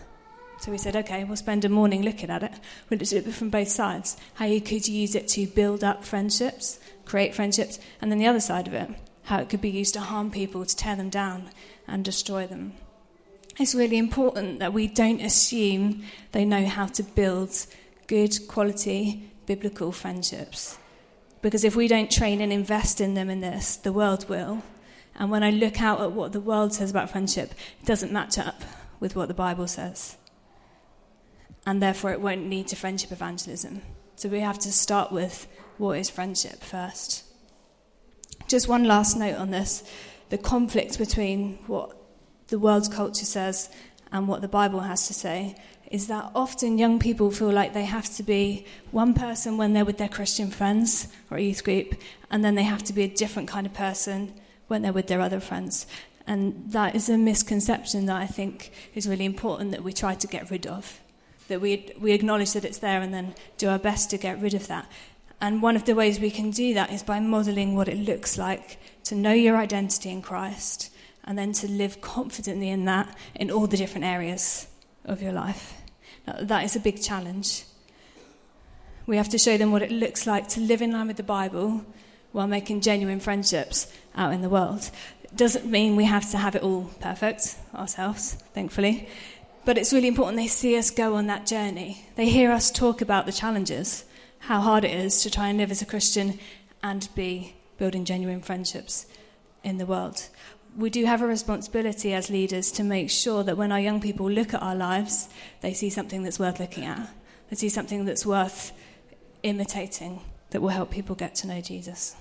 So 0.60 0.72
we 0.72 0.78
said, 0.78 0.96
okay, 0.98 1.24
we'll 1.24 1.38
spend 1.38 1.66
a 1.66 1.70
morning 1.70 2.04
looking 2.04 2.30
at 2.30 2.44
it. 2.44 2.52
Look 2.92 3.02
at 3.02 3.14
it 3.14 3.34
from 3.34 3.50
both 3.50 3.70
sides. 3.70 4.18
How 4.36 4.46
you 4.46 4.62
could 4.62 4.88
use 4.88 5.16
it 5.16 5.28
to 5.30 5.48
build 5.48 5.84
up 5.84 6.04
friendships, 6.04 6.80
create 7.06 7.34
friendships, 7.34 7.80
and 8.02 8.12
then 8.12 8.20
the 8.20 8.28
other 8.28 8.42
side 8.42 8.68
of 8.68 8.74
it, 8.74 8.90
how 9.24 9.40
it 9.40 9.50
could 9.50 9.62
be 9.62 9.70
used 9.70 9.94
to 9.94 10.02
harm 10.02 10.30
people, 10.30 10.66
to 10.66 10.76
tear 10.76 10.96
them 10.96 11.10
down 11.10 11.50
and 11.88 12.04
destroy 12.04 12.46
them. 12.46 12.74
it's 13.58 13.74
really 13.74 13.98
important 13.98 14.60
that 14.60 14.74
we 14.74 14.88
don't 14.88 15.22
assume 15.22 16.04
they 16.34 16.46
know 16.46 16.66
how 16.66 16.86
to 16.86 17.04
build 17.04 17.66
good 18.08 18.48
quality 18.48 19.32
biblical 19.46 19.92
friendships. 19.92 20.78
Because 21.42 21.64
if 21.64 21.76
we 21.76 21.88
don't 21.88 22.12
train 22.12 22.42
and 22.42 22.52
invest 22.52 23.00
in 23.00 23.14
them 23.14 23.30
in 23.30 23.40
this, 23.40 23.76
the 23.78 23.94
world 23.94 24.28
will. 24.28 24.64
And 25.16 25.32
when 25.32 25.44
I 25.44 25.52
look 25.52 25.82
out 25.82 26.02
at 26.02 26.12
what 26.12 26.32
the 26.32 26.42
world 26.42 26.74
says 26.74 26.90
about 26.90 27.10
friendship, 27.10 27.54
it 27.82 27.86
doesn't 27.86 28.12
match 28.12 28.38
up 28.38 28.62
with 29.00 29.16
what 29.16 29.28
the 29.28 29.34
Bible 29.34 29.68
says. 29.68 30.18
And 31.66 31.82
therefore, 31.82 32.12
it 32.12 32.22
won't 32.22 32.50
lead 32.50 32.68
to 32.68 32.76
friendship 32.76 33.12
evangelism. 33.12 33.82
So 34.16 34.30
we 34.30 34.40
have 34.40 34.60
to 34.60 34.72
start 34.72 35.12
with 35.12 35.48
what 35.78 35.98
is 35.98 36.10
friendship 36.10 36.62
first. 36.62 37.24
Just 38.48 38.68
one 38.68 38.84
last 38.84 39.16
note 39.18 39.38
on 39.38 39.52
this 39.52 39.84
the 40.30 40.38
conflict 40.38 41.00
between 41.00 41.58
what 41.66 41.96
the 42.48 42.60
world's 42.60 42.88
culture 42.88 43.26
says 43.26 43.70
and 44.12 44.28
what 44.28 44.42
the 44.42 44.48
Bible 44.48 44.82
has 44.82 45.08
to 45.08 45.14
say 45.14 45.56
is 45.90 46.08
that 46.08 46.32
often 46.36 46.78
young 46.78 47.00
people 47.00 47.32
feel 47.32 47.52
like 47.52 47.74
they 47.74 47.86
have 47.86 48.14
to 48.16 48.24
be 48.24 48.66
one 48.92 49.14
person 49.14 49.58
when 49.58 49.74
they're 49.74 49.86
with 49.86 49.98
their 49.98 50.08
Christian 50.08 50.52
friends 50.52 51.08
or 51.32 51.38
a 51.38 51.42
youth 51.42 51.64
group, 51.64 51.96
and 52.30 52.46
then 52.46 52.56
they 52.56 52.64
have 52.64 52.84
to 52.84 52.94
be 52.94 53.04
a 53.04 53.08
different 53.08 53.50
kind 53.50 53.66
of 53.66 53.74
person 53.74 54.34
when 54.68 54.82
they're 54.82 54.94
with 54.94 55.08
their 55.08 55.22
other 55.22 55.40
friends. 55.40 55.88
And 56.28 56.72
that 56.74 56.96
is 56.96 57.10
a 57.10 57.18
misconception 57.18 58.06
that 58.06 58.22
I 58.22 58.28
think 58.28 58.72
is 58.94 59.08
really 59.08 59.26
important 59.26 59.72
that 59.72 59.84
we 59.84 59.92
try 59.92 60.14
to 60.14 60.28
get 60.28 60.52
rid 60.52 60.68
of. 60.68 61.00
That 61.48 61.60
we, 61.60 61.92
we 62.00 62.12
acknowledge 62.12 62.54
that 62.54 62.66
it's 62.66 62.78
there 62.78 63.02
and 63.02 63.12
then 63.12 63.34
do 63.58 63.68
our 63.68 63.80
best 63.80 64.12
to 64.12 64.18
get 64.20 64.40
rid 64.40 64.54
of 64.54 64.68
that. 64.68 64.88
And 65.42 65.64
one 65.64 65.76
of 65.76 65.86
the 65.86 65.96
ways 65.96 66.20
we 66.20 66.30
can 66.30 66.52
do 66.52 66.76
that 66.76 66.92
is 66.92 67.02
by 67.02 67.20
modeling 67.20 67.76
what 67.76 67.88
it 67.88 67.98
looks 67.98 68.38
like 68.38 68.78
to 69.06 69.16
know 69.16 69.34
your 69.34 69.58
identity 69.58 70.12
in 70.12 70.22
Christ 70.22 70.92
and 71.24 71.36
then 71.36 71.52
to 71.54 71.68
live 71.68 72.00
confidently 72.00 72.70
in 72.70 72.86
that 72.86 73.18
in 73.34 73.50
all 73.50 73.66
the 73.66 73.78
different 73.78 74.06
areas 74.06 74.68
of 75.06 75.22
your 75.24 75.32
life. 75.34 75.79
Now, 76.30 76.36
that 76.42 76.64
is 76.64 76.76
a 76.76 76.80
big 76.80 77.02
challenge. 77.02 77.64
We 79.08 79.18
have 79.18 79.30
to 79.30 79.40
show 79.40 79.58
them 79.58 79.72
what 79.72 79.82
it 79.82 79.92
looks 79.92 80.28
like 80.28 80.48
to 80.50 80.60
live 80.60 80.82
in 80.82 80.92
line 80.92 81.08
with 81.08 81.18
the 81.18 81.24
Bible 81.24 81.84
while 82.34 82.46
making 82.46 82.82
genuine 82.82 83.20
friendships 83.20 83.92
out 84.16 84.32
in 84.34 84.42
the 84.42 84.50
world. 84.50 84.92
It 85.24 85.36
doesn't 85.36 85.66
mean 85.66 85.96
we 85.96 86.06
have 86.06 86.30
to 86.30 86.38
have 86.38 86.56
it 86.56 86.62
all 86.62 86.92
perfect 87.00 87.56
ourselves, 87.74 88.34
thankfully, 88.54 89.10
but 89.66 89.78
it's 89.80 89.92
really 89.92 90.08
important 90.08 90.38
they 90.38 90.48
see 90.48 90.78
us 90.78 90.92
go 90.92 91.16
on 91.16 91.26
that 91.28 91.48
journey. 91.48 92.06
They 92.16 92.30
hear 92.30 92.52
us 92.52 92.70
talk 92.70 93.02
about 93.02 93.26
the 93.26 93.32
challenges, 93.32 94.06
how 94.40 94.62
hard 94.62 94.84
it 94.84 94.92
is 94.92 95.24
to 95.24 95.32
try 95.32 95.48
and 95.48 95.58
live 95.58 95.72
as 95.72 95.82
a 95.82 95.88
Christian 95.88 96.38
and 96.84 97.10
be 97.16 97.56
building 97.80 98.06
genuine 98.06 98.42
friendships 98.42 99.08
in 99.64 99.80
the 99.80 99.88
world 99.88 100.30
we 100.78 100.90
do 100.90 101.06
have 101.06 101.22
a 101.22 101.28
responsibility 101.28 102.14
as 102.14 102.30
leaders 102.30 102.72
to 102.74 102.84
make 102.84 103.10
sure 103.10 103.44
that 103.44 103.58
when 103.58 103.72
our 103.72 103.80
young 103.80 104.00
people 104.00 104.30
look 104.30 104.54
at 104.54 104.62
our 104.62 104.76
lives, 104.76 105.30
they 105.62 105.74
see 105.74 105.90
something 105.90 106.24
that's 106.24 106.40
worth 106.40 106.60
looking 106.60 106.86
at. 106.86 107.10
They 107.50 107.56
see 107.56 107.70
something 107.70 108.06
that's 108.06 108.26
worth 108.26 108.72
imitating 109.44 110.22
that 110.52 110.62
will 110.62 110.70
help 110.70 110.92
people 110.92 111.16
get 111.16 111.36
to 111.36 111.48
know 111.48 111.62
Jesus. 111.62 112.16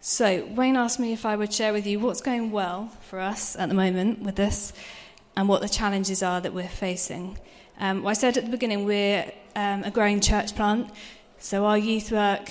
So, 0.00 0.46
Wayne 0.54 0.76
asked 0.76 1.00
me 1.00 1.12
if 1.12 1.26
I 1.26 1.34
would 1.34 1.52
share 1.52 1.72
with 1.72 1.86
you 1.86 1.98
what's 1.98 2.20
going 2.20 2.50
well 2.50 2.92
for 3.02 3.18
us 3.18 3.56
at 3.56 3.68
the 3.68 3.74
moment 3.74 4.20
with 4.20 4.36
this 4.36 4.72
and 5.36 5.48
what 5.48 5.60
the 5.60 5.68
challenges 5.68 6.22
are 6.22 6.40
that 6.40 6.54
we're 6.54 6.68
facing. 6.68 7.38
Um, 7.80 8.02
well, 8.02 8.10
I 8.10 8.14
said 8.14 8.36
at 8.36 8.44
the 8.44 8.50
beginning 8.50 8.84
we're 8.84 9.30
um, 9.56 9.82
a 9.84 9.90
growing 9.90 10.20
church 10.20 10.54
plant, 10.54 10.90
so 11.38 11.64
our 11.64 11.78
youth 11.78 12.12
work 12.12 12.50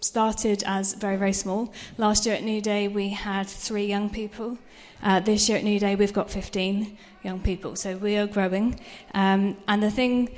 started 0.00 0.62
as 0.66 0.94
very, 0.94 1.16
very 1.16 1.32
small. 1.32 1.72
Last 1.98 2.26
year 2.26 2.34
at 2.34 2.42
New 2.42 2.60
Day, 2.60 2.88
we 2.88 3.10
had 3.10 3.46
three 3.46 3.86
young 3.86 4.10
people. 4.10 4.58
Uh, 5.02 5.20
this 5.20 5.48
year 5.48 5.58
at 5.58 5.64
New 5.64 5.78
Day, 5.78 5.96
we've 5.96 6.12
got 6.12 6.30
15 6.30 6.96
young 7.22 7.40
people. 7.40 7.76
So 7.76 7.96
we 7.96 8.16
are 8.16 8.26
growing. 8.26 8.78
Um, 9.14 9.56
and 9.68 9.82
the 9.82 9.90
thing 9.90 10.30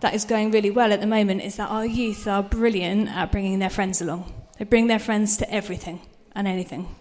that 0.00 0.14
is 0.14 0.24
going 0.24 0.50
really 0.50 0.70
well 0.70 0.92
at 0.92 1.00
the 1.00 1.06
moment 1.06 1.42
is 1.42 1.56
that 1.56 1.70
our 1.70 1.86
youth 1.86 2.26
are 2.26 2.42
brilliant 2.42 3.08
at 3.08 3.32
bringing 3.32 3.58
their 3.58 3.70
friends 3.70 4.00
along. 4.00 4.32
They 4.58 4.64
bring 4.64 4.86
their 4.86 4.98
friends 4.98 5.36
to 5.38 5.50
everything 5.52 6.00
and 6.34 6.46
anything. 6.46 6.94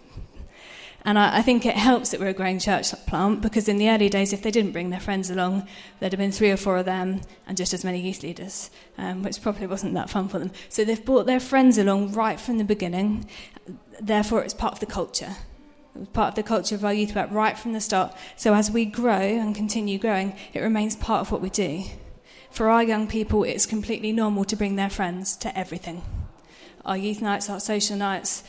And 1.06 1.20
I, 1.20 1.40
I, 1.40 1.42
think 1.42 1.66
it 1.66 1.76
helps 1.76 2.12
that 2.12 2.20
we're 2.20 2.28
a 2.28 2.34
growing 2.34 2.60
church 2.60 2.94
plant 3.08 3.42
because 3.42 3.68
in 3.68 3.78
the 3.78 3.90
early 3.90 4.08
days, 4.08 4.32
if 4.32 4.42
they 4.42 4.52
didn't 4.52 4.72
bring 4.72 4.90
their 4.90 5.00
friends 5.00 5.30
along, 5.30 5.68
there'd 6.00 6.14
have 6.14 6.20
been 6.20 6.32
three 6.32 6.50
or 6.50 6.58
four 6.58 6.78
of 6.78 6.86
them 6.86 7.22
and 7.46 7.58
just 7.58 7.74
as 7.74 7.84
many 7.84 8.00
youth 8.00 8.24
leaders, 8.24 8.70
um, 8.98 9.22
which 9.22 9.42
probably 9.42 9.68
wasn't 9.68 9.94
that 9.96 10.10
fun 10.10 10.30
for 10.30 10.40
them. 10.40 10.52
So 10.70 10.86
they've 10.86 11.04
brought 11.04 11.26
their 11.26 11.42
friends 11.42 11.78
along 11.78 12.14
right 12.14 12.40
from 12.40 12.58
the 12.58 12.64
beginning. 12.64 13.30
Therefore, 14.00 14.44
it's 14.44 14.54
part 14.54 14.74
of 14.74 14.80
the 14.80 14.86
culture. 14.86 15.36
It's 16.00 16.10
part 16.10 16.30
of 16.30 16.36
the 16.36 16.44
culture 16.44 16.76
of 16.76 16.86
our 16.86 16.94
youth 16.94 17.16
work 17.16 17.30
right 17.32 17.58
from 17.58 17.74
the 17.74 17.82
start. 17.82 18.16
So 18.38 18.54
as 18.54 18.72
we 18.72 18.86
grow 18.86 19.20
and 19.20 19.54
continue 19.54 20.00
growing, 20.00 20.36
it 20.54 20.62
remains 20.62 20.96
part 20.96 21.22
of 21.22 21.32
what 21.32 21.42
we 21.42 21.50
do. 21.50 21.84
For 22.50 22.70
our 22.70 22.84
young 22.84 23.08
people, 23.08 23.44
it's 23.44 23.66
completely 23.66 24.12
normal 24.12 24.46
to 24.46 24.56
bring 24.56 24.76
their 24.76 24.90
friends 24.90 25.36
to 25.38 25.58
everything. 25.58 26.04
Our 26.86 26.98
youth 26.98 27.22
nights, 27.22 27.50
our 27.50 27.60
social 27.60 27.98
nights, 27.98 28.44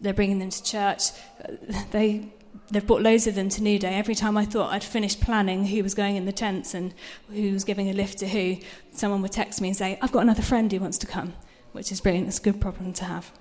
they're 0.00 0.14
bringing 0.14 0.38
them 0.38 0.50
to 0.50 0.62
church. 0.62 1.10
They 1.90 2.32
they've 2.70 2.86
brought 2.86 3.02
loads 3.02 3.26
of 3.26 3.34
them 3.34 3.48
to 3.48 3.62
New 3.62 3.78
Day. 3.78 3.94
Every 3.94 4.14
time 4.14 4.36
I 4.36 4.44
thought 4.44 4.72
I'd 4.72 4.84
finished 4.84 5.20
planning 5.20 5.66
who 5.66 5.82
was 5.82 5.94
going 5.94 6.16
in 6.16 6.26
the 6.26 6.32
tents 6.32 6.74
and 6.74 6.94
who 7.28 7.52
was 7.52 7.64
giving 7.64 7.88
a 7.88 7.92
lift 7.92 8.18
to 8.18 8.28
who, 8.28 8.56
someone 8.92 9.22
would 9.22 9.32
text 9.32 9.60
me 9.60 9.68
and 9.68 9.76
say, 9.76 9.98
"I've 10.02 10.12
got 10.12 10.20
another 10.20 10.42
friend 10.42 10.70
who 10.70 10.80
wants 10.80 10.98
to 10.98 11.06
come," 11.06 11.34
which 11.72 11.90
is 11.90 12.00
brilliant. 12.00 12.28
It's 12.28 12.38
a 12.38 12.42
good 12.42 12.60
problem 12.60 12.92
to 12.94 13.04
have. 13.04 13.32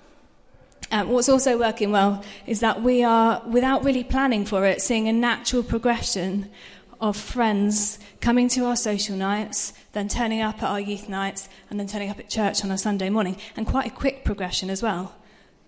Um, 0.92 1.10
what's 1.10 1.28
also 1.28 1.58
working 1.58 1.92
well 1.92 2.24
is 2.46 2.62
that 2.62 2.82
we 2.82 3.04
are, 3.04 3.44
without 3.46 3.84
really 3.84 4.04
planning 4.04 4.46
for 4.46 4.66
it, 4.66 4.82
seeing 4.82 5.08
a 5.08 5.14
natural 5.14 5.62
progression 5.62 6.50
of 7.02 7.18
friends 7.18 8.00
coming 8.22 8.48
to 8.50 8.66
our 8.66 8.76
social 8.76 9.16
nights, 9.16 9.74
then 9.92 10.08
turning 10.08 10.42
up 10.42 10.64
at 10.64 10.70
our 10.70 10.80
youth 10.80 11.10
nights, 11.10 11.50
and 11.70 11.80
then 11.80 11.88
turning 11.88 12.10
up 12.10 12.20
at 12.20 12.30
church 12.30 12.64
on 12.64 12.72
a 12.72 12.78
Sunday 12.78 13.10
morning, 13.10 13.36
and 13.58 13.68
quite 13.68 13.88
a 13.88 13.90
quick 13.90 14.24
progression 14.24 14.70
as 14.70 14.82
well. 14.82 15.14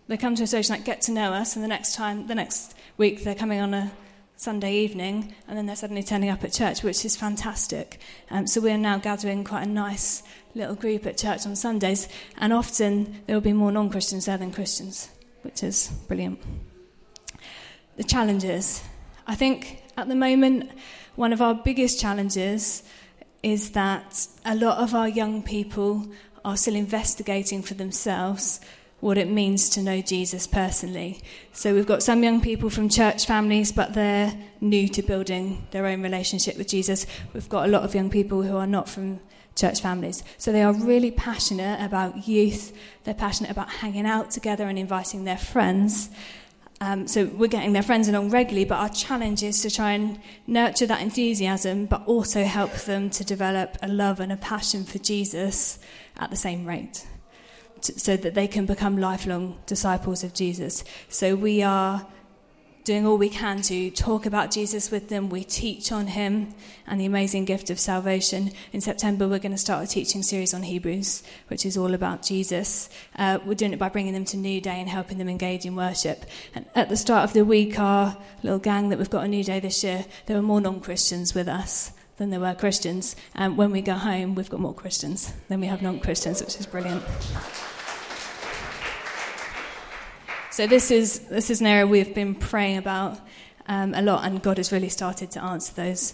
They 0.10 0.18
come 0.18 0.34
to 0.34 0.44
a 0.44 0.48
social 0.48 0.76
night, 0.76 0.86
get 0.86 1.02
to 1.02 1.12
know 1.12 1.34
us, 1.34 1.56
and 1.56 1.64
the 1.64 1.68
next 1.68 1.94
time, 1.94 2.26
the 2.26 2.34
next 2.34 2.74
week, 2.98 3.24
they're 3.24 3.36
coming 3.36 3.60
on 3.60 3.76
a 3.76 3.92
Sunday 4.38 4.74
evening, 4.78 5.36
and 5.48 5.56
then 5.56 5.68
they're 5.68 5.76
suddenly 5.76 6.02
turning 6.02 6.32
up 6.32 6.44
at 6.44 6.52
church, 6.52 6.82
which 6.82 7.06
is 7.06 7.16
fantastic. 7.16 8.00
Um, 8.32 8.48
so 8.48 8.60
we're 8.60 8.76
now 8.76 8.98
gathering 8.98 9.44
quite 9.44 9.68
a 9.68 9.70
nice 9.70 10.24
little 10.56 10.74
group 10.74 11.06
at 11.06 11.16
church 11.16 11.46
on 11.46 11.56
Sundays, 11.56 12.08
and 12.40 12.52
often 12.52 13.22
there 13.28 13.36
will 13.36 13.42
be 13.42 13.54
more 13.54 13.72
non 13.72 13.92
Christians 13.92 14.26
there 14.26 14.40
than 14.40 14.52
Christians, 14.52 15.10
which 15.44 15.62
is 15.62 15.90
brilliant. 16.08 16.40
The 17.98 18.04
challenges. 18.04 18.82
I 19.28 19.36
think 19.36 19.84
at 19.96 20.08
the 20.08 20.16
moment, 20.16 20.72
one 21.18 21.34
of 21.34 21.40
our 21.40 21.54
biggest 21.54 22.02
challenges 22.02 22.82
is 23.44 23.74
that 23.74 24.26
a 24.44 24.56
lot 24.56 24.80
of 24.80 24.96
our 24.96 25.08
young 25.08 25.44
people 25.44 26.08
are 26.44 26.58
still 26.58 26.76
investigating 26.76 27.62
for 27.62 27.76
themselves 27.76 28.60
what 29.00 29.18
it 29.18 29.30
means 29.30 29.70
to 29.70 29.82
know 29.82 30.02
Jesus 30.02 30.46
personally. 30.46 31.22
So 31.54 31.74
we've 31.74 31.86
got 31.86 32.04
some 32.04 32.24
young 32.24 32.42
people 32.42 32.70
from 32.70 32.90
church 32.90 33.26
families, 33.26 33.72
but 33.72 33.94
they're 33.94 34.34
new 34.60 34.88
to 34.90 35.02
building 35.02 35.66
their 35.72 35.86
own 35.86 36.02
relationship 36.02 36.58
with 36.58 36.68
Jesus. 36.68 37.06
We've 37.34 37.50
got 37.50 37.66
a 37.66 37.72
lot 37.72 37.84
of 37.84 37.96
young 37.96 38.10
people 38.10 38.44
who 38.44 38.58
are 38.58 38.68
not 38.68 38.90
from 38.90 39.22
church 39.56 39.82
families. 39.82 40.24
So 40.38 40.52
they 40.52 40.64
are 40.64 40.74
really 40.74 41.12
passionate 41.12 41.84
about 41.84 42.28
youth, 42.28 42.74
they're 43.04 43.14
passionate 43.14 43.52
about 43.52 43.70
hanging 43.70 44.06
out 44.06 44.32
together 44.32 44.68
and 44.68 44.78
inviting 44.78 45.24
their 45.24 45.38
friends. 45.38 46.10
Um, 46.82 47.08
so 47.08 47.26
we're 47.26 47.48
getting 47.48 47.74
their 47.74 47.84
friends 47.84 48.08
along 48.08 48.30
regularly, 48.30 48.64
but 48.64 48.80
our 48.80 48.90
challenge 48.90 49.44
is 49.44 49.62
to 49.64 49.70
try 49.70 49.92
and 49.92 50.18
nurture 50.48 50.86
that 50.86 51.02
enthusiasm, 51.02 51.88
but 51.88 52.06
also 52.06 52.46
help 52.46 52.72
them 52.72 53.10
to 53.12 53.26
develop 53.26 53.78
a 53.82 53.90
love 53.90 54.22
and 54.22 54.32
a 54.32 54.38
passion 54.38 54.86
for 54.86 54.98
Jesus 54.98 55.80
at 56.18 56.30
the 56.30 56.38
same 56.38 56.66
rate 56.66 57.06
so 57.82 58.18
that 58.18 58.34
they 58.34 58.48
can 58.48 58.66
become 58.66 58.98
lifelong 58.98 59.58
disciples 59.66 60.24
of 60.24 60.34
Jesus. 60.34 60.84
So 61.10 61.36
we 61.36 61.62
are 61.62 62.06
doing 62.90 63.06
all 63.06 63.18
we 63.18 63.30
can 63.30 63.62
to 63.62 63.92
talk 63.92 64.26
about 64.26 64.50
Jesus 64.50 64.90
with 64.90 65.10
them. 65.10 65.30
We 65.30 65.44
teach 65.44 65.92
on 65.92 66.08
him 66.08 66.56
and 66.88 67.00
the 67.00 67.06
amazing 67.06 67.46
gift 67.46 67.70
of 67.70 67.80
salvation. 67.80 68.52
In 68.74 68.82
September, 68.82 69.28
we're 69.28 69.38
going 69.40 69.52
to 69.52 69.60
start 69.60 69.84
a 69.84 69.88
teaching 69.88 70.24
series 70.24 70.56
on 70.56 70.64
Hebrews, 70.64 71.22
which 71.50 71.68
is 71.68 71.78
all 71.78 71.94
about 71.94 72.24
Jesus. 72.24 72.90
Uh, 73.16 73.38
we're 73.46 73.54
doing 73.54 73.74
it 73.74 73.80
by 73.80 73.90
bringing 73.90 74.14
them 74.14 74.26
to 74.26 74.38
New 74.38 74.60
Day 74.60 74.80
and 74.80 74.90
helping 74.90 75.20
them 75.20 75.30
engage 75.30 75.66
in 75.66 75.76
worship. 75.76 76.26
And 76.56 76.66
at 76.74 76.90
the 76.90 76.98
start 76.98 77.26
of 77.26 77.34
the 77.34 77.46
week, 77.46 77.80
our 77.80 78.18
little 78.42 78.60
gang 78.60 78.90
that 78.90 78.98
we've 78.98 79.10
got 79.10 79.26
a 79.26 79.28
New 79.28 79.44
Day 79.44 79.60
this 79.60 79.84
year, 79.84 80.06
there 80.26 80.36
were 80.36 80.42
more 80.42 80.62
non 80.62 80.80
Christians 80.80 81.36
with 81.36 81.48
us 81.48 81.92
than 82.20 82.30
there 82.30 82.40
were 82.40 82.54
Christians. 82.54 83.16
And 83.34 83.58
when 83.58 83.72
we 83.72 83.82
go 83.82 83.94
home, 83.94 84.36
we've 84.36 84.50
got 84.50 84.60
more 84.60 84.76
Christians 84.76 85.34
than 85.48 85.60
we 85.62 85.68
have 85.68 85.82
non 85.82 86.00
Christians, 86.00 86.42
which 86.42 86.60
is 86.60 86.68
brilliant. 86.68 87.04
So 90.52 90.68
this 90.68 90.92
is 90.92 91.20
this 91.30 91.50
is 91.50 91.62
an 91.62 91.68
area 91.68 91.88
we've 91.88 92.14
been 92.14 92.36
praying 92.36 92.78
about 92.78 93.20
um, 93.68 93.94
a 93.94 94.02
lot, 94.02 94.26
and 94.26 94.44
God 94.44 94.58
has 94.58 94.72
really 94.72 94.90
started 94.90 95.32
to 95.32 95.44
answer 95.44 95.74
those 95.74 96.14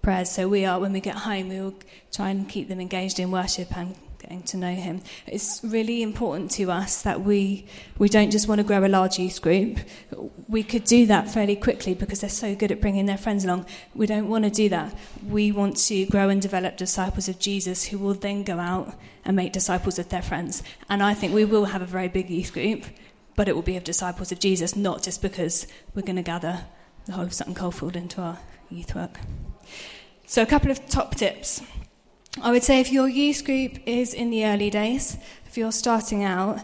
prayers. 0.00 0.30
So 0.30 0.48
we 0.48 0.64
are, 0.64 0.80
when 0.80 0.92
we 0.92 1.00
get 1.00 1.16
home, 1.16 1.50
we 1.50 1.60
will 1.60 1.74
try 2.10 2.30
and 2.30 2.48
keep 2.48 2.68
them 2.68 2.80
engaged 2.80 3.18
in 3.18 3.30
worship 3.30 3.76
and 3.76 3.94
getting 4.24 4.42
to 4.42 4.56
know 4.56 4.74
Him. 4.74 5.02
It's 5.26 5.60
really 5.62 6.02
important 6.02 6.50
to 6.52 6.70
us 6.70 7.02
that 7.02 7.20
we, 7.20 7.66
we 7.98 8.08
don't 8.08 8.30
just 8.30 8.48
want 8.48 8.58
to 8.58 8.64
grow 8.64 8.84
a 8.84 8.88
large 8.88 9.18
youth 9.18 9.42
group. 9.42 9.78
We 10.48 10.62
could 10.62 10.84
do 10.84 11.04
that 11.06 11.28
fairly 11.28 11.56
quickly 11.56 11.94
because 11.94 12.22
they're 12.22 12.30
so 12.30 12.54
good 12.54 12.72
at 12.72 12.80
bringing 12.80 13.04
their 13.06 13.18
friends 13.18 13.44
along. 13.44 13.66
We 13.94 14.06
don't 14.06 14.28
want 14.28 14.44
to 14.44 14.50
do 14.50 14.68
that. 14.70 14.96
We 15.28 15.52
want 15.52 15.76
to 15.88 16.06
grow 16.06 16.30
and 16.30 16.40
develop 16.40 16.78
disciples 16.78 17.28
of 17.28 17.38
Jesus 17.38 17.84
who 17.84 17.98
will 17.98 18.14
then 18.14 18.44
go 18.44 18.58
out 18.58 18.94
and 19.24 19.36
make 19.36 19.52
disciples 19.52 19.98
of 19.98 20.08
their 20.08 20.22
friends. 20.22 20.62
And 20.88 21.02
I 21.02 21.12
think 21.12 21.34
we 21.34 21.44
will 21.44 21.66
have 21.66 21.82
a 21.82 21.86
very 21.86 22.08
big 22.08 22.30
youth 22.30 22.52
group, 22.52 22.84
but 23.36 23.48
it 23.48 23.54
will 23.54 23.62
be 23.62 23.76
of 23.76 23.84
disciples 23.84 24.32
of 24.32 24.38
Jesus, 24.38 24.74
not 24.74 25.02
just 25.02 25.20
because 25.20 25.66
we're 25.94 26.02
going 26.02 26.16
to 26.16 26.22
gather 26.22 26.64
the 27.04 27.12
whole 27.12 27.24
of 27.24 27.34
Sutton 27.34 27.54
Coldfield 27.54 27.96
into 27.96 28.22
our 28.22 28.38
youth 28.70 28.94
work. 28.94 29.18
So, 30.26 30.40
a 30.40 30.46
couple 30.46 30.70
of 30.70 30.88
top 30.88 31.16
tips. 31.16 31.60
I 32.42 32.50
would 32.50 32.64
say 32.64 32.80
if 32.80 32.90
your 32.90 33.08
youth 33.08 33.44
group 33.44 33.78
is 33.86 34.12
in 34.12 34.30
the 34.30 34.44
early 34.44 34.68
days, 34.68 35.16
if 35.46 35.56
you're 35.56 35.72
starting 35.72 36.24
out, 36.24 36.60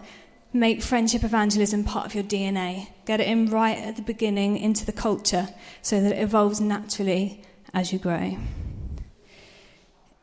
make 0.53 0.83
friendship 0.83 1.23
evangelism 1.23 1.85
part 1.85 2.07
of 2.07 2.15
your 2.15 2.25
DNA. 2.25 2.89
Get 3.07 3.21
it 3.21 3.29
in 3.29 3.47
right 3.47 3.79
at 3.79 3.97
the 3.97 4.03
beginning 4.03 4.57
into 4.57 4.85
the 4.85 4.93
culture 4.93 5.49
so 5.81 6.01
that 6.01 6.13
it 6.13 6.23
evolves 6.23 6.61
naturally 6.61 7.43
as 7.73 7.93
you 7.93 7.99
grow. 7.99 8.37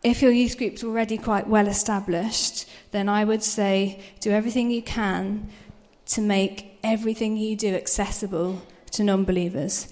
If 0.03 0.21
your 0.21 0.31
youth 0.31 0.57
group's 0.57 0.83
already 0.83 1.17
quite 1.17 1.47
well 1.47 1.67
established, 1.67 2.69
then 2.91 3.09
I 3.09 3.23
would 3.23 3.43
say 3.43 4.01
do 4.19 4.31
everything 4.31 4.69
you 4.69 4.81
can 4.81 5.49
to 6.07 6.21
make 6.21 6.77
everything 6.83 7.37
you 7.37 7.55
do 7.55 7.73
accessible 7.73 8.61
to 8.91 9.03
non 9.03 9.23
believers. 9.23 9.87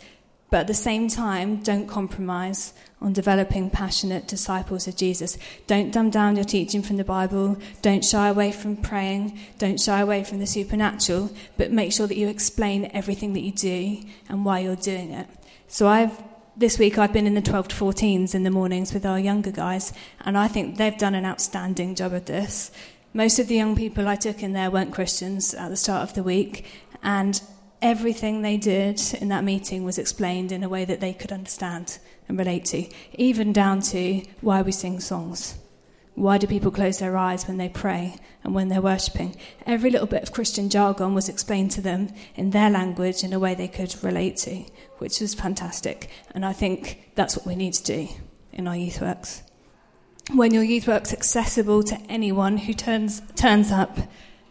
But 0.49 0.61
at 0.61 0.67
the 0.67 0.73
same 0.73 1.07
time, 1.07 1.63
don't 1.63 1.87
compromise 1.87 2.73
on 3.05 3.13
developing 3.13 3.69
passionate 3.69 4.27
disciples 4.27 4.87
of 4.87 4.97
Jesus. 4.97 5.37
Don't 5.67 5.91
dumb 5.91 6.09
down 6.09 6.35
your 6.35 6.43
teaching 6.43 6.81
from 6.81 6.97
the 6.97 7.03
Bible. 7.03 7.55
Don't 7.83 8.03
shy 8.03 8.27
away 8.27 8.51
from 8.51 8.75
praying. 8.75 9.37
Don't 9.59 9.79
shy 9.79 9.99
away 10.01 10.23
from 10.23 10.39
the 10.39 10.47
supernatural. 10.47 11.29
But 11.55 11.71
make 11.71 11.93
sure 11.93 12.07
that 12.07 12.17
you 12.17 12.27
explain 12.27 12.89
everything 12.95 13.33
that 13.33 13.43
you 13.43 13.51
do 13.51 13.99
and 14.27 14.43
why 14.43 14.59
you're 14.59 14.75
doing 14.75 15.11
it. 15.11 15.27
So 15.67 15.87
I've 15.87 16.19
this 16.57 16.79
week 16.79 16.97
I've 16.97 17.13
been 17.13 17.27
in 17.27 17.35
the 17.35 17.41
12 17.41 17.67
to 17.67 17.75
14s 17.75 18.33
in 18.33 18.43
the 18.43 18.49
mornings 18.49 18.93
with 18.93 19.05
our 19.05 19.19
younger 19.19 19.51
guys, 19.51 19.91
and 20.21 20.37
I 20.37 20.47
think 20.47 20.77
they've 20.77 20.97
done 20.97 21.13
an 21.13 21.25
outstanding 21.25 21.95
job 21.95 22.13
of 22.13 22.25
this. 22.25 22.71
Most 23.13 23.39
of 23.39 23.49
the 23.49 23.55
young 23.55 23.75
people 23.75 24.07
I 24.07 24.15
took 24.15 24.41
in 24.41 24.53
there 24.53 24.71
weren't 24.71 24.93
Christians 24.93 25.53
at 25.53 25.67
the 25.67 25.75
start 25.75 26.03
of 26.03 26.15
the 26.15 26.23
week, 26.23 26.65
and 27.03 27.41
everything 27.81 28.41
they 28.41 28.55
did 28.55 29.01
in 29.19 29.27
that 29.27 29.43
meeting 29.43 29.83
was 29.83 29.97
explained 29.97 30.53
in 30.53 30.63
a 30.63 30.69
way 30.69 30.85
that 30.85 31.01
they 31.01 31.13
could 31.13 31.33
understand 31.33 31.99
and 32.27 32.37
relate 32.37 32.65
to, 32.65 32.87
even 33.13 33.53
down 33.53 33.81
to 33.81 34.23
why 34.41 34.61
we 34.61 34.71
sing 34.71 34.99
songs. 34.99 35.57
Why 36.15 36.37
do 36.37 36.47
people 36.47 36.71
close 36.71 36.99
their 36.99 37.17
eyes 37.17 37.45
when 37.45 37.57
they 37.57 37.67
pray 37.67 38.15
and 38.43 38.55
when 38.55 38.69
they're 38.69 38.81
worshipping? 38.81 39.35
Every 39.65 39.89
little 39.89 40.07
bit 40.07 40.23
of 40.23 40.31
Christian 40.31 40.69
jargon 40.69 41.13
was 41.13 41.27
explained 41.27 41.71
to 41.71 41.81
them 41.81 42.09
in 42.35 42.51
their 42.51 42.69
language 42.69 43.21
in 43.21 43.33
a 43.33 43.39
way 43.39 43.53
they 43.53 43.67
could 43.67 44.01
relate 44.01 44.37
to, 44.37 44.63
which 44.99 45.19
was 45.19 45.33
fantastic. 45.33 46.09
And 46.33 46.45
I 46.45 46.53
think 46.53 47.11
that's 47.15 47.35
what 47.35 47.45
we 47.45 47.55
need 47.55 47.73
to 47.73 47.83
do 47.83 48.07
in 48.53 48.65
our 48.65 48.77
youth 48.77 49.01
works. 49.01 49.43
When 50.33 50.53
your 50.53 50.63
youth 50.63 50.87
work's 50.87 51.11
accessible 51.11 51.83
to 51.83 51.97
anyone 52.09 52.57
who 52.57 52.73
turns, 52.73 53.21
turns 53.35 53.71
up, 53.71 53.97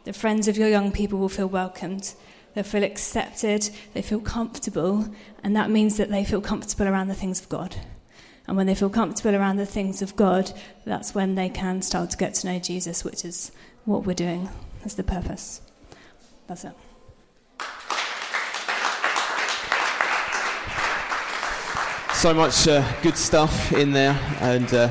the 0.04 0.12
friends 0.12 0.48
of 0.48 0.58
your 0.58 0.68
young 0.68 0.92
people 0.92 1.18
will 1.18 1.30
feel 1.30 1.48
welcomed 1.48 2.14
they 2.54 2.62
feel 2.62 2.84
accepted, 2.84 3.70
they 3.92 4.02
feel 4.02 4.20
comfortable, 4.20 5.08
and 5.42 5.56
that 5.56 5.70
means 5.70 5.96
that 5.96 6.08
they 6.08 6.24
feel 6.24 6.40
comfortable 6.40 6.86
around 6.86 7.08
the 7.08 7.14
things 7.14 7.40
of 7.40 7.48
God. 7.48 7.76
And 8.46 8.56
when 8.56 8.66
they 8.66 8.74
feel 8.74 8.90
comfortable 8.90 9.34
around 9.34 9.56
the 9.56 9.66
things 9.66 10.02
of 10.02 10.14
God, 10.16 10.52
that's 10.84 11.14
when 11.14 11.34
they 11.34 11.48
can 11.48 11.82
start 11.82 12.10
to 12.10 12.16
get 12.16 12.34
to 12.34 12.46
know 12.46 12.58
Jesus, 12.58 13.02
which 13.02 13.24
is 13.24 13.50
what 13.84 14.06
we're 14.06 14.14
doing 14.14 14.48
as 14.84 14.94
the 14.94 15.02
purpose. 15.02 15.62
That's 16.46 16.64
it. 16.64 16.72
So 22.14 22.32
much 22.32 22.68
uh, 22.68 22.84
good 23.02 23.16
stuff 23.18 23.72
in 23.72 23.92
there, 23.92 24.18
and 24.40 24.72
uh, 24.72 24.88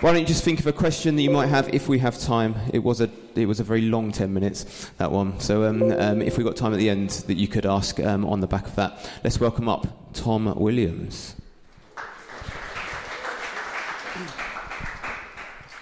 why 0.00 0.12
don't 0.12 0.20
you 0.20 0.26
just 0.26 0.44
think 0.44 0.60
of 0.60 0.66
a 0.66 0.72
question 0.72 1.16
that 1.16 1.22
you 1.22 1.30
might 1.30 1.46
have 1.46 1.72
if 1.72 1.88
we 1.88 1.98
have 2.00 2.18
time? 2.18 2.56
It 2.72 2.80
was 2.80 3.00
a 3.00 3.08
it 3.36 3.46
was 3.46 3.60
a 3.60 3.64
very 3.64 3.82
long 3.82 4.12
ten 4.12 4.32
minutes 4.32 4.90
that 4.98 5.10
one. 5.10 5.38
So 5.40 5.64
um, 5.64 5.82
um, 5.82 6.22
if 6.22 6.36
we've 6.36 6.46
got 6.46 6.56
time 6.56 6.72
at 6.72 6.78
the 6.78 6.90
end 6.90 7.10
that 7.26 7.36
you 7.36 7.48
could 7.48 7.66
ask 7.66 8.00
um, 8.00 8.24
on 8.24 8.40
the 8.40 8.46
back 8.46 8.66
of 8.66 8.74
that, 8.76 9.10
let's 9.22 9.40
welcome 9.40 9.68
up 9.68 9.86
Tom 10.12 10.54
Williams. 10.56 11.36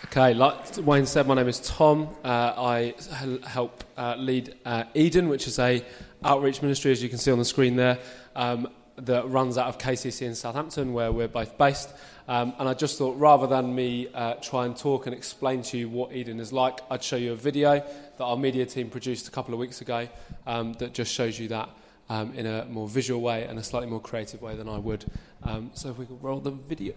Okay, 0.07 0.35
like 0.35 0.77
Wayne 0.77 1.07
said, 1.07 1.27
my 1.27 1.35
name 1.35 1.49
is 1.49 1.59
Tom. 1.61 2.09
Uh, 2.23 2.29
I 2.29 2.95
help 3.47 3.83
uh, 3.97 4.15
lead 4.19 4.55
uh, 4.67 4.85
Eden, 4.93 5.31
which 5.31 5.47
is 5.47 5.59
a 5.59 5.83
outreach 6.23 6.61
ministry, 6.61 6.93
as 6.93 7.03
you 7.03 7.09
can 7.09 7.17
see 7.17 7.33
on 7.33 7.39
the 7.39 7.47
screen 7.47 7.77
there, 7.77 7.99
um, 8.37 8.69
that 8.97 9.29
runs 9.29 9.59
out 9.59 9.69
of 9.69 9.79
KCC 9.79 10.23
in 10.23 10.35
Southampton, 10.35 10.93
where 10.93 11.13
we're 11.13 11.29
both 11.29 11.57
based. 11.59 11.91
Um, 12.29 12.53
and 12.59 12.69
I 12.69 12.75
just 12.75 12.99
thought 12.99 13.19
rather 13.19 13.47
than 13.47 13.75
me 13.75 14.09
uh, 14.15 14.35
try 14.35 14.65
and 14.67 14.77
talk 14.77 15.07
and 15.07 15.15
explain 15.15 15.63
to 15.63 15.79
you 15.79 15.89
what 15.89 16.13
Eden 16.13 16.39
is 16.39 16.53
like, 16.53 16.81
I'd 16.91 17.03
show 17.03 17.17
you 17.17 17.33
a 17.33 17.37
video 17.37 17.81
that 17.81 18.25
our 18.25 18.37
media 18.37 18.65
team 18.67 18.91
produced 18.91 19.27
a 19.29 19.31
couple 19.31 19.55
of 19.55 19.61
weeks 19.61 19.81
ago 19.81 20.09
um, 20.47 20.75
that 20.75 20.93
just 20.93 21.13
shows 21.13 21.39
you 21.39 21.49
that 21.49 21.69
um, 22.09 22.33
in 22.35 22.47
a 22.47 22.65
more 22.67 22.89
visual 22.89 23.21
way 23.21 23.45
and 23.45 23.59
a 23.59 23.63
slightly 23.63 23.89
more 23.89 24.01
creative 24.01 24.43
way 24.43 24.55
than 24.55 24.69
I 24.69 24.79
would. 24.79 25.05
Um, 25.43 25.71
so 25.75 25.91
if 25.91 25.99
we 25.99 26.07
could 26.07 26.23
roll 26.23 26.41
the 26.41 26.51
video. 26.51 26.95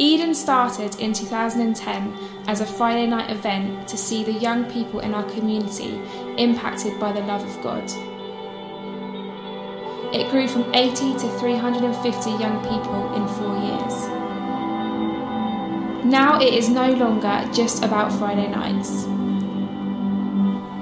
Eden 0.00 0.34
started 0.34 0.98
in 0.98 1.12
2010 1.12 2.16
as 2.46 2.62
a 2.62 2.66
Friday 2.66 3.06
night 3.06 3.30
event 3.30 3.86
to 3.86 3.98
see 3.98 4.24
the 4.24 4.32
young 4.32 4.64
people 4.72 5.00
in 5.00 5.12
our 5.12 5.28
community 5.30 6.00
impacted 6.38 6.98
by 6.98 7.12
the 7.12 7.20
love 7.20 7.44
of 7.44 7.62
God. 7.62 7.84
It 10.14 10.30
grew 10.30 10.48
from 10.48 10.74
80 10.74 10.94
to 11.18 11.38
350 11.38 12.30
young 12.30 12.62
people 12.62 13.14
in 13.14 13.28
four 13.28 13.54
years. 13.58 14.08
Now 16.06 16.40
it 16.40 16.54
is 16.54 16.70
no 16.70 16.92
longer 16.94 17.46
just 17.52 17.84
about 17.84 18.10
Friday 18.10 18.48
nights. 18.48 19.04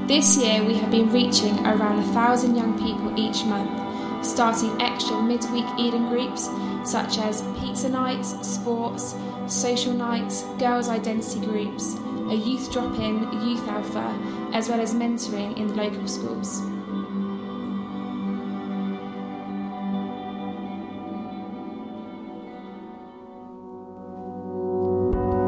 This 0.06 0.36
year 0.36 0.62
we 0.62 0.74
have 0.74 0.92
been 0.92 1.10
reaching 1.10 1.58
around 1.66 1.98
a 1.98 2.12
thousand 2.12 2.54
young 2.54 2.78
people 2.78 3.18
each 3.18 3.44
month, 3.44 4.24
starting 4.24 4.80
extra 4.80 5.20
midweek 5.20 5.66
Eden 5.76 6.08
groups 6.08 6.48
such 6.88 7.18
as 7.18 7.42
pizza 7.60 7.86
nights, 7.86 8.34
sports, 8.48 9.14
social 9.46 9.92
nights, 9.92 10.44
girls' 10.58 10.88
identity 10.88 11.38
groups, 11.44 11.96
a 12.30 12.34
youth 12.34 12.72
drop 12.72 12.98
in, 12.98 13.30
youth 13.46 13.68
alpha, 13.68 14.18
as 14.54 14.70
well 14.70 14.80
as 14.80 14.94
mentoring 14.94 15.54
in 15.58 15.66
the 15.66 15.74
local 15.74 16.08
schools. 16.08 16.62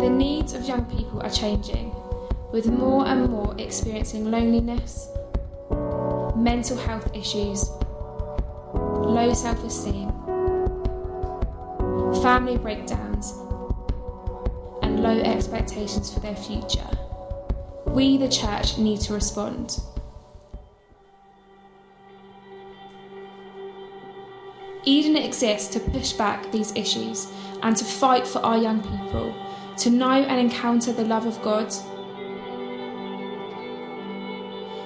The 0.02 0.10
needs 0.10 0.52
of 0.52 0.68
young 0.68 0.84
people 0.84 1.22
are 1.22 1.30
changing, 1.30 1.94
with 2.52 2.66
more 2.66 3.06
and 3.06 3.30
more 3.30 3.54
experiencing 3.58 4.30
loneliness, 4.30 5.08
mental 6.36 6.76
health 6.76 7.10
issues, 7.16 7.70
low 8.74 9.32
self 9.32 9.64
esteem, 9.64 10.09
family 12.16 12.58
breakdowns, 12.58 13.32
and 14.82 15.00
low 15.00 15.18
expectations 15.20 16.12
for 16.12 16.20
their 16.20 16.36
future. 16.36 16.88
We, 17.86 18.16
the 18.16 18.28
church, 18.28 18.78
need 18.78 19.00
to 19.02 19.14
respond. 19.14 19.80
Eden 24.84 25.16
exists 25.16 25.68
to 25.74 25.80
push 25.80 26.12
back 26.12 26.50
these 26.50 26.74
issues 26.74 27.30
and 27.62 27.76
to 27.76 27.84
fight 27.84 28.26
for 28.26 28.40
our 28.40 28.58
young 28.58 28.80
people, 28.82 29.34
to 29.78 29.90
know 29.90 30.10
and 30.10 30.40
encounter 30.40 30.92
the 30.92 31.04
love 31.04 31.26
of 31.26 31.40
God, 31.42 31.70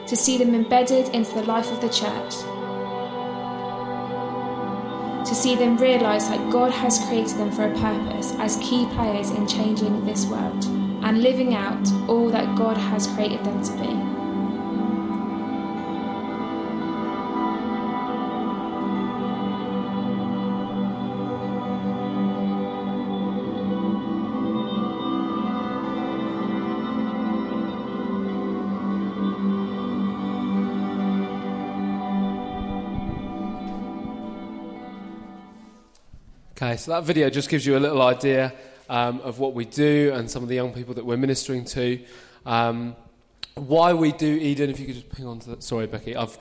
to 0.07 0.17
see 0.17 0.37
them 0.37 0.55
embedded 0.55 1.09
into 1.15 1.33
the 1.35 1.45
life 1.45 1.71
of 1.73 1.81
the 1.81 1.89
church 1.89 2.35
to 5.25 5.35
see 5.35 5.55
them 5.55 5.77
realise 5.77 6.29
that 6.29 6.51
God 6.51 6.71
has 6.71 6.99
created 7.07 7.37
them 7.39 7.51
for 7.51 7.65
a 7.65 7.75
purpose 7.81 8.33
as 8.39 8.57
key 8.59 8.87
players 8.95 9.31
in 9.31 9.47
changing 9.47 10.05
this 10.05 10.27
world 10.27 10.65
and 11.03 11.23
living 11.23 11.55
out 11.55 11.87
all 12.09 12.29
that 12.29 12.57
God 12.57 12.77
has 12.77 13.07
created 13.09 13.45
them 13.45 13.63
to 13.63 13.73
be. 13.73 14.14
Okay, 36.57 36.77
so 36.77 36.93
that 36.93 37.03
video 37.03 37.31
just 37.31 37.49
gives 37.49 37.67
you 37.67 37.77
a 37.77 37.81
little 37.81 38.01
idea 38.01 38.53
um, 38.89 39.21
of 39.23 39.41
what 39.41 39.55
we 39.55 39.65
do 39.65 40.13
and 40.15 40.31
some 40.31 40.45
of 40.45 40.49
the 40.49 40.55
young 40.55 40.73
people 40.73 40.95
that 40.95 41.05
we're 41.05 41.17
ministering 41.17 41.65
to. 41.65 41.99
Um, 42.47 42.95
why 43.57 43.93
we 43.93 44.13
do 44.13 44.33
Eden, 44.33 44.71
if 44.71 44.79
you 44.79 44.87
could 44.87 44.95
just 44.95 45.11
ping 45.11 45.27
on 45.27 45.41
to 45.41 45.51
that. 45.51 45.65
Sorry, 45.65 45.89
Becky. 45.89 46.15
I've, 46.15 46.39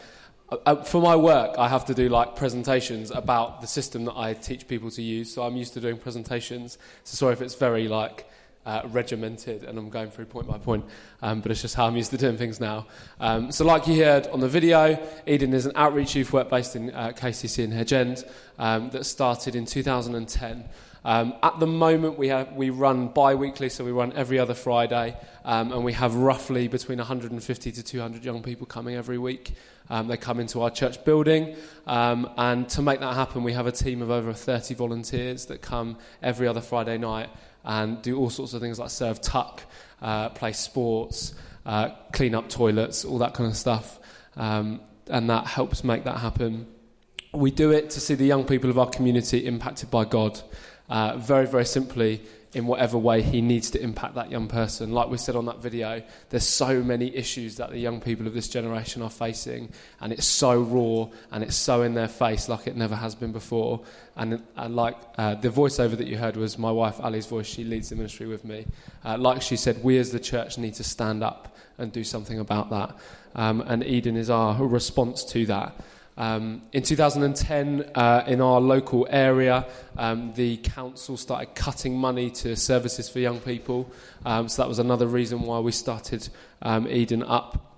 uh, 0.51 0.83
for 0.83 1.01
my 1.01 1.15
work, 1.15 1.55
I 1.57 1.67
have 1.67 1.85
to 1.85 1.95
do 1.95 2.09
like 2.09 2.35
presentations 2.35 3.09
about 3.09 3.61
the 3.61 3.65
system 3.65 4.05
that 4.05 4.15
I 4.15 4.35
teach 4.35 4.67
people 4.67 4.91
to 4.91 5.01
use. 5.01 5.33
So 5.33 5.41
I'm 5.41 5.57
used 5.57 5.73
to 5.73 5.81
doing 5.81 5.97
presentations. 5.97 6.77
So 7.05 7.15
sorry 7.15 7.33
if 7.33 7.41
it's 7.41 7.55
very 7.55 7.87
like 7.87 8.29
uh, 8.65 8.81
regimented 8.85 9.63
and 9.63 9.77
I'm 9.77 9.89
going 9.89 10.09
through 10.09 10.25
point 10.25 10.47
by 10.47 10.57
point, 10.57 10.85
um, 11.21 11.41
but 11.41 11.51
it's 11.51 11.61
just 11.61 11.75
how 11.75 11.85
I'm 11.85 11.95
used 11.95 12.11
to 12.11 12.17
doing 12.17 12.37
things 12.37 12.59
now. 12.59 12.87
Um, 13.19 13.51
so, 13.51 13.65
like 13.65 13.87
you 13.87 14.03
heard 14.03 14.27
on 14.27 14.39
the 14.39 14.47
video, 14.47 14.97
Eden 15.27 15.53
is 15.53 15.65
an 15.65 15.73
outreach 15.75 16.15
youth 16.15 16.31
work 16.33 16.49
based 16.49 16.75
in 16.75 16.93
uh, 16.93 17.11
KCC 17.15 17.63
in 17.63 17.71
Hedge 17.71 17.93
End 17.93 18.23
um, 18.59 18.89
that 18.91 19.05
started 19.05 19.55
in 19.55 19.65
2010. 19.65 20.65
Um, 21.05 21.33
at 21.43 21.59
the 21.59 21.67
moment, 21.67 22.17
we, 22.17 22.29
have, 22.29 22.53
we 22.53 22.69
run 22.69 23.09
bi 23.09 23.35
weekly, 23.35 23.67
so 23.67 23.83
we 23.83 23.91
run 23.91 24.13
every 24.13 24.39
other 24.39 24.53
Friday, 24.53 25.17
um, 25.43 25.73
and 25.73 25.83
we 25.83 25.91
have 25.91 26.15
roughly 26.15 26.69
between 26.69 26.99
150 26.99 27.71
to 27.73 27.83
200 27.83 28.23
young 28.23 28.41
people 28.41 28.65
coming 28.65 28.95
every 28.95 29.17
week. 29.17 29.51
Um, 29.89 30.07
they 30.07 30.15
come 30.15 30.39
into 30.39 30.61
our 30.61 30.69
church 30.69 31.03
building, 31.03 31.57
and 31.85 32.69
to 32.69 32.81
make 32.81 33.01
that 33.01 33.15
happen, 33.15 33.43
we 33.43 33.51
have 33.51 33.67
a 33.67 33.71
team 33.73 34.01
of 34.01 34.11
over 34.11 34.31
30 34.31 34.75
volunteers 34.75 35.47
that 35.47 35.61
come 35.61 35.97
every 36.21 36.47
other 36.47 36.61
Friday 36.61 36.97
night 36.97 37.29
and 37.63 38.01
do 38.01 38.17
all 38.17 38.29
sorts 38.29 38.53
of 38.53 38.61
things 38.61 38.79
like 38.79 38.89
serve 38.89 39.21
tuck, 39.21 39.63
uh, 40.01 40.29
play 40.29 40.51
sports, 40.51 41.33
uh, 41.65 41.89
clean 42.11 42.35
up 42.35 42.49
toilets, 42.49 43.05
all 43.05 43.17
that 43.19 43.33
kind 43.33 43.49
of 43.49 43.55
stuff. 43.55 43.99
Um, 44.35 44.81
and 45.07 45.29
that 45.29 45.47
helps 45.47 45.83
make 45.83 46.03
that 46.05 46.17
happen. 46.17 46.67
We 47.33 47.51
do 47.51 47.71
it 47.71 47.89
to 47.91 47.99
see 47.99 48.15
the 48.15 48.25
young 48.25 48.45
people 48.45 48.69
of 48.69 48.77
our 48.77 48.89
community 48.89 49.45
impacted 49.45 49.89
by 49.89 50.05
God. 50.05 50.39
Uh, 50.89 51.17
very, 51.17 51.47
very 51.47 51.65
simply, 51.65 52.21
in 52.53 52.67
whatever 52.67 52.97
way 52.97 53.21
he 53.21 53.41
needs 53.41 53.71
to 53.71 53.81
impact 53.81 54.15
that 54.15 54.29
young 54.29 54.47
person. 54.47 54.91
Like 54.91 55.09
we 55.09 55.17
said 55.17 55.35
on 55.35 55.45
that 55.45 55.59
video, 55.61 56.03
there's 56.29 56.47
so 56.47 56.83
many 56.83 57.15
issues 57.15 57.57
that 57.57 57.71
the 57.71 57.79
young 57.79 57.99
people 57.99 58.27
of 58.27 58.33
this 58.33 58.47
generation 58.47 59.01
are 59.01 59.09
facing, 59.09 59.69
and 59.99 60.13
it's 60.13 60.25
so 60.25 60.61
raw 60.61 61.07
and 61.31 61.43
it's 61.43 61.55
so 61.55 61.81
in 61.81 61.93
their 61.93 62.07
face 62.07 62.47
like 62.49 62.67
it 62.67 62.75
never 62.75 62.95
has 62.95 63.15
been 63.15 63.31
before. 63.31 63.81
And, 64.15 64.43
and 64.55 64.75
like 64.75 64.97
uh, 65.17 65.35
the 65.35 65.49
voiceover 65.49 65.97
that 65.97 66.07
you 66.07 66.17
heard 66.17 66.37
was 66.37 66.57
my 66.57 66.71
wife 66.71 66.99
Ali's 66.99 67.25
voice, 67.25 67.47
she 67.47 67.63
leads 67.63 67.89
the 67.89 67.95
ministry 67.95 68.27
with 68.27 68.45
me. 68.45 68.65
Uh, 69.03 69.17
like 69.17 69.41
she 69.41 69.55
said, 69.55 69.83
we 69.83 69.97
as 69.97 70.11
the 70.11 70.19
church 70.19 70.57
need 70.57 70.75
to 70.75 70.83
stand 70.83 71.23
up 71.23 71.55
and 71.77 71.91
do 71.91 72.03
something 72.03 72.39
about 72.39 72.69
that. 72.69 72.95
Um, 73.35 73.61
and 73.61 73.83
Eden 73.83 74.15
is 74.15 74.29
our 74.29 74.63
response 74.63 75.23
to 75.25 75.45
that. 75.47 75.75
Um, 76.15 76.61
in 76.71 76.83
2010, 76.83 77.91
uh, 77.95 78.23
in 78.27 78.39
our 78.39 78.61
local 78.61 79.07
area, 79.09 79.65
um, 79.97 80.33
the 80.33 80.57
council 80.57 81.17
started 81.17 81.55
cutting 81.55 81.97
money 81.97 82.29
to 82.31 82.55
services 82.55 83.09
for 83.09 83.19
young 83.19 83.39
people. 83.39 83.91
Um, 84.25 84.47
so 84.47 84.61
that 84.61 84.67
was 84.67 84.79
another 84.79 85.07
reason 85.07 85.41
why 85.41 85.59
we 85.59 85.71
started 85.71 86.29
um, 86.61 86.87
Eden 86.87 87.23
Up. 87.23 87.69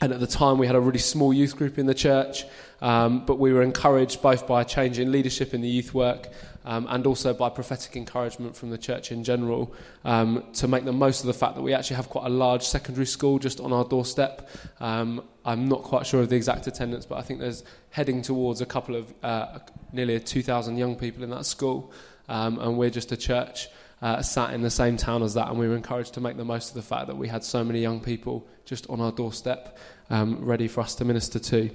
And 0.00 0.12
at 0.12 0.20
the 0.20 0.26
time, 0.26 0.58
we 0.58 0.66
had 0.66 0.74
a 0.74 0.80
really 0.80 0.98
small 0.98 1.32
youth 1.32 1.56
group 1.56 1.78
in 1.78 1.86
the 1.86 1.94
church, 1.94 2.44
um, 2.80 3.24
but 3.24 3.38
we 3.38 3.52
were 3.52 3.62
encouraged 3.62 4.20
both 4.20 4.48
by 4.48 4.62
a 4.62 4.64
change 4.64 4.98
in 4.98 5.12
leadership 5.12 5.54
in 5.54 5.60
the 5.60 5.68
youth 5.68 5.94
work 5.94 6.26
um, 6.64 6.86
and 6.88 7.06
also 7.06 7.34
by 7.34 7.48
prophetic 7.48 7.96
encouragement 7.96 8.56
from 8.56 8.70
the 8.70 8.78
church 8.78 9.12
in 9.12 9.24
general 9.24 9.74
um, 10.04 10.44
to 10.54 10.68
make 10.68 10.84
the 10.84 10.92
most 10.92 11.20
of 11.20 11.26
the 11.26 11.34
fact 11.34 11.54
that 11.56 11.62
we 11.62 11.74
actually 11.74 11.96
have 11.96 12.08
quite 12.08 12.26
a 12.26 12.30
large 12.30 12.62
secondary 12.62 13.06
school 13.06 13.38
just 13.38 13.60
on 13.60 13.72
our 13.72 13.84
doorstep. 13.84 14.48
Um, 14.80 15.24
I'm 15.44 15.68
not 15.68 15.82
quite 15.82 16.06
sure 16.06 16.20
of 16.20 16.28
the 16.28 16.36
exact 16.36 16.66
attendance, 16.66 17.06
but 17.06 17.18
I 17.18 17.22
think 17.22 17.40
there's 17.40 17.64
heading 17.90 18.22
towards 18.22 18.60
a 18.60 18.66
couple 18.66 18.96
of 18.96 19.12
uh, 19.22 19.58
nearly 19.92 20.18
2,000 20.20 20.76
young 20.76 20.96
people 20.96 21.24
in 21.24 21.30
that 21.30 21.46
school, 21.46 21.92
um, 22.28 22.58
and 22.58 22.78
we're 22.78 22.90
just 22.90 23.12
a 23.12 23.16
church. 23.16 23.68
Uh, 24.00 24.20
sat 24.20 24.52
in 24.52 24.62
the 24.62 24.70
same 24.70 24.96
town 24.96 25.22
as 25.22 25.34
that, 25.34 25.48
and 25.48 25.56
we 25.56 25.68
were 25.68 25.76
encouraged 25.76 26.12
to 26.14 26.20
make 26.20 26.36
the 26.36 26.44
most 26.44 26.70
of 26.70 26.74
the 26.74 26.82
fact 26.82 27.06
that 27.06 27.16
we 27.16 27.28
had 27.28 27.44
so 27.44 27.62
many 27.62 27.80
young 27.80 28.00
people 28.00 28.44
just 28.64 28.88
on 28.90 29.00
our 29.00 29.12
doorstep, 29.12 29.78
um, 30.10 30.44
ready 30.44 30.66
for 30.66 30.80
us 30.80 30.96
to 30.96 31.04
minister 31.04 31.38
to. 31.38 31.70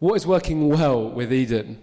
What 0.00 0.14
is 0.16 0.26
working 0.26 0.68
well 0.68 1.08
with 1.08 1.32
Eden 1.32 1.80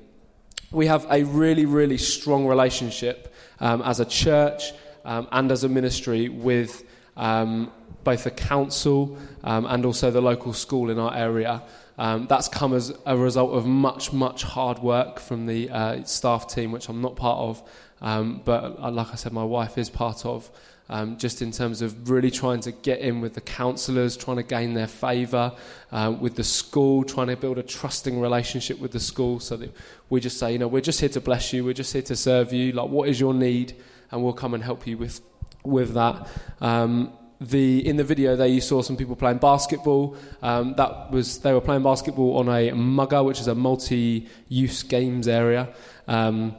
we 0.72 0.88
have 0.88 1.06
a 1.10 1.24
really, 1.24 1.66
really 1.66 1.98
strong 1.98 2.46
relationship 2.46 3.34
um, 3.60 3.82
as 3.82 4.00
a 4.00 4.06
church 4.06 4.72
um, 5.06 5.28
and 5.32 5.52
as 5.52 5.64
a 5.64 5.70
ministry 5.70 6.30
with 6.30 6.84
um, 7.18 7.72
both 8.04 8.24
the 8.24 8.32
council 8.32 9.18
um, 9.44 9.66
and 9.66 9.86
also 9.86 10.12
the 10.12 10.22
local 10.22 10.54
school 10.54 10.90
in 10.90 11.00
our 11.00 11.16
area. 11.16 11.62
Um, 11.98 12.28
that's 12.28 12.48
come 12.48 12.74
as 12.74 12.94
a 13.06 13.18
result 13.18 13.52
of 13.52 13.66
much, 13.66 14.14
much 14.14 14.44
hard 14.44 14.80
work 14.80 15.20
from 15.20 15.48
the 15.48 15.70
uh, 15.70 16.04
staff 16.04 16.48
team, 16.48 16.72
which 16.72 16.88
I'm 16.88 17.02
not 17.02 17.16
part 17.16 17.40
of, 17.40 17.64
um, 18.02 18.42
but 18.46 18.80
uh, 18.80 18.90
like 18.92 19.12
I 19.12 19.16
said, 19.16 19.34
my 19.34 19.44
wife 19.44 19.78
is 19.78 19.90
part 19.90 20.26
of 20.26 20.50
um, 20.90 21.18
just 21.18 21.42
in 21.42 21.52
terms 21.52 21.82
of 21.82 22.10
really 22.10 22.32
trying 22.32 22.60
to 22.62 22.72
get 22.72 23.00
in 23.00 23.22
with 23.22 23.34
the 23.34 23.42
counsellors, 23.42 24.18
trying 24.18 24.38
to 24.38 24.44
gain 24.44 24.74
their 24.74 24.88
favour, 24.88 25.54
uh, 25.92 26.16
with 26.20 26.36
the 26.36 26.44
school, 26.44 27.04
trying 27.04 27.28
to 27.28 27.38
build 27.38 27.58
a 27.58 27.64
trusting 27.64 28.20
relationship 28.20 28.80
with 28.80 28.92
the 28.92 29.00
school 29.00 29.40
so 29.40 29.56
that 29.58 29.74
we 30.10 30.20
just 30.20 30.38
say, 30.38 30.52
you 30.52 30.60
know, 30.60 30.68
we're 30.68 30.82
just 30.82 31.00
here 31.00 31.10
to 31.10 31.22
bless 31.22 31.54
you, 31.54 31.64
we're 31.64 31.74
just 31.74 31.94
here 31.94 32.02
to 32.02 32.16
serve 32.16 32.52
you, 32.52 32.72
like, 32.72 32.90
what 32.90 33.08
is 33.08 33.20
your 33.20 33.34
need? 33.34 33.76
And 34.12 34.24
we'll 34.24 34.34
come 34.34 34.54
and 34.54 34.64
help 34.64 34.88
you 34.88 34.98
with, 34.98 35.22
with 35.64 35.94
that. 35.94 36.28
Um, 36.60 37.14
the 37.42 37.88
in 37.88 37.96
the 37.96 38.04
video 38.04 38.36
there 38.36 38.48
you 38.48 38.60
saw 38.60 38.82
some 38.82 38.98
people 38.98 39.16
playing 39.16 39.38
basketball. 39.38 40.18
Um, 40.42 40.74
that 40.76 41.12
was 41.12 41.40
they 41.40 41.54
were 41.54 41.62
playing 41.62 41.84
basketball 41.84 42.38
on 42.38 42.50
a 42.50 42.72
MUGA, 42.72 43.24
which 43.24 43.40
is 43.40 43.48
a 43.48 43.56
multi-use 43.56 44.84
games 44.84 45.28
area. 45.28 45.74
Um, 46.08 46.56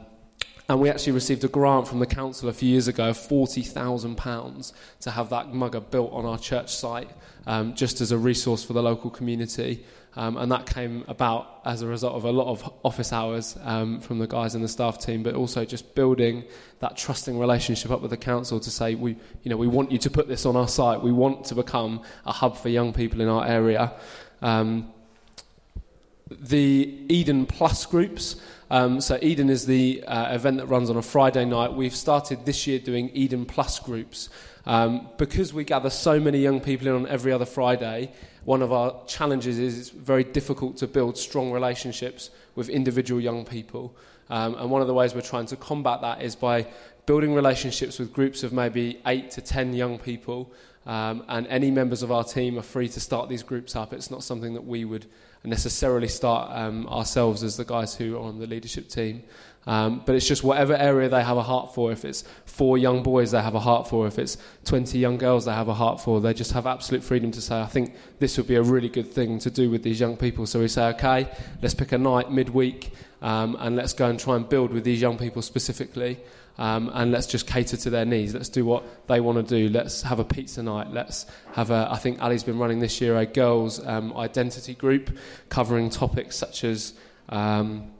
and 0.71 0.79
we 0.79 0.89
actually 0.89 1.11
received 1.11 1.43
a 1.43 1.49
grant 1.49 1.85
from 1.85 1.99
the 1.99 2.05
council 2.05 2.47
a 2.47 2.53
few 2.53 2.69
years 2.69 2.87
ago 2.87 3.09
of 3.09 3.17
£40,000 3.17 4.73
to 5.01 5.11
have 5.11 5.29
that 5.29 5.51
MUGA 5.51 5.91
built 5.91 6.13
on 6.13 6.25
our 6.25 6.37
church 6.37 6.73
site, 6.73 7.09
um, 7.45 7.75
just 7.75 7.99
as 7.99 8.13
a 8.13 8.17
resource 8.17 8.63
for 8.63 8.71
the 8.71 8.81
local 8.81 9.09
community. 9.09 9.83
Um, 10.15 10.37
and 10.37 10.49
that 10.49 10.65
came 10.65 11.03
about 11.09 11.59
as 11.65 11.81
a 11.81 11.87
result 11.87 12.15
of 12.15 12.23
a 12.23 12.31
lot 12.31 12.47
of 12.47 12.73
office 12.83 13.11
hours 13.11 13.57
um, 13.63 13.99
from 13.99 14.19
the 14.19 14.27
guys 14.27 14.55
in 14.55 14.61
the 14.61 14.69
staff 14.69 14.97
team, 14.97 15.23
but 15.23 15.35
also 15.35 15.65
just 15.65 15.93
building 15.93 16.45
that 16.79 16.95
trusting 16.95 17.37
relationship 17.37 17.91
up 17.91 18.01
with 18.01 18.11
the 18.11 18.17
council 18.17 18.59
to 18.61 18.69
say, 18.69 18.95
we, 18.95 19.17
you 19.43 19.49
know, 19.49 19.57
we 19.57 19.67
want 19.67 19.91
you 19.91 19.97
to 19.97 20.09
put 20.09 20.29
this 20.29 20.45
on 20.45 20.55
our 20.55 20.69
site. 20.69 21.01
We 21.01 21.11
want 21.11 21.43
to 21.45 21.55
become 21.55 22.01
a 22.25 22.31
hub 22.31 22.57
for 22.57 22.69
young 22.69 22.93
people 22.93 23.19
in 23.19 23.27
our 23.27 23.45
area. 23.45 23.91
Um, 24.41 24.93
the 26.29 26.97
Eden 27.09 27.45
Plus 27.45 27.85
groups 27.85 28.37
um, 28.71 29.01
so 29.01 29.19
Eden 29.21 29.49
is 29.49 29.65
the 29.65 30.01
uh, 30.05 30.33
event 30.33 30.57
that 30.57 30.67
runs 30.67 30.89
on 30.89 30.95
a 30.95 31.01
Friday 31.01 31.43
night. 31.43 31.73
We've 31.73 31.95
started 31.95 32.45
this 32.45 32.65
year 32.65 32.79
doing 32.79 33.11
Eden 33.13 33.45
Plus 33.45 33.79
groups. 33.79 34.29
Um, 34.65 35.09
because 35.17 35.53
we 35.53 35.65
gather 35.65 35.89
so 35.89 36.21
many 36.21 36.39
young 36.39 36.61
people 36.61 36.87
in 36.87 36.93
on 36.93 37.07
every 37.07 37.33
other 37.33 37.45
Friday, 37.45 38.13
one 38.45 38.61
of 38.61 38.71
our 38.71 39.05
challenges 39.07 39.59
is 39.59 39.77
it's 39.77 39.89
very 39.89 40.23
difficult 40.23 40.77
to 40.77 40.87
build 40.87 41.17
strong 41.17 41.51
relationships 41.51 42.29
with 42.55 42.69
individual 42.69 43.19
young 43.19 43.43
people. 43.43 43.93
Um, 44.29 44.55
and 44.55 44.71
one 44.71 44.81
of 44.81 44.87
the 44.87 44.93
ways 44.93 45.13
we're 45.13 45.21
trying 45.21 45.47
to 45.47 45.57
combat 45.57 45.99
that 46.01 46.21
is 46.21 46.37
by 46.37 46.65
building 47.05 47.33
relationships 47.33 47.99
with 47.99 48.13
groups 48.13 48.41
of 48.41 48.53
maybe 48.53 49.01
eight 49.05 49.31
to 49.31 49.41
ten 49.41 49.73
young 49.73 49.99
people. 49.99 50.49
Um, 50.85 51.25
and 51.27 51.45
any 51.47 51.71
members 51.71 52.03
of 52.03 52.11
our 52.11 52.23
team 52.23 52.57
are 52.57 52.63
free 52.63 52.87
to 52.87 52.99
start 53.01 53.27
these 53.27 53.43
groups 53.43 53.75
up. 53.75 53.91
It's 53.91 54.09
not 54.09 54.23
something 54.23 54.53
that 54.53 54.65
we 54.65 54.85
would 54.85 55.07
necessarily 55.43 56.07
start 56.07 56.51
um, 56.51 56.87
ourselves 56.87 57.43
as 57.43 57.57
the 57.57 57.65
guys 57.65 57.95
who 57.95 58.17
are 58.17 58.21
on 58.21 58.39
the 58.39 58.47
leadership 58.47 58.89
team. 58.89 59.23
Um, 59.67 60.01
but 60.05 60.15
it's 60.15 60.27
just 60.27 60.43
whatever 60.43 60.75
area 60.75 61.07
they 61.07 61.23
have 61.23 61.37
a 61.37 61.43
heart 61.43 61.73
for. 61.73 61.91
If 61.91 62.03
it's 62.03 62.23
four 62.45 62.77
young 62.77 63.03
boys 63.03 63.31
they 63.31 63.41
have 63.41 63.53
a 63.53 63.59
heart 63.59 63.87
for, 63.87 64.07
if 64.07 64.17
it's 64.17 64.37
20 64.65 64.97
young 64.97 65.17
girls 65.17 65.45
they 65.45 65.53
have 65.53 65.67
a 65.67 65.73
heart 65.73 66.01
for, 66.01 66.19
they 66.19 66.33
just 66.33 66.51
have 66.53 66.65
absolute 66.65 67.03
freedom 67.03 67.31
to 67.31 67.41
say, 67.41 67.61
I 67.61 67.67
think 67.67 67.95
this 68.19 68.37
would 68.37 68.47
be 68.47 68.55
a 68.55 68.63
really 68.63 68.89
good 68.89 69.11
thing 69.11 69.37
to 69.39 69.51
do 69.51 69.69
with 69.69 69.83
these 69.83 69.99
young 69.99 70.17
people. 70.17 70.47
So 70.47 70.59
we 70.59 70.67
say, 70.67 70.87
okay, 70.89 71.31
let's 71.61 71.75
pick 71.75 71.91
a 71.91 71.97
night 71.97 72.31
midweek 72.31 72.91
um, 73.21 73.55
and 73.59 73.75
let's 73.75 73.93
go 73.93 74.07
and 74.07 74.19
try 74.19 74.35
and 74.35 74.49
build 74.49 74.71
with 74.71 74.83
these 74.83 75.01
young 75.01 75.17
people 75.17 75.43
specifically 75.43 76.19
um, 76.57 76.91
and 76.93 77.11
let's 77.11 77.27
just 77.27 77.47
cater 77.47 77.77
to 77.77 77.89
their 77.89 78.05
needs. 78.05 78.33
Let's 78.33 78.49
do 78.49 78.65
what 78.65 79.07
they 79.07 79.19
want 79.19 79.47
to 79.47 79.55
do. 79.57 79.69
Let's 79.69 80.01
have 80.03 80.19
a 80.19 80.23
pizza 80.23 80.61
night. 80.61 80.91
Let's 80.91 81.25
have 81.53 81.71
a, 81.71 81.87
I 81.89 81.97
think 81.97 82.21
Ali's 82.21 82.43
been 82.43 82.59
running 82.59 82.79
this 82.79 83.01
year 83.01 83.17
a 83.17 83.25
girls' 83.25 83.85
um, 83.85 84.15
identity 84.15 84.73
group 84.73 85.17
covering 85.49 85.89
topics 85.89 86.35
such 86.35 86.63
as 86.63 86.93
um, 87.29 87.91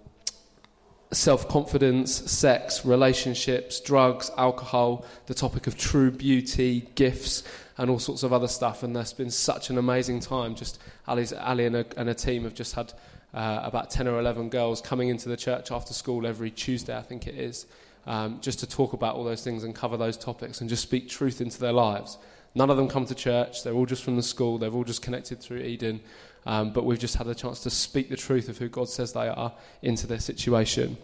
self 1.12 1.48
confidence, 1.48 2.14
sex, 2.32 2.86
relationships, 2.86 3.80
drugs, 3.80 4.30
alcohol, 4.38 5.06
the 5.26 5.34
topic 5.34 5.68
of 5.68 5.78
true 5.78 6.12
beauty, 6.12 6.90
gifts, 6.96 7.44
and 7.78 7.90
all 7.90 8.00
sorts 8.00 8.24
of 8.24 8.34
other 8.34 8.48
stuff. 8.48 8.84
And 8.84 8.96
there's 8.96 9.14
been 9.14 9.32
such 9.32 9.70
an 9.70 9.78
amazing 9.78 10.20
time. 10.20 10.56
Just 10.56 10.80
Ali's, 11.08 11.34
Ali 11.34 11.66
and 11.66 11.76
a, 11.78 11.86
and 11.98 12.16
team 12.18 12.44
have 12.44 12.54
just 12.54 12.76
had 12.76 12.94
uh, 13.34 13.62
about 13.64 13.90
10 13.90 14.08
or 14.08 14.20
11 14.20 14.50
girls 14.50 14.82
coming 14.82 15.10
into 15.10 15.30
the 15.30 15.38
church 15.38 15.72
after 15.72 15.94
school 15.94 16.28
every 16.28 16.52
Tuesday, 16.52 16.98
I 16.98 17.02
think 17.02 17.28
it 17.28 17.36
is 17.36 17.66
um, 18.06 18.40
just 18.42 18.60
to 18.60 18.68
talk 18.68 18.94
about 18.94 19.16
all 19.16 19.24
those 19.24 19.44
things 19.44 19.64
and 19.64 19.76
cover 19.76 19.98
those 19.98 20.18
topics 20.18 20.62
and 20.62 20.70
just 20.70 20.84
speak 20.84 21.10
truth 21.10 21.42
into 21.42 21.60
their 21.60 21.74
lives. 21.74 22.18
None 22.54 22.70
of 22.70 22.78
them 22.78 22.88
come 22.88 23.06
to 23.06 23.16
church, 23.16 23.64
they're 23.64 23.74
all 23.74 23.86
just 23.86 24.04
from 24.04 24.18
the 24.18 24.24
school, 24.24 24.58
they've 24.58 24.74
all 24.74 24.84
just 24.84 25.02
connected 25.02 25.40
through 25.40 25.60
Eden, 25.60 26.02
um, 26.46 26.74
but 26.74 26.86
we've 26.86 27.00
just 27.00 27.16
had 27.16 27.28
a 27.28 27.36
chance 27.36 27.62
to 27.62 27.70
speak 27.70 28.10
the 28.10 28.18
truth 28.18 28.50
of 28.50 28.58
who 28.58 28.68
God 28.68 28.90
says 28.90 29.14
they 29.14 29.30
are 29.30 29.54
into 29.82 30.08
their 30.08 30.20
situation. 30.20 30.98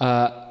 Uh, 0.00 0.46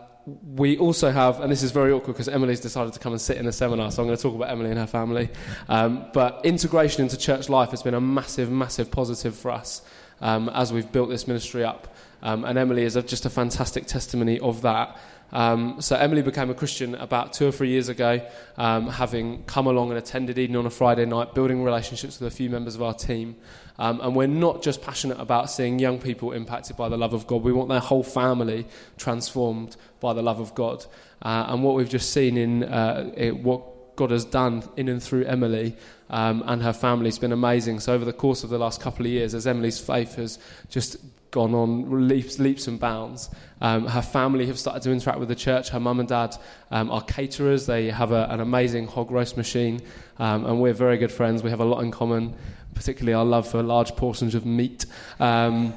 we 0.56 0.78
also 0.78 1.10
have, 1.10 1.40
and 1.40 1.52
this 1.52 1.64
is 1.64 1.72
very 1.72 1.92
awkward 1.92 2.14
because 2.14 2.30
Emily's 2.30 2.60
decided 2.60 2.94
to 2.94 3.00
come 3.00 3.12
and 3.12 3.20
sit 3.20 3.38
in 3.38 3.46
the 3.46 3.52
seminar, 3.52 3.90
so 3.92 4.02
I'm 4.04 4.08
going 4.08 4.18
to 4.18 4.22
talk 4.22 4.36
about 4.36 4.50
Emily 4.50 4.70
and 4.70 4.78
her 4.78 4.88
family. 4.88 5.30
Um, 5.68 6.06
but 6.14 6.46
integration 6.46 7.02
into 7.02 7.18
church 7.18 7.50
life 7.50 7.72
has 7.72 7.82
been 7.82 7.96
a 7.96 8.02
massive, 8.02 8.52
massive 8.52 8.92
positive 8.92 9.36
for 9.36 9.50
us 9.52 9.82
um, 10.22 10.50
as 10.50 10.72
we've 10.72 10.92
built 10.92 11.10
this 11.10 11.28
ministry 11.28 11.64
up. 11.64 11.94
Um, 12.22 12.46
and 12.46 12.58
Emily 12.58 12.84
is 12.84 12.96
a, 12.96 13.02
just 13.02 13.26
a 13.26 13.30
fantastic 13.30 13.88
testimony 13.88 14.40
of 14.40 14.62
that. 14.62 14.98
Um, 15.32 15.82
so 15.82 15.96
Emily 15.96 16.22
became 16.22 16.50
a 16.50 16.54
Christian 16.54 16.96
about 16.96 17.34
two 17.34 17.48
or 17.48 17.52
three 17.52 17.70
years 17.70 17.90
ago, 17.90 18.26
um, 18.58 18.88
having 18.88 19.44
come 19.44 19.68
along 19.68 19.90
and 19.90 19.98
attended 19.98 20.38
Eden 20.38 20.56
on 20.56 20.66
a 20.66 20.70
Friday 20.70 21.06
night, 21.06 21.34
building 21.34 21.64
relationships 21.64 22.20
with 22.20 22.32
a 22.32 22.36
few 22.36 22.50
members 22.50 22.76
of 22.76 22.82
our 22.82 22.94
team. 22.94 23.36
Um, 23.80 24.00
and 24.02 24.16
we're 24.16 24.28
not 24.28 24.62
just 24.62 24.82
passionate 24.82 25.20
about 25.20 25.50
seeing 25.50 25.80
young 25.80 26.00
people 26.00 26.34
impacted 26.34 26.78
by 26.78 26.90
the 26.90 26.98
love 26.98 27.14
of 27.14 27.26
God, 27.28 27.44
we 27.44 27.54
want 27.54 27.70
their 27.70 27.80
whole 27.80 28.04
family 28.04 28.68
transformed 28.98 29.76
by 30.00 30.14
the 30.14 30.22
love 30.22 30.40
of 30.40 30.54
God. 30.54 30.86
Uh, 31.22 31.46
and 31.48 31.64
what 31.64 31.76
we've 31.76 31.90
just 31.90 32.12
seen 32.12 32.38
in 32.38 32.64
uh, 32.64 33.12
it, 33.16 33.38
what 33.38 33.96
God 33.96 34.12
has 34.12 34.26
done 34.26 34.64
in 34.78 34.90
and 34.90 35.02
through 35.02 35.26
Emily 35.26 35.76
um, 36.10 36.44
and 36.46 36.62
her 36.62 36.74
family 36.74 37.08
has 37.08 37.20
been 37.20 37.32
amazing. 37.32 37.80
So, 37.80 37.94
over 37.94 38.06
the 38.06 38.14
course 38.14 38.44
of 38.44 38.50
the 38.50 38.58
last 38.58 38.82
couple 38.82 39.06
of 39.06 39.12
years, 39.12 39.34
as 39.34 39.48
Emily's 39.48 39.80
faith 39.80 40.16
has 40.16 40.40
just 40.70 40.98
gone 41.32 41.56
on 41.56 42.08
leaps, 42.08 42.40
leaps 42.40 42.68
and 42.68 42.80
bounds. 42.80 43.30
Um, 43.62 43.88
her 43.88 44.02
family 44.02 44.46
have 44.48 44.60
started 44.60 44.84
to 44.84 44.92
interact 44.92 45.20
with 45.20 45.30
the 45.30 45.36
church. 45.36 45.70
Her 45.70 45.80
mum 45.80 46.00
and 46.00 46.08
dad 46.08 46.36
um, 46.70 46.92
are 46.92 47.02
caterers. 47.02 47.66
They 47.66 47.90
have 47.90 48.12
a, 48.12 48.28
an 48.30 48.40
amazing 48.42 48.88
hog 48.88 49.12
roast 49.12 49.38
machine, 49.38 49.82
um, 50.20 50.46
and 50.46 50.62
we're 50.62 50.74
very 50.74 50.98
good 50.98 51.12
friends. 51.12 51.42
We 51.42 51.50
have 51.50 51.62
a 51.62 51.66
lot 51.66 51.84
in 51.84 51.92
common, 51.92 52.36
particularly 52.76 53.14
our 53.14 53.26
love 53.26 53.48
for 53.48 53.64
large 53.64 53.96
portions 53.96 54.36
of 54.36 54.46
meat. 54.46 54.86
Um, 55.20 55.74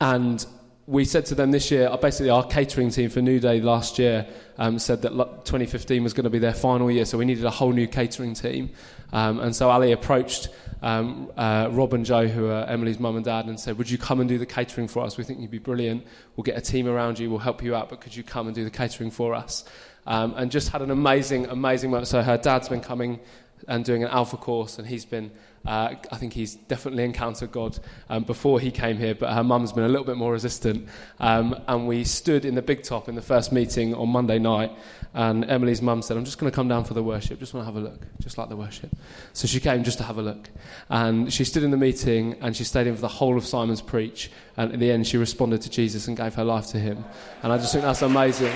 and 0.00 0.44
we 0.86 1.04
said 1.04 1.26
to 1.26 1.34
them 1.34 1.50
this 1.50 1.70
year, 1.70 1.88
uh, 1.88 1.96
basically 1.96 2.30
our 2.30 2.44
catering 2.44 2.90
team 2.90 3.10
for 3.10 3.20
New 3.20 3.38
Day 3.38 3.60
last 3.60 3.98
year 3.98 4.26
um, 4.58 4.78
said 4.78 5.02
that 5.02 5.10
2015 5.10 6.02
was 6.02 6.12
going 6.12 6.24
to 6.24 6.30
be 6.30 6.38
their 6.38 6.54
final 6.54 6.90
year, 6.90 7.04
so 7.04 7.16
we 7.18 7.24
needed 7.24 7.44
a 7.44 7.50
whole 7.50 7.72
new 7.72 7.86
catering 7.86 8.34
team. 8.34 8.70
Um, 9.12 9.40
and 9.40 9.54
so 9.54 9.70
Ali 9.70 9.92
approached 9.92 10.48
um, 10.82 11.30
uh, 11.36 11.68
Rob 11.70 11.92
and 11.92 12.04
Joe, 12.04 12.26
who 12.26 12.48
are 12.48 12.64
Emily's 12.64 12.98
mum 12.98 13.16
and 13.16 13.24
dad, 13.24 13.46
and 13.46 13.58
said, 13.58 13.76
Would 13.78 13.90
you 13.90 13.98
come 13.98 14.20
and 14.20 14.28
do 14.28 14.38
the 14.38 14.46
catering 14.46 14.88
for 14.88 15.02
us? 15.04 15.16
We 15.16 15.24
think 15.24 15.40
you'd 15.40 15.50
be 15.50 15.58
brilliant. 15.58 16.06
We'll 16.36 16.44
get 16.44 16.56
a 16.56 16.60
team 16.60 16.88
around 16.88 17.18
you, 17.18 17.30
we'll 17.30 17.38
help 17.38 17.62
you 17.62 17.74
out, 17.74 17.90
but 17.90 18.00
could 18.00 18.14
you 18.14 18.22
come 18.22 18.46
and 18.46 18.54
do 18.54 18.64
the 18.64 18.70
catering 18.70 19.10
for 19.10 19.34
us? 19.34 19.64
Um, 20.06 20.34
and 20.36 20.50
just 20.50 20.70
had 20.70 20.80
an 20.82 20.90
amazing, 20.90 21.46
amazing 21.46 21.90
moment. 21.90 22.08
So 22.08 22.22
her 22.22 22.38
dad's 22.38 22.68
been 22.68 22.80
coming 22.80 23.20
and 23.68 23.84
doing 23.84 24.02
an 24.02 24.10
alpha 24.10 24.36
course, 24.36 24.78
and 24.78 24.88
he's 24.88 25.04
been 25.04 25.30
uh, 25.66 25.94
I 26.10 26.16
think 26.16 26.32
he's 26.32 26.54
definitely 26.54 27.04
encountered 27.04 27.52
God 27.52 27.78
um, 28.08 28.24
before 28.24 28.60
he 28.60 28.70
came 28.70 28.96
here, 28.96 29.14
but 29.14 29.32
her 29.32 29.44
mum's 29.44 29.72
been 29.72 29.84
a 29.84 29.88
little 29.88 30.06
bit 30.06 30.16
more 30.16 30.32
resistant. 30.32 30.88
Um, 31.18 31.54
and 31.68 31.86
we 31.86 32.04
stood 32.04 32.44
in 32.44 32.54
the 32.54 32.62
big 32.62 32.82
top 32.82 33.08
in 33.08 33.14
the 33.14 33.22
first 33.22 33.52
meeting 33.52 33.94
on 33.94 34.08
Monday 34.08 34.38
night, 34.38 34.72
and 35.12 35.44
Emily's 35.50 35.82
mum 35.82 36.00
said, 36.00 36.16
I'm 36.16 36.24
just 36.24 36.38
going 36.38 36.50
to 36.50 36.54
come 36.54 36.68
down 36.68 36.84
for 36.84 36.94
the 36.94 37.02
worship, 37.02 37.38
just 37.38 37.52
want 37.52 37.66
to 37.66 37.72
have 37.72 37.82
a 37.82 37.86
look, 37.86 38.00
just 38.20 38.38
like 38.38 38.48
the 38.48 38.56
worship. 38.56 38.90
So 39.34 39.46
she 39.46 39.60
came 39.60 39.84
just 39.84 39.98
to 39.98 40.04
have 40.04 40.16
a 40.16 40.22
look. 40.22 40.48
And 40.88 41.32
she 41.32 41.44
stood 41.44 41.62
in 41.62 41.70
the 41.70 41.76
meeting 41.76 42.36
and 42.40 42.56
she 42.56 42.64
stayed 42.64 42.86
in 42.86 42.94
for 42.94 43.02
the 43.02 43.08
whole 43.08 43.36
of 43.36 43.44
Simon's 43.44 43.82
preach. 43.82 44.30
And 44.56 44.72
in 44.72 44.80
the 44.80 44.90
end, 44.90 45.06
she 45.06 45.16
responded 45.16 45.62
to 45.62 45.70
Jesus 45.70 46.08
and 46.08 46.16
gave 46.16 46.34
her 46.34 46.44
life 46.44 46.68
to 46.68 46.78
him. 46.78 47.04
And 47.42 47.52
I 47.52 47.58
just 47.58 47.72
think 47.72 47.84
that's 47.84 48.02
amazing. 48.02 48.52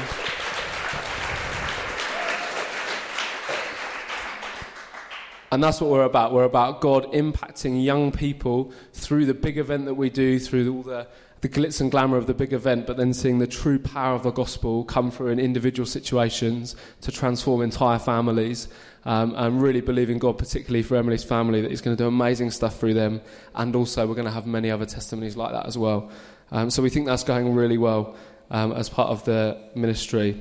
And 5.55 5.63
that's 5.63 5.81
what 5.81 5.89
we're 5.89 6.03
about. 6.03 6.33
We're 6.33 6.43
about 6.43 6.81
God 6.81 7.13
impacting 7.13 7.85
young 7.85 8.11
people 8.11 8.73
through 8.93 9.27
the 9.27 9.35
big 9.35 9.57
event 9.57 9.85
that 9.85 9.95
we 9.95 10.11
do, 10.11 10.41
through 10.41 10.75
all 10.75 10.83
the, 10.83 11.07
the 11.43 11.49
glitz 11.49 11.81
and 11.81 11.93
glamour 11.93 12.17
of 12.17 12.27
the 12.27 12.35
big 12.35 12.53
event, 12.53 12.89
but 12.89 12.97
then 12.97 13.15
seeing 13.15 13.39
the 13.39 13.47
true 13.47 13.79
power 13.79 14.17
of 14.17 14.25
the 14.25 14.33
gospel 14.33 14.83
come 14.83 15.13
through 15.13 15.29
in 15.29 15.39
individual 15.39 15.87
situations 15.87 16.75
to 17.03 17.13
transform 17.13 17.63
entire 17.63 18.01
families. 18.01 18.67
Um, 19.05 19.33
and 19.37 19.63
really 19.63 19.81
believing 19.81 20.19
God, 20.19 20.39
particularly 20.39 20.83
for 20.83 20.97
Emily's 20.97 21.23
family, 21.23 21.61
that 21.61 21.71
He's 21.71 21.83
going 21.83 21.97
to 21.97 22.03
do 22.03 22.09
amazing 22.09 22.51
stuff 22.51 22.81
through 22.81 22.95
them. 22.95 23.21
And 23.55 23.77
also, 23.77 24.09
we're 24.09 24.15
going 24.15 24.25
to 24.25 24.33
have 24.33 24.49
many 24.49 24.73
other 24.73 24.87
testimonies 24.87 25.37
like 25.37 25.53
that 25.53 25.67
as 25.67 25.79
well. 25.79 26.11
Um, 26.51 26.69
so 26.69 26.83
we 26.83 26.91
think 26.91 27.07
that's 27.07 27.23
going 27.23 27.55
really 27.55 27.79
well 27.79 28.17
um, 28.51 28.73
as 28.73 28.89
part 28.89 29.11
of 29.11 29.25
the 29.25 29.57
ministry. 29.77 30.37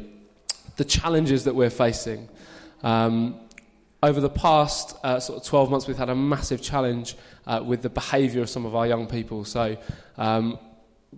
The 0.78 0.86
challenges 0.86 1.44
that 1.44 1.54
we're 1.54 1.70
facing. 1.70 2.30
Um, 2.82 3.40
over 4.04 4.20
the 4.20 4.30
past 4.30 4.98
uh, 5.04 5.18
sort 5.18 5.40
of 5.40 5.48
12 5.48 5.72
months, 5.72 5.88
we've 5.88 5.98
had 5.98 6.10
a 6.10 6.16
massive 6.16 6.62
challenge 6.62 7.16
uh, 7.48 7.64
with 7.66 7.82
the 7.82 7.90
behaviour 7.90 8.42
of 8.42 8.50
some 8.50 8.66
of 8.66 8.76
our 8.76 8.86
young 8.86 9.08
people. 9.08 9.46
So, 9.46 9.78
um, 10.18 10.60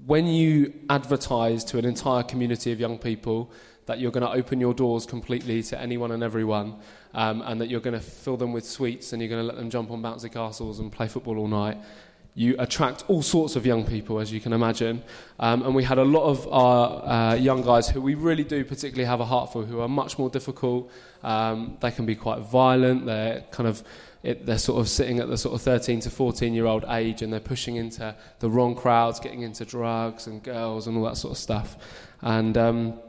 when 0.06 0.28
you 0.28 0.72
advertise 0.90 1.64
to 1.64 1.80
an 1.80 1.86
entire 1.86 2.22
community 2.22 2.72
of 2.72 2.80
young 2.80 3.00
people 3.00 3.52
that 3.88 4.00
you're 4.00 4.12
going 4.12 4.26
to 4.26 4.32
open 4.32 4.60
your 4.60 4.74
doors 4.74 5.06
completely 5.06 5.64
to 5.64 5.80
anyone 5.80 6.12
and 6.12 6.22
everyone, 6.22 6.76
um, 7.16 7.42
and 7.42 7.60
that 7.60 7.70
you're 7.70 7.80
going 7.80 7.96
to 7.96 8.06
fill 8.06 8.38
them 8.38 8.54
with 8.54 8.66
sweets 8.66 9.14
and 9.14 9.22
you're 9.22 9.30
going 9.30 9.42
to 9.42 9.48
let 9.48 9.56
them 9.56 9.70
jump 9.72 9.90
on 9.90 10.04
bouncy 10.04 10.32
castles 10.32 10.80
and 10.80 10.92
play 10.92 11.08
football 11.08 11.40
all 11.40 11.48
night, 11.48 11.78
you 12.38 12.54
attract 12.60 13.06
all 13.08 13.22
sorts 13.22 13.56
of 13.56 13.66
young 13.66 13.86
people, 13.86 14.20
as 14.20 14.32
you 14.32 14.42
can 14.42 14.52
imagine. 14.52 15.02
Um, 15.40 15.64
and 15.64 15.74
we 15.74 15.86
had 15.86 15.98
a 15.98 16.04
lot 16.04 16.26
of 16.26 16.46
our 16.52 17.06
uh, 17.08 17.36
young 17.36 17.62
guys 17.62 17.88
who 17.88 18.02
we 18.02 18.14
really 18.14 18.44
do 18.44 18.66
particularly 18.66 19.06
have 19.06 19.22
a 19.22 19.26
heart 19.26 19.54
for, 19.54 19.64
who 19.64 19.80
are 19.80 19.88
much 19.88 20.20
more 20.20 20.30
difficult. 20.30 20.92
Um, 21.26 21.78
they 21.82 21.90
can 21.90 22.06
be 22.06 22.16
quite 22.16 22.40
violent. 22.40 23.08
They're 23.08 23.44
kind 23.52 23.68
of 23.68 23.84
it, 24.22 24.46
they're 24.46 24.60
sort 24.60 24.80
of 24.80 24.88
sitting 24.88 25.20
at 25.20 25.28
the 25.28 25.38
sort 25.38 25.56
of 25.56 25.62
13 25.62 26.00
to 26.02 26.10
14 26.10 26.54
year 26.54 26.66
old 26.66 26.86
age, 26.88 27.22
and 27.22 27.34
they're 27.34 27.40
pushing 27.40 27.76
into 27.76 28.16
the 28.40 28.50
wrong 28.50 28.76
crowds, 28.76 29.20
getting 29.20 29.42
into 29.42 29.66
drugs 29.66 30.28
and 30.28 30.44
girls 30.44 30.88
and 30.88 30.98
all 30.98 31.04
that 31.06 31.18
sort 31.18 31.32
of 31.32 31.38
stuff. 31.38 31.78
And 32.22 32.58
um, 32.58 33.00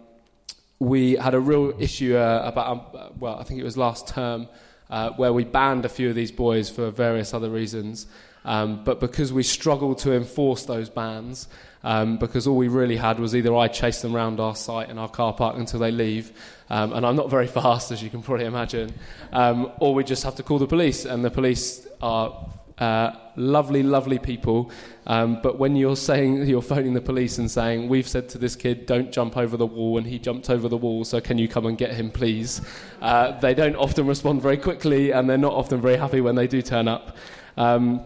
we 0.78 1.16
had 1.16 1.34
a 1.34 1.40
real 1.40 1.74
issue 1.78 2.16
uh, 2.16 2.42
about 2.44 2.66
um, 2.68 3.12
well, 3.20 3.38
I 3.38 3.44
think 3.44 3.60
it 3.60 3.64
was 3.64 3.76
last 3.76 4.08
term. 4.08 4.48
Uh, 4.88 5.10
where 5.14 5.32
we 5.32 5.42
banned 5.42 5.84
a 5.84 5.88
few 5.88 6.08
of 6.08 6.14
these 6.14 6.30
boys 6.30 6.70
for 6.70 6.92
various 6.92 7.34
other 7.34 7.50
reasons. 7.50 8.06
Um, 8.44 8.84
but 8.84 9.00
because 9.00 9.32
we 9.32 9.42
struggled 9.42 9.98
to 9.98 10.12
enforce 10.12 10.64
those 10.64 10.88
bans, 10.88 11.48
um, 11.84 12.18
because 12.18 12.46
all 12.46 12.56
we 12.56 12.68
really 12.68 12.96
had 12.96 13.18
was 13.18 13.34
either 13.34 13.54
I 13.54 13.68
chase 13.68 14.02
them 14.02 14.14
around 14.14 14.40
our 14.40 14.56
site 14.56 14.88
and 14.88 14.98
our 14.98 15.08
car 15.08 15.32
park 15.32 15.56
until 15.56 15.80
they 15.80 15.90
leave, 15.90 16.32
um, 16.70 16.92
and 16.92 17.06
I'm 17.06 17.16
not 17.16 17.30
very 17.30 17.46
fast, 17.60 17.90
as 17.92 18.02
you 18.02 18.10
can 18.10 18.22
probably 18.22 18.46
imagine, 18.46 18.92
um, 19.32 19.70
or 19.80 19.94
we 19.94 20.04
just 20.04 20.24
have 20.24 20.34
to 20.36 20.42
call 20.42 20.58
the 20.58 20.66
police, 20.66 21.04
and 21.04 21.24
the 21.24 21.30
police 21.30 21.86
are 22.02 22.48
uh, 22.78 23.12
lovely, 23.36 23.82
lovely 23.82 24.18
people. 24.18 24.70
Um, 25.06 25.40
but 25.42 25.58
when 25.58 25.76
you're 25.76 25.96
saying 25.96 26.46
you're 26.46 26.62
phoning 26.62 26.94
the 26.94 27.00
police 27.00 27.38
and 27.38 27.50
saying 27.50 27.88
we've 27.88 28.08
said 28.08 28.28
to 28.30 28.38
this 28.38 28.56
kid, 28.56 28.86
don't 28.86 29.12
jump 29.12 29.36
over 29.36 29.56
the 29.56 29.66
wall, 29.66 29.98
and 29.98 30.06
he 30.06 30.18
jumped 30.18 30.50
over 30.50 30.68
the 30.68 30.76
wall, 30.76 31.04
so 31.04 31.20
can 31.20 31.38
you 31.38 31.48
come 31.48 31.66
and 31.66 31.78
get 31.78 31.94
him, 31.94 32.10
please? 32.10 32.60
Uh, 33.00 33.38
they 33.40 33.54
don't 33.54 33.76
often 33.76 34.06
respond 34.06 34.42
very 34.42 34.56
quickly, 34.56 35.12
and 35.12 35.28
they're 35.28 35.38
not 35.38 35.54
often 35.54 35.80
very 35.80 35.96
happy 35.96 36.20
when 36.20 36.34
they 36.34 36.46
do 36.46 36.62
turn 36.62 36.88
up. 36.88 37.16
Um, 37.56 38.02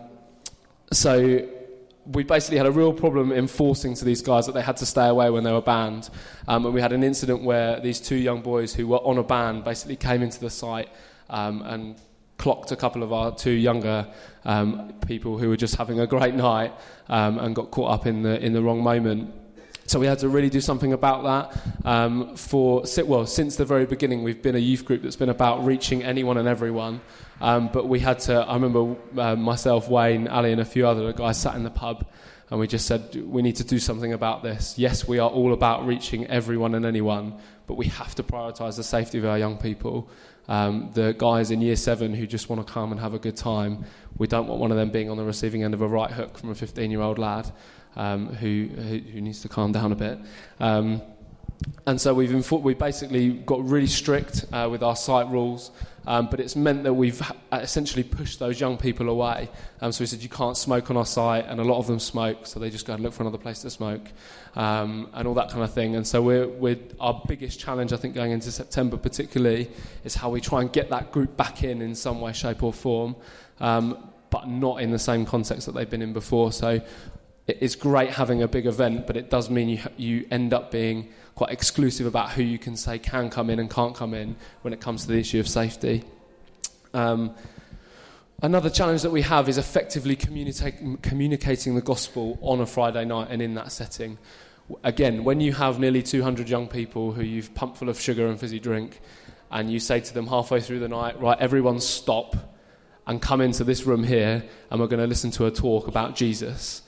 so 0.92 1.48
we 2.06 2.22
basically 2.24 2.56
had 2.56 2.66
a 2.66 2.72
real 2.72 2.92
problem 2.92 3.32
enforcing 3.32 3.94
to 3.94 4.04
these 4.04 4.22
guys 4.22 4.46
that 4.46 4.52
they 4.52 4.62
had 4.62 4.76
to 4.78 4.86
stay 4.86 5.06
away 5.06 5.30
when 5.30 5.44
they 5.44 5.52
were 5.52 5.60
banned. 5.60 6.08
Um, 6.48 6.64
and 6.64 6.74
we 6.74 6.80
had 6.80 6.92
an 6.92 7.02
incident 7.02 7.42
where 7.42 7.78
these 7.80 8.00
two 8.00 8.16
young 8.16 8.40
boys 8.40 8.74
who 8.74 8.88
were 8.88 8.98
on 8.98 9.18
a 9.18 9.22
ban 9.22 9.62
basically 9.62 9.96
came 9.96 10.22
into 10.22 10.40
the 10.40 10.50
site 10.50 10.88
um, 11.28 11.62
and 11.62 12.00
clocked 12.38 12.72
a 12.72 12.76
couple 12.76 13.02
of 13.02 13.12
our 13.12 13.34
two 13.34 13.50
younger 13.50 14.06
um, 14.44 14.92
people 15.06 15.36
who 15.36 15.50
were 15.50 15.56
just 15.56 15.76
having 15.76 16.00
a 16.00 16.06
great 16.06 16.34
night 16.34 16.72
um, 17.08 17.38
and 17.38 17.54
got 17.54 17.70
caught 17.70 17.90
up 17.90 18.06
in 18.06 18.22
the 18.22 18.40
in 18.44 18.52
the 18.54 18.62
wrong 18.62 18.82
moment. 18.82 19.34
So 19.90 19.98
we 19.98 20.06
had 20.06 20.20
to 20.20 20.28
really 20.28 20.50
do 20.50 20.60
something 20.60 20.92
about 20.92 21.24
that. 21.24 21.84
Um, 21.84 22.36
for 22.36 22.84
well, 23.06 23.26
since 23.26 23.56
the 23.56 23.64
very 23.64 23.86
beginning, 23.86 24.22
we've 24.22 24.40
been 24.40 24.54
a 24.54 24.60
youth 24.60 24.84
group 24.84 25.02
that's 25.02 25.16
been 25.16 25.30
about 25.30 25.64
reaching 25.64 26.04
anyone 26.04 26.36
and 26.36 26.46
everyone. 26.46 27.00
Um, 27.40 27.70
but 27.72 27.88
we 27.88 27.98
had 27.98 28.20
to. 28.20 28.34
I 28.36 28.54
remember 28.54 28.94
uh, 29.20 29.34
myself, 29.34 29.88
Wayne, 29.88 30.28
Ali, 30.28 30.52
and 30.52 30.60
a 30.60 30.64
few 30.64 30.86
other 30.86 31.12
guys 31.12 31.40
sat 31.40 31.56
in 31.56 31.64
the 31.64 31.70
pub, 31.70 32.06
and 32.50 32.60
we 32.60 32.68
just 32.68 32.86
said 32.86 33.16
we 33.16 33.42
need 33.42 33.56
to 33.56 33.64
do 33.64 33.80
something 33.80 34.12
about 34.12 34.44
this. 34.44 34.78
Yes, 34.78 35.08
we 35.08 35.18
are 35.18 35.28
all 35.28 35.52
about 35.52 35.84
reaching 35.84 36.24
everyone 36.28 36.76
and 36.76 36.86
anyone, 36.86 37.34
but 37.66 37.74
we 37.74 37.86
have 37.86 38.14
to 38.14 38.22
prioritise 38.22 38.76
the 38.76 38.84
safety 38.84 39.18
of 39.18 39.24
our 39.24 39.38
young 39.38 39.56
people. 39.56 40.08
Um, 40.46 40.90
the 40.94 41.16
guys 41.18 41.50
in 41.50 41.60
year 41.62 41.76
seven 41.76 42.14
who 42.14 42.28
just 42.28 42.48
want 42.48 42.64
to 42.64 42.72
come 42.72 42.92
and 42.92 43.00
have 43.00 43.14
a 43.14 43.18
good 43.18 43.36
time, 43.36 43.84
we 44.16 44.28
don't 44.28 44.46
want 44.46 44.60
one 44.60 44.70
of 44.70 44.76
them 44.76 44.90
being 44.90 45.10
on 45.10 45.16
the 45.16 45.24
receiving 45.24 45.64
end 45.64 45.74
of 45.74 45.80
a 45.80 45.88
right 45.88 46.10
hook 46.12 46.38
from 46.38 46.50
a 46.50 46.54
15-year-old 46.54 47.18
lad 47.18 47.50
um, 47.96 48.28
who, 48.28 48.68
who, 48.74 49.20
needs 49.20 49.42
to 49.42 49.48
calm 49.48 49.72
down 49.72 49.92
a 49.92 49.96
bit. 49.96 50.18
Um, 50.58 51.02
and 51.86 52.00
so 52.00 52.14
we've 52.14 52.30
infor- 52.30 52.62
we 52.62 52.74
basically 52.74 53.30
got 53.30 53.64
really 53.66 53.86
strict 53.86 54.46
uh, 54.52 54.68
with 54.70 54.82
our 54.82 54.96
site 54.96 55.28
rules, 55.28 55.70
um, 56.06 56.28
but 56.30 56.40
it's 56.40 56.56
meant 56.56 56.84
that 56.84 56.94
we've 56.94 57.20
essentially 57.52 58.02
pushed 58.02 58.38
those 58.38 58.58
young 58.58 58.78
people 58.78 59.08
away. 59.08 59.50
Um, 59.80 59.92
so 59.92 60.02
we 60.02 60.06
said 60.06 60.22
you 60.22 60.28
can't 60.28 60.56
smoke 60.56 60.90
on 60.90 60.96
our 60.96 61.06
site, 61.06 61.46
and 61.46 61.60
a 61.60 61.64
lot 61.64 61.78
of 61.78 61.86
them 61.86 61.98
smoke, 61.98 62.46
so 62.46 62.60
they 62.60 62.70
just 62.70 62.86
go 62.86 62.94
and 62.94 63.02
look 63.02 63.12
for 63.12 63.22
another 63.22 63.38
place 63.38 63.60
to 63.62 63.70
smoke, 63.70 64.08
um, 64.56 65.08
and 65.12 65.28
all 65.28 65.34
that 65.34 65.50
kind 65.50 65.62
of 65.62 65.72
thing. 65.72 65.96
And 65.96 66.06
so 66.06 66.22
we're, 66.22 66.48
we're, 66.48 66.78
our 66.98 67.22
biggest 67.26 67.60
challenge, 67.60 67.92
I 67.92 67.96
think, 67.96 68.14
going 68.14 68.32
into 68.32 68.50
September 68.50 68.96
particularly, 68.96 69.70
is 70.04 70.14
how 70.14 70.30
we 70.30 70.40
try 70.40 70.62
and 70.62 70.72
get 70.72 70.88
that 70.90 71.12
group 71.12 71.36
back 71.36 71.62
in 71.62 71.82
in 71.82 71.94
some 71.94 72.20
way, 72.20 72.32
shape, 72.32 72.62
or 72.62 72.72
form, 72.72 73.16
um, 73.60 74.10
but 74.30 74.48
not 74.48 74.80
in 74.80 74.92
the 74.92 74.98
same 74.98 75.26
context 75.26 75.66
that 75.66 75.72
they've 75.72 75.90
been 75.90 76.02
in 76.02 76.14
before. 76.14 76.52
So 76.52 76.80
it's 77.60 77.74
great 77.74 78.10
having 78.10 78.42
a 78.42 78.48
big 78.48 78.66
event, 78.66 79.06
but 79.06 79.16
it 79.16 79.30
does 79.30 79.50
mean 79.50 79.68
you, 79.68 79.80
you 79.96 80.26
end 80.30 80.52
up 80.52 80.70
being 80.70 81.08
quite 81.34 81.50
exclusive 81.50 82.06
about 82.06 82.32
who 82.32 82.42
you 82.42 82.58
can 82.58 82.76
say 82.76 82.98
can 82.98 83.30
come 83.30 83.50
in 83.50 83.58
and 83.58 83.70
can't 83.70 83.94
come 83.94 84.12
in 84.14 84.36
when 84.62 84.74
it 84.74 84.80
comes 84.80 85.02
to 85.02 85.08
the 85.08 85.18
issue 85.18 85.40
of 85.40 85.48
safety. 85.48 86.04
Um, 86.92 87.34
another 88.42 88.68
challenge 88.68 89.02
that 89.02 89.10
we 89.10 89.22
have 89.22 89.48
is 89.48 89.56
effectively 89.58 90.16
communicating 90.16 91.74
the 91.74 91.82
gospel 91.82 92.38
on 92.42 92.60
a 92.60 92.66
Friday 92.66 93.04
night 93.04 93.28
and 93.30 93.40
in 93.40 93.54
that 93.54 93.72
setting. 93.72 94.18
Again, 94.84 95.24
when 95.24 95.40
you 95.40 95.52
have 95.54 95.78
nearly 95.78 96.02
200 96.02 96.48
young 96.48 96.68
people 96.68 97.12
who 97.12 97.22
you've 97.22 97.54
pumped 97.54 97.78
full 97.78 97.88
of 97.88 98.00
sugar 98.00 98.26
and 98.26 98.38
fizzy 98.38 98.60
drink, 98.60 99.00
and 99.50 99.70
you 99.70 99.80
say 99.80 100.00
to 100.00 100.14
them 100.14 100.26
halfway 100.28 100.60
through 100.60 100.78
the 100.78 100.88
night, 100.88 101.20
right, 101.20 101.38
everyone 101.40 101.80
stop 101.80 102.36
and 103.06 103.20
come 103.20 103.40
into 103.40 103.64
this 103.64 103.84
room 103.84 104.04
here, 104.04 104.44
and 104.70 104.80
we're 104.80 104.86
going 104.86 105.00
to 105.00 105.06
listen 105.06 105.30
to 105.32 105.46
a 105.46 105.50
talk 105.50 105.88
about 105.88 106.14
Jesus, 106.14 106.82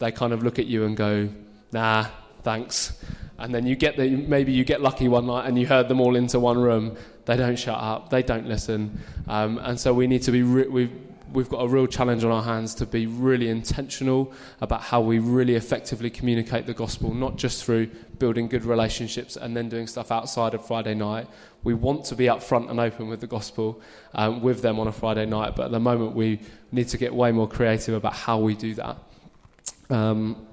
they 0.00 0.10
kind 0.10 0.32
of 0.32 0.42
look 0.42 0.58
at 0.58 0.66
you 0.66 0.84
and 0.84 0.96
go, 0.96 1.28
nah, 1.72 2.06
thanks. 2.42 2.98
And 3.38 3.54
then 3.54 3.66
you 3.66 3.76
get 3.76 3.96
the, 3.96 4.10
maybe 4.10 4.52
you 4.52 4.64
get 4.64 4.80
lucky 4.80 5.08
one 5.08 5.26
night 5.26 5.46
and 5.46 5.58
you 5.58 5.66
herd 5.66 5.88
them 5.88 6.00
all 6.00 6.16
into 6.16 6.40
one 6.40 6.58
room. 6.58 6.96
They 7.26 7.36
don't 7.36 7.58
shut 7.58 7.78
up. 7.78 8.10
They 8.10 8.22
don't 8.22 8.46
listen. 8.46 9.00
Um, 9.28 9.58
and 9.58 9.78
so 9.78 9.94
we 9.94 10.06
need 10.06 10.22
to 10.22 10.32
be. 10.32 10.42
Re- 10.42 10.68
we've 10.68 10.92
we've 11.32 11.48
got 11.48 11.58
a 11.58 11.68
real 11.68 11.86
challenge 11.86 12.24
on 12.24 12.30
our 12.30 12.42
hands 12.42 12.74
to 12.74 12.86
be 12.86 13.06
really 13.06 13.48
intentional 13.48 14.32
about 14.60 14.82
how 14.82 15.00
we 15.00 15.18
really 15.18 15.54
effectively 15.54 16.10
communicate 16.10 16.66
the 16.66 16.74
gospel, 16.74 17.14
not 17.14 17.36
just 17.36 17.64
through 17.64 17.86
building 18.18 18.48
good 18.48 18.64
relationships 18.64 19.36
and 19.36 19.56
then 19.56 19.68
doing 19.68 19.86
stuff 19.86 20.10
outside 20.10 20.54
of 20.54 20.66
Friday 20.66 20.94
night. 20.94 21.28
We 21.62 21.74
want 21.74 22.04
to 22.06 22.16
be 22.16 22.24
upfront 22.24 22.70
and 22.70 22.80
open 22.80 23.08
with 23.08 23.20
the 23.20 23.26
gospel 23.26 23.80
um, 24.14 24.42
with 24.42 24.62
them 24.62 24.80
on 24.80 24.88
a 24.88 24.92
Friday 24.92 25.26
night, 25.26 25.54
but 25.56 25.66
at 25.66 25.70
the 25.70 25.80
moment 25.80 26.14
we 26.14 26.40
need 26.72 26.88
to 26.88 26.98
get 26.98 27.14
way 27.14 27.32
more 27.32 27.48
creative 27.48 27.94
about 27.94 28.14
how 28.14 28.38
we 28.38 28.54
do 28.54 28.74
that. 28.74 28.96
Um, 29.90 30.46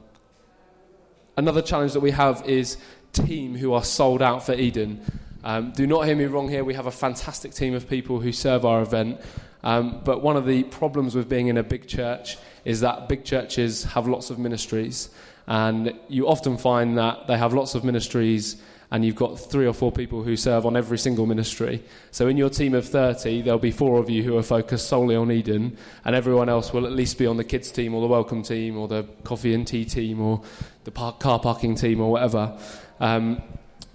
Another 1.38 1.62
challenge 1.62 1.94
that 1.94 2.00
we 2.00 2.10
have 2.10 2.44
is 2.50 2.78
team 3.14 3.56
who 3.56 3.72
are 3.74 3.84
sold 3.84 4.24
out 4.24 4.44
for 4.44 4.54
Eden. 4.54 5.00
Um, 5.44 5.72
do 5.72 5.86
not 5.86 6.08
hear 6.08 6.16
me 6.16 6.26
wrong 6.26 6.50
here, 6.50 6.64
we 6.64 6.74
have 6.74 6.88
a 6.88 6.92
fantastic 6.92 7.54
team 7.54 7.76
of 7.76 7.88
people 7.88 8.20
who 8.20 8.32
serve 8.32 8.66
our 8.66 8.82
event. 8.82 9.22
Um, 9.64 10.02
but 10.04 10.24
one 10.24 10.36
of 10.36 10.48
the 10.48 10.64
problems 10.64 11.14
with 11.14 11.30
being 11.30 11.48
in 11.48 11.58
a 11.58 11.64
big 11.64 11.88
church 11.88 12.38
is 12.66 12.80
that 12.80 13.08
big 13.08 13.24
churches 13.24 13.84
have 13.84 14.08
lots 14.08 14.32
of 14.32 14.40
ministries. 14.40 15.12
And 15.46 15.94
you 16.10 16.28
often 16.28 16.58
find 16.58 16.98
that 16.98 17.28
they 17.28 17.38
have 17.38 17.54
lots 17.54 17.76
of 17.76 17.84
ministries 17.84 18.60
and 18.90 19.04
you've 19.04 19.16
got 19.16 19.38
three 19.38 19.68
or 19.68 19.74
four 19.74 19.92
people 19.92 20.24
who 20.24 20.38
serve 20.38 20.66
on 20.66 20.78
every 20.78 20.98
single 20.98 21.26
ministry. 21.26 21.84
So 22.12 22.28
in 22.28 22.38
your 22.38 22.50
team 22.50 22.74
of 22.74 22.88
30, 22.88 23.42
there'll 23.42 23.60
be 23.60 23.72
four 23.72 24.00
of 24.00 24.10
you 24.10 24.24
who 24.24 24.38
are 24.38 24.44
focused 24.44 24.88
solely 24.88 25.16
on 25.16 25.32
Eden, 25.32 25.78
and 26.06 26.16
everyone 26.16 26.48
else 26.48 26.72
will 26.72 26.86
at 26.86 26.94
least 26.94 27.18
be 27.18 27.28
on 27.28 27.38
the 27.38 27.44
kids 27.44 27.72
team 27.72 27.94
or 27.94 28.02
the 28.02 28.08
welcome 28.08 28.44
team 28.44 28.78
or 28.78 28.88
the 28.88 29.04
coffee 29.24 29.54
and 29.54 29.68
tea 29.68 29.84
team 29.84 30.22
or 30.22 30.42
the 30.86 30.92
park, 30.92 31.20
car 31.20 31.40
parking 31.40 31.76
team 31.76 32.00
or 32.00 32.10
whatever. 32.10 32.58
Um, 33.00 33.42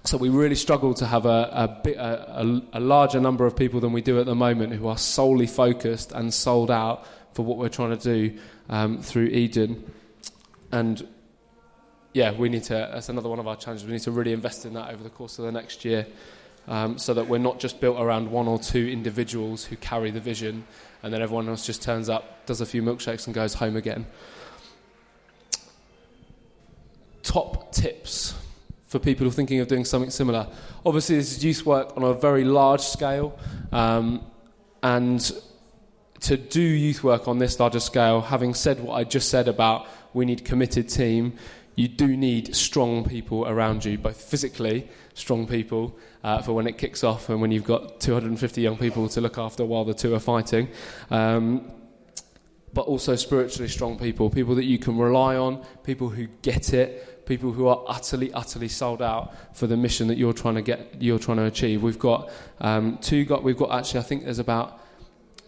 so 0.05 0.18
we 0.18 0.28
really 0.28 0.57
struggle 0.57 0.95
to 0.95 1.07
have 1.07 1.26
a, 1.26 1.78
a, 1.84 1.90
a, 1.93 2.62
a, 2.74 2.80
larger 2.80 3.20
number 3.20 3.47
of 3.47 3.55
people 3.55 3.78
than 3.78 3.93
we 3.93 4.03
do 4.03 4.18
at 4.18 4.26
the 4.26 4.34
moment 4.34 4.72
who 4.72 4.88
are 4.88 4.99
solely 4.99 5.47
focused 5.47 6.11
and 6.11 6.34
sold 6.34 6.72
out 6.72 7.07
for 7.34 7.45
what 7.45 7.57
we're 7.57 7.68
trying 7.68 7.97
to 7.97 8.03
do 8.03 8.38
um, 8.68 9.01
through 9.01 9.26
Eden. 9.26 9.90
And 10.72 11.07
yeah, 12.12 12.32
we 12.32 12.48
need 12.48 12.64
to, 12.64 12.90
that's 12.92 13.08
another 13.08 13.28
one 13.28 13.38
of 13.38 13.48
our 13.48 13.56
challenges. 13.56 13.86
We 13.86 13.92
need 13.92 14.02
to 14.02 14.10
really 14.10 14.32
invest 14.32 14.66
in 14.66 14.74
that 14.74 14.92
over 14.92 15.02
the 15.02 15.10
course 15.10 15.38
of 15.38 15.46
the 15.46 15.52
next 15.52 15.84
year 15.84 16.06
um, 16.68 16.98
so 16.98 17.14
that 17.14 17.26
we're 17.26 17.38
not 17.38 17.58
just 17.58 17.80
built 17.80 17.98
around 17.98 18.30
one 18.30 18.46
or 18.46 18.58
two 18.58 18.86
individuals 18.88 19.64
who 19.64 19.76
carry 19.76 20.10
the 20.10 20.20
vision 20.20 20.64
and 21.02 21.12
then 21.12 21.22
everyone 21.22 21.48
else 21.48 21.66
just 21.66 21.82
turns 21.82 22.08
up, 22.08 22.46
does 22.46 22.60
a 22.60 22.66
few 22.66 22.82
milkshakes, 22.82 23.26
and 23.26 23.34
goes 23.34 23.54
home 23.54 23.76
again. 23.76 24.06
Top 27.22 27.72
tips 27.72 28.34
for 28.86 28.98
people 28.98 29.28
thinking 29.30 29.58
of 29.60 29.68
doing 29.68 29.84
something 29.84 30.10
similar. 30.10 30.46
Obviously, 30.86 31.16
this 31.16 31.36
is 31.36 31.44
youth 31.44 31.66
work 31.66 31.96
on 31.96 32.04
a 32.04 32.14
very 32.14 32.44
large 32.44 32.82
scale, 32.82 33.36
um, 33.72 34.24
and 34.82 35.32
to 36.20 36.36
do 36.36 36.60
youth 36.60 37.02
work 37.02 37.26
on 37.26 37.38
this 37.38 37.58
larger 37.58 37.80
scale, 37.80 38.20
having 38.20 38.54
said 38.54 38.78
what 38.80 38.94
I 38.94 39.02
just 39.02 39.28
said 39.28 39.48
about 39.48 39.88
we 40.14 40.24
need 40.24 40.44
committed 40.44 40.88
team, 40.88 41.32
you 41.74 41.88
do 41.88 42.16
need 42.16 42.54
strong 42.54 43.04
people 43.04 43.46
around 43.46 43.84
you, 43.84 43.96
both 43.98 44.20
physically 44.20 44.88
strong 45.14 45.46
people 45.46 45.98
uh, 46.22 46.42
for 46.42 46.52
when 46.52 46.66
it 46.66 46.78
kicks 46.78 47.02
off 47.02 47.28
and 47.28 47.40
when 47.40 47.50
you've 47.50 47.64
got 47.64 48.00
250 48.00 48.60
young 48.60 48.76
people 48.76 49.08
to 49.08 49.20
look 49.20 49.38
after 49.38 49.64
while 49.64 49.84
the 49.84 49.94
two 49.94 50.14
are 50.14 50.20
fighting. 50.20 50.68
Um, 51.10 51.70
but 52.74 52.82
also 52.82 53.16
spiritually 53.16 53.68
strong 53.68 53.98
people, 53.98 54.30
people 54.30 54.54
that 54.54 54.64
you 54.64 54.78
can 54.78 54.96
rely 54.96 55.36
on, 55.36 55.64
people 55.84 56.08
who 56.08 56.26
get 56.40 56.72
it, 56.72 57.26
people 57.26 57.52
who 57.52 57.66
are 57.66 57.84
utterly, 57.86 58.32
utterly 58.32 58.68
sold 58.68 59.02
out 59.02 59.34
for 59.54 59.66
the 59.66 59.76
mission 59.76 60.08
that 60.08 60.16
you're 60.16 60.32
trying 60.32 60.54
to 60.54 60.62
get, 60.62 61.00
you're 61.00 61.18
trying 61.18 61.36
to 61.36 61.44
achieve. 61.44 61.82
We've 61.82 61.98
got 61.98 62.30
um, 62.60 62.98
two. 63.02 63.24
Got 63.24 63.42
we've 63.42 63.56
got 63.56 63.78
actually, 63.78 64.00
I 64.00 64.04
think 64.04 64.24
there's 64.24 64.38
about 64.38 64.80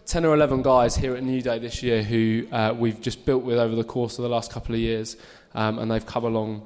10 0.05 0.23
or 0.23 0.35
11 0.35 0.61
guys 0.61 0.95
here 0.95 1.15
at 1.15 1.23
New 1.23 1.41
Day 1.41 1.57
this 1.57 1.81
year 1.81 2.03
who 2.03 2.47
uh, 2.51 2.75
we've 2.77 3.01
just 3.01 3.25
built 3.25 3.43
with 3.43 3.57
over 3.57 3.75
the 3.75 3.83
course 3.83 4.19
of 4.19 4.23
the 4.23 4.29
last 4.29 4.51
couple 4.51 4.75
of 4.75 4.81
years 4.81 5.17
um, 5.55 5.79
and 5.79 5.89
they've 5.89 6.05
come 6.05 6.25
along 6.25 6.61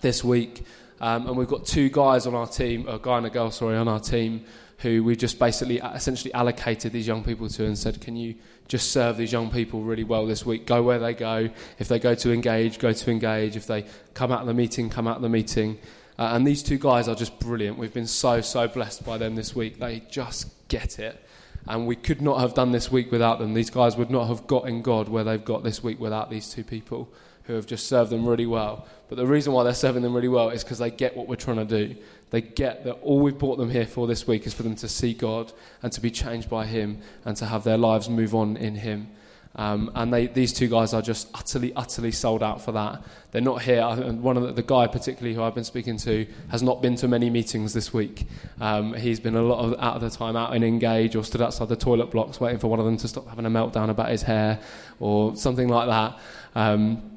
this 0.00 0.24
week. 0.24 0.64
Um, 1.00 1.26
and 1.26 1.36
we've 1.36 1.48
got 1.48 1.66
two 1.66 1.88
guys 1.88 2.26
on 2.26 2.34
our 2.34 2.46
team, 2.46 2.88
a 2.88 2.98
guy 2.98 3.18
and 3.18 3.26
a 3.26 3.30
girl, 3.30 3.50
sorry, 3.50 3.76
on 3.76 3.88
our 3.88 4.00
team, 4.00 4.44
who 4.78 5.04
we 5.04 5.14
just 5.16 5.38
basically 5.38 5.78
essentially 5.78 6.32
allocated 6.34 6.92
these 6.92 7.06
young 7.06 7.22
people 7.22 7.48
to 7.48 7.64
and 7.64 7.78
said, 7.78 8.00
can 8.00 8.16
you 8.16 8.34
just 8.68 8.90
serve 8.90 9.16
these 9.16 9.32
young 9.32 9.50
people 9.50 9.82
really 9.82 10.04
well 10.04 10.26
this 10.26 10.46
week? 10.46 10.66
Go 10.66 10.82
where 10.82 10.98
they 10.98 11.14
go. 11.14 11.50
If 11.78 11.88
they 11.88 11.98
go 11.98 12.14
to 12.14 12.32
engage, 12.32 12.78
go 12.78 12.92
to 12.92 13.10
engage. 13.10 13.56
If 13.56 13.66
they 13.66 13.84
come 14.14 14.32
out 14.32 14.40
of 14.40 14.46
the 14.46 14.54
meeting, 14.54 14.88
come 14.88 15.06
out 15.06 15.16
of 15.16 15.22
the 15.22 15.28
meeting. 15.28 15.78
Uh, 16.18 16.30
and 16.32 16.46
these 16.46 16.62
two 16.62 16.78
guys 16.78 17.08
are 17.08 17.14
just 17.14 17.38
brilliant. 17.40 17.76
We've 17.76 17.92
been 17.92 18.06
so, 18.06 18.40
so 18.40 18.68
blessed 18.68 19.04
by 19.04 19.18
them 19.18 19.34
this 19.34 19.54
week. 19.54 19.78
They 19.78 20.00
just 20.10 20.46
get 20.68 20.98
it. 20.98 21.20
And 21.66 21.86
we 21.86 21.96
could 21.96 22.22
not 22.22 22.40
have 22.40 22.54
done 22.54 22.72
this 22.72 22.90
week 22.92 23.10
without 23.10 23.38
them. 23.38 23.54
These 23.54 23.70
guys 23.70 23.96
would 23.96 24.10
not 24.10 24.28
have 24.28 24.46
got 24.46 24.68
in 24.68 24.82
God 24.82 25.08
where 25.08 25.24
they've 25.24 25.44
got 25.44 25.64
this 25.64 25.82
week 25.82 25.98
without 25.98 26.30
these 26.30 26.50
two 26.50 26.62
people 26.62 27.12
who 27.44 27.54
have 27.54 27.66
just 27.66 27.86
served 27.86 28.10
them 28.10 28.26
really 28.26 28.46
well. 28.46 28.86
But 29.08 29.16
the 29.16 29.26
reason 29.26 29.52
why 29.52 29.64
they're 29.64 29.74
serving 29.74 30.02
them 30.02 30.14
really 30.14 30.28
well 30.28 30.50
is 30.50 30.64
because 30.64 30.78
they 30.78 30.90
get 30.90 31.16
what 31.16 31.28
we're 31.28 31.36
trying 31.36 31.66
to 31.66 31.86
do. 31.86 31.96
They 32.30 32.40
get 32.40 32.84
that 32.84 32.94
all 32.94 33.20
we've 33.20 33.38
brought 33.38 33.58
them 33.58 33.70
here 33.70 33.86
for 33.86 34.06
this 34.06 34.26
week 34.26 34.46
is 34.46 34.54
for 34.54 34.62
them 34.62 34.76
to 34.76 34.88
see 34.88 35.14
God 35.14 35.52
and 35.82 35.92
to 35.92 36.00
be 36.00 36.10
changed 36.10 36.48
by 36.48 36.66
Him 36.66 36.98
and 37.24 37.36
to 37.36 37.46
have 37.46 37.64
their 37.64 37.78
lives 37.78 38.08
move 38.08 38.34
on 38.34 38.56
in 38.56 38.76
Him. 38.76 39.08
Um, 39.56 39.92
and 39.94 40.12
they, 40.12 40.26
these 40.26 40.52
two 40.52 40.66
guys 40.66 40.92
are 40.94 41.02
just 41.02 41.28
utterly, 41.32 41.72
utterly 41.74 42.10
sold 42.10 42.42
out 42.42 42.60
for 42.60 42.72
that. 42.72 43.04
They're 43.30 43.40
not 43.40 43.62
here. 43.62 43.82
And 43.82 44.20
one 44.20 44.36
of 44.36 44.42
the, 44.42 44.52
the 44.52 44.62
guy, 44.62 44.88
particularly 44.88 45.34
who 45.34 45.42
I've 45.42 45.54
been 45.54 45.64
speaking 45.64 45.96
to, 45.98 46.26
has 46.48 46.62
not 46.62 46.82
been 46.82 46.96
to 46.96 47.06
many 47.06 47.30
meetings 47.30 47.72
this 47.72 47.92
week. 47.92 48.26
Um, 48.60 48.94
he's 48.94 49.20
been 49.20 49.36
a 49.36 49.42
lot 49.42 49.64
of 49.64 49.72
out 49.80 49.94
of 49.94 50.00
the 50.00 50.10
time 50.10 50.34
out 50.34 50.56
in 50.56 50.64
Engage 50.64 51.14
or 51.14 51.22
stood 51.22 51.40
outside 51.40 51.68
the 51.68 51.76
toilet 51.76 52.10
blocks 52.10 52.40
waiting 52.40 52.58
for 52.58 52.66
one 52.66 52.80
of 52.80 52.84
them 52.84 52.96
to 52.96 53.06
stop 53.06 53.28
having 53.28 53.46
a 53.46 53.50
meltdown 53.50 53.90
about 53.90 54.08
his 54.08 54.22
hair 54.22 54.58
or 54.98 55.36
something 55.36 55.68
like 55.68 55.88
that. 55.88 56.18
Um, 56.56 57.13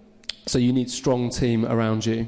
so 0.47 0.57
you 0.57 0.73
need 0.73 0.89
strong 0.89 1.29
team 1.29 1.65
around 1.65 2.05
you. 2.05 2.27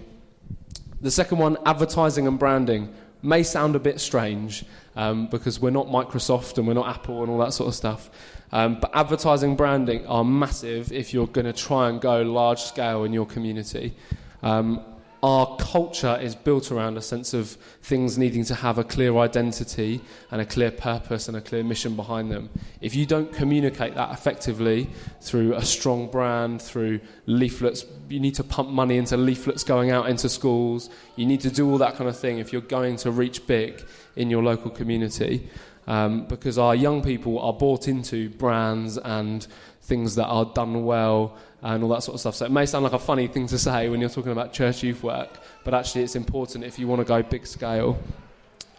The 1.01 1.11
second 1.11 1.37
one, 1.37 1.57
advertising 1.65 2.27
and 2.27 2.37
branding, 2.37 2.93
may 3.21 3.43
sound 3.43 3.75
a 3.75 3.79
bit 3.79 3.99
strange 3.99 4.65
um, 4.95 5.27
because 5.27 5.59
we're 5.59 5.69
not 5.69 5.87
Microsoft 5.87 6.57
and 6.57 6.67
we're 6.67 6.73
not 6.73 6.87
Apple 6.87 7.21
and 7.21 7.31
all 7.31 7.37
that 7.39 7.53
sort 7.53 7.69
of 7.69 7.75
stuff. 7.75 8.09
Um, 8.51 8.79
but 8.79 8.91
advertising 8.93 9.55
branding 9.55 10.05
are 10.07 10.23
massive 10.23 10.91
if 10.91 11.13
you're 11.13 11.27
going 11.27 11.45
to 11.45 11.53
try 11.53 11.89
and 11.89 12.01
go 12.01 12.21
large 12.21 12.61
scale 12.61 13.03
in 13.03 13.13
your 13.13 13.25
community. 13.25 13.95
Um, 14.41 14.83
our 15.21 15.57
culture 15.57 16.17
is 16.21 16.33
built 16.33 16.71
around 16.71 16.97
a 16.97 17.01
sense 17.01 17.33
of 17.33 17.49
things 17.81 18.17
needing 18.17 18.45
to 18.45 18.55
have 18.55 18.77
a 18.77 18.83
clear 18.83 19.17
identity 19.17 19.99
and 20.31 20.39
a 20.39 20.45
clear 20.45 20.71
purpose 20.71 21.27
and 21.27 21.35
a 21.35 21.41
clear 21.41 21.63
mission 21.63 21.95
behind 21.95 22.31
them. 22.31 22.49
If 22.79 22.95
you 22.95 23.05
don't 23.05 23.33
communicate 23.33 23.95
that 23.95 24.11
effectively 24.11 24.89
through 25.19 25.55
a 25.55 25.65
strong 25.65 26.09
brand, 26.09 26.61
through 26.61 27.01
leaflets, 27.25 27.85
you 28.07 28.19
need 28.21 28.35
to 28.35 28.43
pump 28.43 28.69
money 28.69 28.97
into 28.97 29.17
leaflets 29.17 29.63
going 29.63 29.91
out 29.91 30.09
into 30.09 30.29
schools. 30.29 30.89
You 31.17 31.25
need 31.25 31.41
to 31.41 31.49
do 31.49 31.69
all 31.69 31.77
that 31.79 31.95
kind 31.95 32.09
of 32.09 32.17
thing 32.17 32.39
if 32.39 32.53
you're 32.53 32.61
going 32.61 32.95
to 32.97 33.11
reach 33.11 33.45
big 33.45 33.83
in 34.15 34.29
your 34.29 34.43
local 34.43 34.71
community. 34.71 35.49
Um, 35.87 36.27
because 36.27 36.59
our 36.59 36.75
young 36.75 37.01
people 37.01 37.39
are 37.39 37.51
bought 37.51 37.87
into 37.87 38.29
brands 38.29 38.99
and 38.99 39.45
things 39.81 40.15
that 40.15 40.27
are 40.27 40.45
done 40.45 40.85
well 40.85 41.35
and 41.61 41.83
all 41.83 41.89
that 41.89 42.03
sort 42.03 42.15
of 42.15 42.19
stuff. 42.21 42.35
So 42.35 42.45
it 42.45 42.51
may 42.51 42.65
sound 42.65 42.83
like 42.83 42.93
a 42.93 42.99
funny 42.99 43.27
thing 43.27 43.47
to 43.47 43.57
say 43.57 43.89
when 43.89 43.99
you're 43.99 44.09
talking 44.09 44.31
about 44.31 44.53
church 44.53 44.83
youth 44.83 45.03
work, 45.03 45.29
but 45.63 45.73
actually 45.73 46.03
it's 46.03 46.15
important 46.15 46.63
if 46.63 46.79
you 46.79 46.87
want 46.87 46.99
to 46.99 47.05
go 47.05 47.21
big 47.21 47.45
scale. 47.45 47.99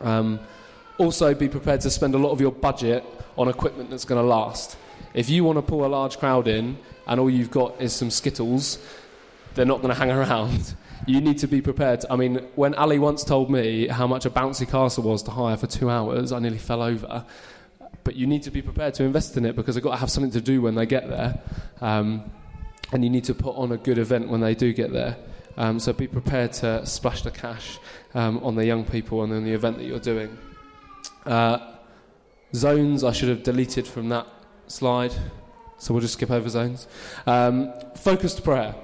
Um, 0.01 0.41
also, 0.99 1.35
be 1.35 1.49
prepared 1.49 1.81
to 1.83 1.91
spend 1.91 2.15
a 2.15 2.19
lot 2.19 2.31
of 2.31 2.41
your 2.41 2.53
budget 2.53 3.05
on 3.39 3.49
equipment 3.49 3.91
that's 3.91 4.05
going 4.05 4.21
to 4.21 4.27
last. 4.27 4.77
If 5.15 5.31
you 5.31 5.45
want 5.45 5.57
to 5.57 5.63
pull 5.63 5.85
a 5.85 5.89
large 5.89 6.19
crowd 6.19 6.47
in 6.47 6.79
and 7.07 7.19
all 7.19 7.31
you've 7.31 7.51
got 7.51 7.81
is 7.81 7.93
some 7.95 8.11
Skittles, 8.11 8.79
they're 9.55 9.65
not 9.65 9.83
going 9.83 9.95
to 9.95 9.99
hang 9.99 10.11
around. 10.19 10.75
You 11.07 11.21
need 11.21 11.39
to 11.39 11.47
be 11.47 11.63
prepared. 11.63 12.05
I 12.11 12.17
mean, 12.17 12.37
when 12.55 12.75
Ali 12.75 12.99
once 12.99 13.25
told 13.25 13.51
me 13.51 13.89
how 13.89 14.07
much 14.07 14.27
a 14.27 14.31
bouncy 14.31 14.71
castle 14.71 15.05
was 15.05 15.23
to 15.25 15.31
hire 15.31 15.57
for 15.57 15.67
two 15.67 15.89
hours, 15.89 16.33
I 16.33 16.39
nearly 16.39 16.59
fell 16.59 16.83
over. 16.83 17.25
But 18.05 18.17
you 18.17 18.27
need 18.27 18.43
to 18.43 18.51
be 18.51 18.61
prepared 18.61 18.95
to 18.95 19.05
invest 19.05 19.37
in 19.37 19.45
it 19.47 19.57
because 19.57 19.75
they've 19.75 19.85
got 19.85 19.93
to 19.93 19.97
have 19.97 20.11
something 20.11 20.33
to 20.33 20.41
do 20.41 20.61
when 20.61 20.75
they 20.75 20.87
get 20.87 21.09
there. 21.09 21.41
Um, 21.81 22.31
and 22.93 23.05
you 23.05 23.11
need 23.11 23.25
to 23.25 23.35
put 23.35 23.57
on 23.57 23.73
a 23.73 23.77
good 23.77 23.99
event 23.99 24.29
when 24.29 24.41
they 24.41 24.55
do 24.55 24.73
get 24.73 24.93
there. 24.93 25.17
Um, 25.57 25.79
so 25.79 25.93
be 25.93 26.07
prepared 26.07 26.53
to 26.55 26.85
splash 26.87 27.23
the 27.23 27.31
cash 27.31 27.79
um, 28.15 28.39
on 28.43 28.55
the 28.55 28.65
young 28.65 28.85
people 28.85 29.23
and 29.23 29.33
on 29.33 29.45
the 29.45 29.53
event 29.53 29.79
that 29.79 29.85
you're 29.85 29.99
doing. 29.99 30.37
Uh, 31.27 31.75
zones, 32.55 33.05
I 33.05 33.13
should 33.13 33.29
have 33.29 33.43
deleted 33.43 33.87
from 33.87 34.09
that 34.09 34.27
slide, 34.69 35.13
so 35.79 35.93
we'll 35.93 36.01
just 36.01 36.15
skip 36.15 36.31
over 36.31 36.49
zones. 36.49 36.87
Um, 37.27 37.73
focused 37.97 38.43
prayer. 38.45 38.75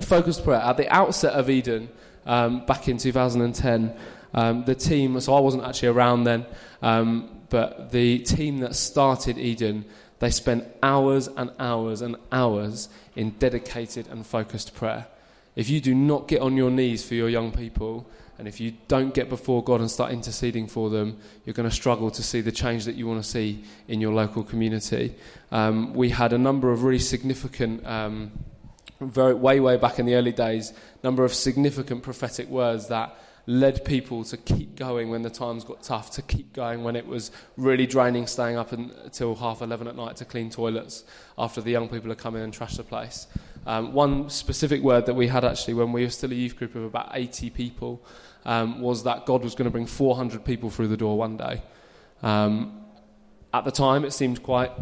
Focused 0.00 0.44
prayer. 0.44 0.60
At 0.60 0.76
the 0.76 0.92
outset 0.92 1.34
of 1.34 1.48
Eden, 1.48 1.88
um, 2.26 2.66
back 2.66 2.88
in 2.88 2.98
2010, 2.98 3.94
um, 4.34 4.64
the 4.64 4.74
team, 4.74 5.18
so 5.20 5.34
I 5.34 5.40
wasn't 5.40 5.64
actually 5.64 5.88
around 5.88 6.24
then, 6.24 6.46
um, 6.80 7.42
but 7.50 7.92
the 7.92 8.18
team 8.20 8.58
that 8.58 8.74
started 8.74 9.38
Eden, 9.38 9.84
they 10.22 10.30
spent 10.30 10.64
hours 10.84 11.26
and 11.26 11.50
hours 11.58 12.00
and 12.00 12.14
hours 12.30 12.88
in 13.16 13.30
dedicated 13.40 14.06
and 14.06 14.24
focused 14.24 14.72
prayer. 14.72 15.08
If 15.56 15.68
you 15.68 15.80
do 15.80 15.96
not 15.96 16.28
get 16.28 16.40
on 16.40 16.56
your 16.56 16.70
knees 16.70 17.04
for 17.04 17.14
your 17.14 17.28
young 17.28 17.50
people, 17.50 18.06
and 18.38 18.46
if 18.46 18.60
you 18.60 18.74
don't 18.86 19.12
get 19.12 19.28
before 19.28 19.64
God 19.64 19.80
and 19.80 19.90
start 19.90 20.12
interceding 20.12 20.68
for 20.68 20.90
them, 20.90 21.18
you're 21.44 21.54
going 21.54 21.68
to 21.68 21.74
struggle 21.74 22.08
to 22.12 22.22
see 22.22 22.40
the 22.40 22.52
change 22.52 22.84
that 22.84 22.94
you 22.94 23.08
want 23.08 23.20
to 23.20 23.28
see 23.28 23.64
in 23.88 24.00
your 24.00 24.12
local 24.12 24.44
community. 24.44 25.12
Um, 25.50 25.92
we 25.92 26.10
had 26.10 26.32
a 26.32 26.38
number 26.38 26.70
of 26.70 26.84
really 26.84 27.00
significant, 27.00 27.84
um, 27.84 28.30
very, 29.00 29.34
way, 29.34 29.58
way 29.58 29.76
back 29.76 29.98
in 29.98 30.06
the 30.06 30.14
early 30.14 30.30
days, 30.30 30.72
number 31.02 31.24
of 31.24 31.34
significant 31.34 32.04
prophetic 32.04 32.46
words 32.46 32.86
that 32.86 33.18
led 33.46 33.84
people 33.84 34.22
to 34.24 34.36
keep 34.36 34.76
going 34.76 35.10
when 35.10 35.22
the 35.22 35.30
times 35.30 35.64
got 35.64 35.82
tough, 35.82 36.10
to 36.12 36.22
keep 36.22 36.52
going 36.52 36.84
when 36.84 36.94
it 36.94 37.06
was 37.06 37.30
really 37.56 37.86
draining 37.86 38.26
staying 38.26 38.56
up 38.56 38.72
until 38.72 39.34
half 39.34 39.60
11 39.60 39.88
at 39.88 39.96
night 39.96 40.16
to 40.16 40.24
clean 40.24 40.48
toilets 40.48 41.04
after 41.36 41.60
the 41.60 41.70
young 41.70 41.88
people 41.88 42.08
had 42.08 42.18
come 42.18 42.36
in 42.36 42.42
and 42.42 42.52
trashed 42.52 42.76
the 42.76 42.84
place. 42.84 43.26
Um, 43.66 43.92
one 43.92 44.30
specific 44.30 44.82
word 44.82 45.06
that 45.06 45.14
we 45.14 45.28
had 45.28 45.44
actually 45.44 45.74
when 45.74 45.92
we 45.92 46.02
were 46.02 46.10
still 46.10 46.32
a 46.32 46.34
youth 46.34 46.56
group 46.56 46.74
of 46.74 46.84
about 46.84 47.10
80 47.12 47.50
people 47.50 48.04
um, 48.44 48.80
was 48.80 49.04
that 49.04 49.26
God 49.26 49.42
was 49.42 49.54
going 49.54 49.66
to 49.66 49.70
bring 49.70 49.86
400 49.86 50.44
people 50.44 50.70
through 50.70 50.88
the 50.88 50.96
door 50.96 51.16
one 51.16 51.36
day. 51.36 51.62
Um, 52.22 52.80
at 53.54 53.64
the 53.64 53.70
time, 53.70 54.04
it 54.04 54.12
seemed 54.12 54.42
quite, 54.42 54.72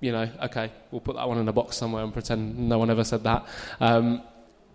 you 0.00 0.12
know, 0.12 0.28
okay, 0.44 0.72
we'll 0.90 1.00
put 1.00 1.16
that 1.16 1.28
one 1.28 1.38
in 1.38 1.48
a 1.48 1.52
box 1.52 1.76
somewhere 1.76 2.02
and 2.02 2.12
pretend 2.12 2.58
no 2.58 2.78
one 2.78 2.90
ever 2.90 3.04
said 3.04 3.22
that. 3.24 3.46
Um, 3.80 4.22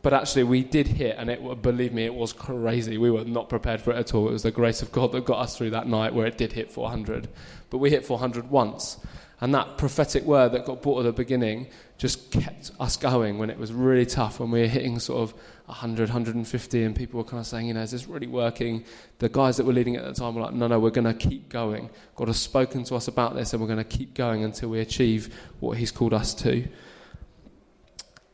but 0.05 0.13
actually, 0.13 0.43
we 0.43 0.63
did 0.63 0.85
hit, 0.85 1.15
and 1.17 1.31
it, 1.31 1.63
believe 1.63 1.91
me, 1.91 2.05
it 2.05 2.13
was 2.13 2.31
crazy. 2.31 2.99
We 2.99 3.09
were 3.09 3.25
not 3.25 3.49
prepared 3.49 3.81
for 3.81 3.89
it 3.89 3.97
at 3.97 4.13
all. 4.13 4.29
It 4.29 4.33
was 4.33 4.43
the 4.43 4.51
grace 4.51 4.83
of 4.83 4.91
God 4.91 5.11
that 5.13 5.25
got 5.25 5.39
us 5.39 5.57
through 5.57 5.71
that 5.71 5.87
night 5.87 6.13
where 6.13 6.27
it 6.27 6.37
did 6.37 6.53
hit 6.53 6.69
400. 6.69 7.27
But 7.71 7.79
we 7.79 7.89
hit 7.89 8.05
400 8.05 8.51
once. 8.51 8.99
And 9.41 9.51
that 9.55 9.79
prophetic 9.79 10.23
word 10.23 10.51
that 10.51 10.63
got 10.63 10.83
brought 10.83 10.99
at 10.99 11.05
the 11.05 11.11
beginning 11.11 11.65
just 11.97 12.29
kept 12.29 12.69
us 12.79 12.97
going 12.97 13.39
when 13.39 13.49
it 13.49 13.57
was 13.57 13.73
really 13.73 14.05
tough, 14.05 14.39
when 14.39 14.51
we 14.51 14.61
were 14.61 14.67
hitting 14.67 14.99
sort 14.99 15.23
of 15.23 15.33
100, 15.65 16.09
150, 16.09 16.83
and 16.83 16.95
people 16.95 17.17
were 17.17 17.23
kind 17.23 17.39
of 17.39 17.47
saying, 17.47 17.65
you 17.65 17.73
know, 17.73 17.81
is 17.81 17.89
this 17.89 18.05
really 18.05 18.27
working? 18.27 18.85
The 19.17 19.29
guys 19.29 19.57
that 19.57 19.65
were 19.65 19.73
leading 19.73 19.95
at 19.95 20.05
the 20.05 20.13
time 20.13 20.35
were 20.35 20.41
like, 20.43 20.53
no, 20.53 20.67
no, 20.67 20.79
we're 20.79 20.91
going 20.91 21.11
to 21.11 21.15
keep 21.15 21.49
going. 21.49 21.89
God 22.15 22.27
has 22.27 22.39
spoken 22.39 22.83
to 22.83 22.95
us 22.95 23.07
about 23.07 23.33
this, 23.33 23.53
and 23.53 23.59
we're 23.59 23.67
going 23.69 23.83
to 23.83 23.97
keep 23.97 24.13
going 24.13 24.43
until 24.43 24.69
we 24.69 24.81
achieve 24.81 25.33
what 25.61 25.79
He's 25.79 25.89
called 25.89 26.13
us 26.13 26.35
to. 26.35 26.67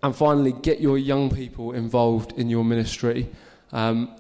And 0.04 0.16
finally, 0.16 0.52
get 0.52 0.82
your 0.82 0.98
young 0.98 1.30
people 1.30 1.74
involved 1.74 2.34
in 2.34 2.50
your 2.50 2.66
ministry. 2.66 3.30
Um, 3.72 4.16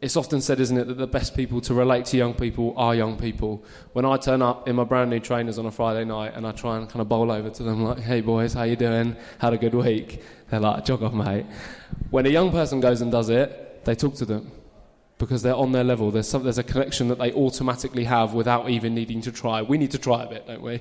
it's 0.00 0.16
often 0.16 0.40
said, 0.40 0.60
isn't 0.60 0.78
it, 0.78 0.86
that 0.86 0.96
the 0.96 1.06
best 1.06 1.36
people 1.36 1.60
to 1.62 1.74
relate 1.74 2.06
to 2.06 2.16
young 2.16 2.32
people 2.32 2.72
are 2.76 2.94
young 2.94 3.18
people. 3.18 3.62
When 3.92 4.06
I 4.06 4.16
turn 4.16 4.40
up 4.40 4.66
in 4.66 4.76
my 4.76 4.84
brand 4.84 5.10
new 5.10 5.20
trainers 5.20 5.58
on 5.58 5.66
a 5.66 5.70
Friday 5.70 6.04
night 6.04 6.32
and 6.34 6.46
I 6.46 6.52
try 6.52 6.78
and 6.78 6.88
kind 6.88 7.02
of 7.02 7.08
bowl 7.08 7.30
over 7.30 7.50
to 7.50 7.62
them 7.62 7.84
like, 7.84 7.98
"Hey 7.98 8.22
boys, 8.22 8.54
how 8.54 8.62
you 8.62 8.76
doing? 8.76 9.14
Had 9.38 9.52
a 9.52 9.58
good 9.58 9.74
week?" 9.74 10.22
They're 10.48 10.60
like, 10.60 10.86
"Jog 10.86 11.02
off, 11.02 11.12
mate." 11.12 11.44
When 12.10 12.24
a 12.24 12.30
young 12.30 12.50
person 12.50 12.80
goes 12.80 13.02
and 13.02 13.12
does 13.12 13.28
it, 13.28 13.84
they 13.84 13.94
talk 13.94 14.14
to 14.16 14.24
them 14.24 14.50
because 15.20 15.42
they're 15.42 15.54
on 15.54 15.70
their 15.70 15.84
level. 15.84 16.10
There's 16.10 16.28
some, 16.28 16.42
there's 16.42 16.58
a 16.58 16.64
connection 16.64 17.06
that 17.08 17.18
they 17.18 17.32
automatically 17.32 18.04
have 18.04 18.34
without 18.34 18.68
even 18.68 18.94
needing 18.94 19.20
to 19.22 19.30
try. 19.30 19.62
We 19.62 19.78
need 19.78 19.92
to 19.92 19.98
try 19.98 20.24
a 20.24 20.26
bit, 20.28 20.48
don't 20.48 20.62
we? 20.62 20.80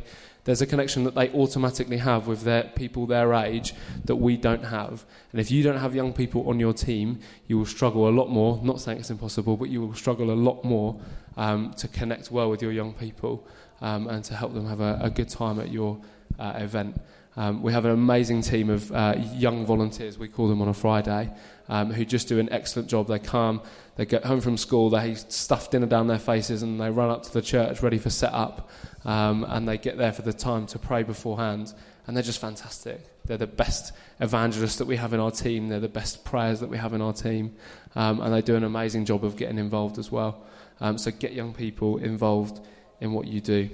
there's 0.49 0.61
a 0.61 0.65
connection 0.65 1.03
that 1.03 1.13
they 1.13 1.29
automatically 1.29 1.97
have 1.97 2.25
with 2.25 2.41
their 2.41 2.63
people 2.63 3.05
their 3.05 3.33
age 3.35 3.73
that 4.05 4.15
we 4.15 4.37
don't 4.37 4.63
have. 4.63 5.05
And 5.31 5.39
if 5.39 5.51
you 5.51 5.61
don't 5.61 5.77
have 5.77 5.93
young 5.93 6.13
people 6.13 6.49
on 6.49 6.59
your 6.59 6.73
team, 6.73 7.19
you 7.47 7.59
will 7.59 7.67
struggle 7.67 8.07
a 8.07 8.09
lot 8.09 8.29
more. 8.29 8.59
Not 8.63 8.81
saying 8.81 8.99
it's 8.99 9.11
impossible, 9.11 9.57
but 9.57 9.69
you 9.69 9.81
will 9.81 9.93
struggle 9.93 10.31
a 10.31 10.33
lot 10.33 10.63
more 10.63 10.99
um, 11.37 11.73
to 11.75 11.87
connect 11.87 12.31
well 12.31 12.49
with 12.49 12.61
your 12.61 12.71
young 12.71 12.93
people 12.93 13.45
um, 13.81 14.07
and 14.07 14.23
to 14.25 14.33
help 14.33 14.55
them 14.55 14.65
have 14.65 14.79
a, 14.79 14.97
a 15.01 15.09
good 15.09 15.29
time 15.29 15.59
at 15.59 15.71
your 15.71 15.99
uh, 16.39 16.53
event. 16.55 16.99
Um, 17.37 17.61
we 17.61 17.71
have 17.71 17.85
an 17.85 17.91
amazing 17.91 18.41
team 18.41 18.69
of 18.69 18.91
uh, 18.91 19.15
young 19.33 19.65
volunteers, 19.65 20.17
we 20.17 20.27
call 20.27 20.47
them 20.49 20.61
on 20.61 20.67
a 20.67 20.73
Friday, 20.73 21.31
um, 21.69 21.91
who 21.91 22.03
just 22.03 22.27
do 22.27 22.39
an 22.39 22.51
excellent 22.51 22.89
job. 22.89 23.07
They 23.07 23.19
come, 23.19 23.61
they 23.99 24.05
get 24.05 24.23
home 24.23 24.39
from 24.39 24.55
school, 24.55 24.89
they 24.89 25.13
stuff 25.15 25.71
dinner 25.71 25.85
down 25.85 26.07
their 26.07 26.19
faces, 26.19 26.63
and 26.63 26.79
they 26.79 26.89
run 26.89 27.09
up 27.09 27.23
to 27.23 27.33
the 27.33 27.41
church 27.41 27.81
ready 27.81 27.97
for 27.97 28.09
set 28.09 28.31
up. 28.31 28.69
Um, 29.03 29.45
and 29.49 29.67
they 29.67 29.77
get 29.77 29.97
there 29.97 30.13
for 30.13 30.21
the 30.21 30.31
time 30.31 30.67
to 30.67 30.79
pray 30.79 31.03
beforehand. 31.03 31.73
And 32.07 32.15
they're 32.15 32.23
just 32.23 32.39
fantastic. 32.39 33.01
They're 33.25 33.35
the 33.35 33.45
best 33.45 33.91
evangelists 34.21 34.77
that 34.77 34.85
we 34.85 34.95
have 34.95 35.11
in 35.11 35.19
our 35.19 35.31
team. 35.31 35.67
They're 35.67 35.81
the 35.81 35.89
best 35.89 36.23
prayers 36.23 36.61
that 36.61 36.69
we 36.69 36.77
have 36.77 36.93
in 36.93 37.01
our 37.01 37.11
team. 37.11 37.57
Um, 37.93 38.21
and 38.21 38.33
they 38.33 38.41
do 38.41 38.55
an 38.55 38.63
amazing 38.63 39.03
job 39.03 39.25
of 39.25 39.35
getting 39.35 39.57
involved 39.57 39.99
as 39.99 40.09
well. 40.09 40.45
Um, 40.79 40.97
so 40.97 41.11
get 41.11 41.33
young 41.33 41.53
people 41.53 41.97
involved 41.97 42.65
in 43.01 43.11
what 43.11 43.27
you 43.27 43.41
do. 43.41 43.69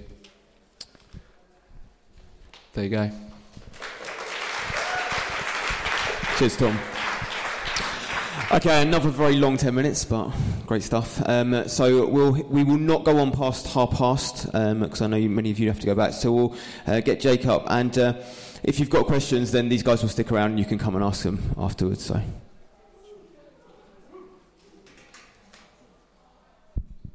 There 2.74 2.84
you 2.84 2.90
go. 2.90 3.12
Cheers, 6.40 6.58
Tom. 6.58 6.95
Okay, 8.52 8.84
another 8.84 9.10
very 9.10 9.38
long 9.38 9.58
10 9.58 9.74
minutes, 9.74 10.06
but 10.06 10.32
great 10.68 10.84
stuff. 10.84 11.20
Um, 11.28 11.68
so 11.68 12.06
we'll, 12.06 12.32
we 12.32 12.64
will 12.64 12.78
not 12.78 13.04
go 13.04 13.18
on 13.18 13.32
past 13.32 13.66
half 13.66 13.90
past, 13.92 14.46
because 14.46 15.02
um, 15.02 15.06
I 15.06 15.08
know 15.08 15.18
you, 15.18 15.30
many 15.32 15.50
of 15.50 15.58
you 15.58 15.68
have 15.68 15.80
to 15.80 15.86
go 15.88 15.96
back. 15.96 16.14
So 16.14 16.32
we'll 16.32 16.56
uh, 16.86 17.00
get 17.00 17.20
Jake 17.20 17.48
up. 17.48 17.64
And 17.68 17.98
uh, 17.98 18.14
if 18.62 18.80
you've 18.80 18.92
got 18.92 19.08
questions, 19.08 19.52
then 19.52 19.68
these 19.68 19.82
guys 19.82 20.04
will 20.04 20.10
stick 20.10 20.32
around 20.32 20.52
and 20.52 20.60
you 20.60 20.66
can 20.66 20.78
come 20.78 20.96
and 20.96 21.04
ask 21.04 21.24
them 21.24 21.42
afterwards. 21.58 22.06
So. 22.06 22.22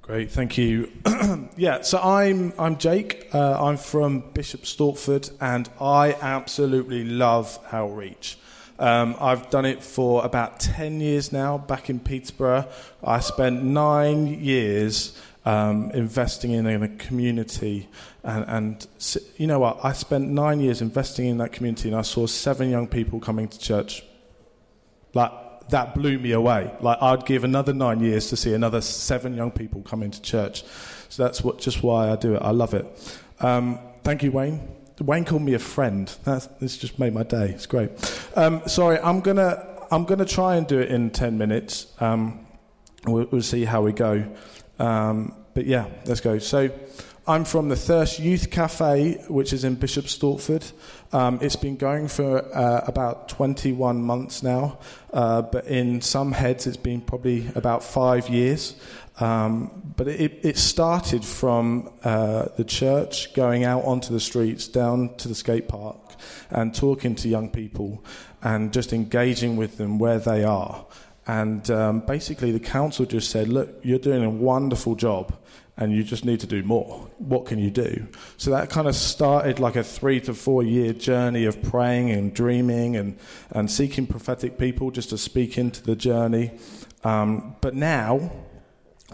Great, 0.02 0.32
thank 0.32 0.58
you. 0.58 0.90
yeah, 1.56 1.82
so 1.82 2.00
I'm 2.00 2.52
I'm 2.58 2.76
Jake. 2.76 3.28
Uh, 3.32 3.64
I'm 3.64 3.76
from 3.76 4.32
Bishop 4.32 4.62
Stortford, 4.62 5.30
and 5.40 5.70
I 5.80 6.14
absolutely 6.20 7.04
love 7.04 7.56
outreach. 7.70 8.36
Um, 8.80 9.14
I've 9.20 9.50
done 9.50 9.66
it 9.66 9.82
for 9.82 10.24
about 10.24 10.58
10 10.58 11.02
years 11.02 11.32
now 11.32 11.58
back 11.58 11.90
in 11.90 12.00
Peterborough. 12.00 12.66
I 13.04 13.20
spent 13.20 13.62
nine 13.62 14.26
years 14.26 15.16
um, 15.44 15.90
investing 15.90 16.52
in, 16.52 16.66
in, 16.66 16.82
a 16.82 16.88
community. 16.88 17.88
And, 18.24 18.44
and, 18.48 18.86
you 19.36 19.46
know 19.46 19.58
what? 19.58 19.84
I 19.84 19.92
spent 19.92 20.28
nine 20.28 20.60
years 20.60 20.80
investing 20.80 21.26
in 21.26 21.36
that 21.38 21.52
community 21.52 21.90
and 21.90 21.98
I 21.98 22.02
saw 22.02 22.26
seven 22.26 22.70
young 22.70 22.88
people 22.88 23.20
coming 23.20 23.48
to 23.48 23.58
church. 23.58 24.02
Like, 25.12 25.30
that 25.68 25.94
blew 25.94 26.18
me 26.18 26.32
away. 26.32 26.74
Like, 26.80 27.02
I'd 27.02 27.26
give 27.26 27.44
another 27.44 27.74
nine 27.74 28.00
years 28.00 28.30
to 28.30 28.36
see 28.36 28.54
another 28.54 28.80
seven 28.80 29.36
young 29.36 29.50
people 29.50 29.82
coming 29.82 30.10
to 30.10 30.22
church. 30.22 30.64
So 31.10 31.22
that's 31.22 31.44
what, 31.44 31.58
just 31.58 31.82
why 31.82 32.10
I 32.10 32.16
do 32.16 32.34
it. 32.34 32.42
I 32.42 32.50
love 32.52 32.72
it. 32.72 32.86
Um, 33.40 33.78
thank 34.04 34.22
you, 34.22 34.32
Wayne. 34.32 34.79
Wayne 35.00 35.24
called 35.24 35.42
me 35.42 35.54
a 35.54 35.58
friend. 35.58 36.14
That's, 36.24 36.46
this 36.60 36.76
just 36.76 36.98
made 36.98 37.14
my 37.14 37.22
day. 37.22 37.50
It's 37.50 37.66
great. 37.66 37.90
Um, 38.36 38.62
sorry, 38.66 38.98
I'm 38.98 39.20
gonna 39.20 39.66
I'm 39.90 40.04
gonna 40.04 40.24
try 40.24 40.56
and 40.56 40.66
do 40.66 40.78
it 40.78 40.90
in 40.90 41.10
ten 41.10 41.38
minutes. 41.38 41.86
Um, 42.00 42.46
we'll, 43.06 43.26
we'll, 43.30 43.42
see 43.42 43.64
how 43.64 43.82
we 43.82 43.92
go. 43.92 44.24
Um, 44.78 45.34
but 45.54 45.66
yeah, 45.66 45.86
let's 46.06 46.20
go. 46.20 46.38
So. 46.38 46.70
I'm 47.26 47.44
from 47.44 47.68
the 47.68 47.76
Thirst 47.76 48.18
Youth 48.18 48.50
Cafe, 48.50 49.22
which 49.28 49.52
is 49.52 49.62
in 49.62 49.76
Bishop 49.76 50.06
Stortford. 50.06 50.72
Um, 51.12 51.40
it's 51.42 51.56
been 51.56 51.76
going 51.76 52.06
for 52.06 52.38
uh, 52.54 52.84
about 52.86 53.28
21 53.28 54.00
months 54.00 54.44
now, 54.44 54.78
uh, 55.12 55.42
but 55.42 55.66
in 55.66 56.00
some 56.00 56.30
heads 56.30 56.68
it's 56.68 56.76
been 56.76 57.00
probably 57.00 57.48
about 57.56 57.82
five 57.82 58.28
years. 58.28 58.76
Um, 59.18 59.92
but 59.96 60.06
it, 60.06 60.38
it, 60.42 60.56
started 60.56 61.24
from 61.24 61.90
uh, 62.04 62.46
the 62.56 62.64
church 62.64 63.34
going 63.34 63.64
out 63.64 63.84
onto 63.84 64.14
the 64.14 64.20
streets, 64.20 64.66
down 64.66 65.14
to 65.16 65.28
the 65.28 65.34
skate 65.34 65.68
park, 65.68 65.98
and 66.48 66.74
talking 66.74 67.14
to 67.16 67.28
young 67.28 67.50
people 67.50 68.02
and 68.42 68.72
just 68.72 68.94
engaging 68.94 69.56
with 69.56 69.76
them 69.76 69.98
where 69.98 70.18
they 70.18 70.42
are. 70.44 70.86
And 71.26 71.70
um, 71.70 72.00
basically, 72.00 72.50
the 72.50 72.60
council 72.60 73.04
just 73.04 73.30
said, 73.30 73.48
Look, 73.48 73.80
you're 73.82 73.98
doing 73.98 74.24
a 74.24 74.30
wonderful 74.30 74.94
job 74.94 75.36
and 75.76 75.92
you 75.92 76.02
just 76.02 76.24
need 76.24 76.40
to 76.40 76.46
do 76.46 76.62
more. 76.62 77.08
What 77.18 77.46
can 77.46 77.58
you 77.58 77.70
do? 77.70 78.06
So 78.36 78.50
that 78.50 78.70
kind 78.70 78.86
of 78.86 78.94
started 78.94 79.58
like 79.58 79.76
a 79.76 79.84
three 79.84 80.20
to 80.22 80.34
four 80.34 80.62
year 80.62 80.92
journey 80.92 81.44
of 81.46 81.62
praying 81.62 82.10
and 82.10 82.34
dreaming 82.34 82.96
and, 82.96 83.18
and 83.50 83.70
seeking 83.70 84.06
prophetic 84.06 84.58
people 84.58 84.90
just 84.90 85.10
to 85.10 85.18
speak 85.18 85.56
into 85.56 85.82
the 85.82 85.96
journey. 85.96 86.52
Um, 87.04 87.56
but 87.60 87.74
now, 87.74 88.30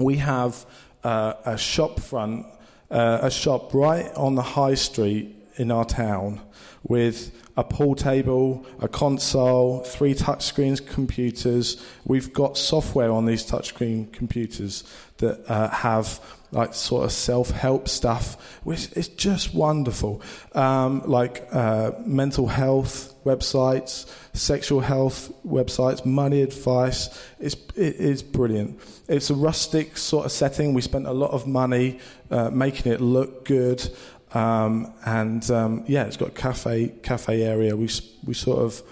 we 0.00 0.16
have 0.16 0.66
uh, 1.04 1.34
a 1.44 1.56
shop 1.56 2.00
front, 2.00 2.46
uh, 2.90 3.20
a 3.22 3.30
shop 3.30 3.72
right 3.72 4.12
on 4.14 4.34
the 4.34 4.42
high 4.42 4.74
street 4.74 5.34
in 5.56 5.70
our 5.70 5.84
town 5.84 6.40
with 6.88 7.32
a 7.56 7.64
pool 7.64 7.94
table, 7.94 8.66
a 8.80 8.88
console, 8.88 9.80
three 9.80 10.14
touchscreen 10.14 10.86
computers. 10.86 11.82
We've 12.04 12.32
got 12.32 12.56
software 12.58 13.10
on 13.10 13.26
these 13.26 13.44
touchscreen 13.44 14.12
computers 14.12 14.84
that 15.18 15.50
uh, 15.50 15.68
have 15.70 16.20
like 16.52 16.74
sort 16.74 17.04
of 17.04 17.12
self-help 17.12 17.88
stuff, 17.88 18.60
which 18.62 18.92
is 18.92 19.08
just 19.08 19.54
wonderful. 19.54 20.22
Um, 20.54 21.02
like 21.06 21.46
uh, 21.50 21.92
mental 22.04 22.46
health 22.46 23.14
websites, 23.24 24.08
sexual 24.32 24.80
health 24.80 25.32
websites, 25.44 26.04
money 26.04 26.42
advice. 26.42 27.08
It's, 27.40 27.54
it 27.74 27.96
is 27.96 28.22
brilliant. 28.22 28.80
It's 29.08 29.30
a 29.30 29.34
rustic 29.34 29.96
sort 29.96 30.26
of 30.26 30.32
setting. 30.32 30.72
We 30.72 30.82
spent 30.82 31.06
a 31.06 31.12
lot 31.12 31.32
of 31.32 31.46
money 31.46 31.98
uh, 32.30 32.50
making 32.50 32.92
it 32.92 33.00
look 33.00 33.44
good. 33.44 33.88
Um, 34.36 34.92
and 35.06 35.50
um, 35.50 35.84
yeah, 35.86 36.04
it's 36.04 36.18
got 36.18 36.28
a 36.28 36.32
cafe 36.32 36.88
cafe 37.02 37.42
area. 37.42 37.74
We 37.74 37.88
we 38.26 38.34
sort 38.34 38.58
of 38.58 38.82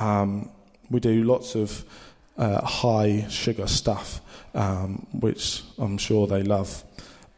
um, 0.00 0.50
we 0.90 0.98
do 0.98 1.22
lots 1.22 1.54
of 1.54 1.84
uh, 2.36 2.64
high 2.64 3.28
sugar 3.28 3.68
stuff, 3.68 4.20
um, 4.54 5.06
which 5.12 5.62
I'm 5.78 5.98
sure 5.98 6.26
they 6.26 6.42
love. 6.42 6.82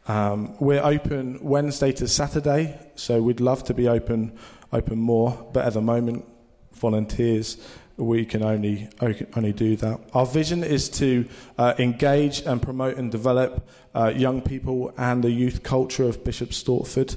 Um, 0.07 0.55
we're 0.59 0.83
open 0.83 1.37
Wednesday 1.39 1.91
to 1.91 2.07
Saturday, 2.07 2.79
so 2.95 3.21
we'd 3.21 3.39
love 3.39 3.63
to 3.65 3.75
be 3.75 3.87
open 3.87 4.31
open 4.73 4.97
more, 4.97 5.47
but 5.53 5.63
at 5.63 5.73
the 5.73 5.81
moment, 5.81 6.25
volunteers 6.73 7.57
we 8.01 8.25
can 8.25 8.43
only 8.43 8.89
only 9.35 9.53
do 9.53 9.75
that. 9.75 9.99
Our 10.13 10.25
vision 10.25 10.63
is 10.63 10.89
to 10.89 11.25
uh, 11.57 11.75
engage 11.77 12.41
and 12.41 12.61
promote 12.61 12.97
and 12.97 13.11
develop 13.11 13.67
uh, 13.93 14.11
young 14.15 14.41
people 14.41 14.93
and 14.97 15.23
the 15.23 15.31
youth 15.31 15.63
culture 15.63 16.05
of 16.05 16.23
Bishop 16.23 16.49
Stortford. 16.49 17.15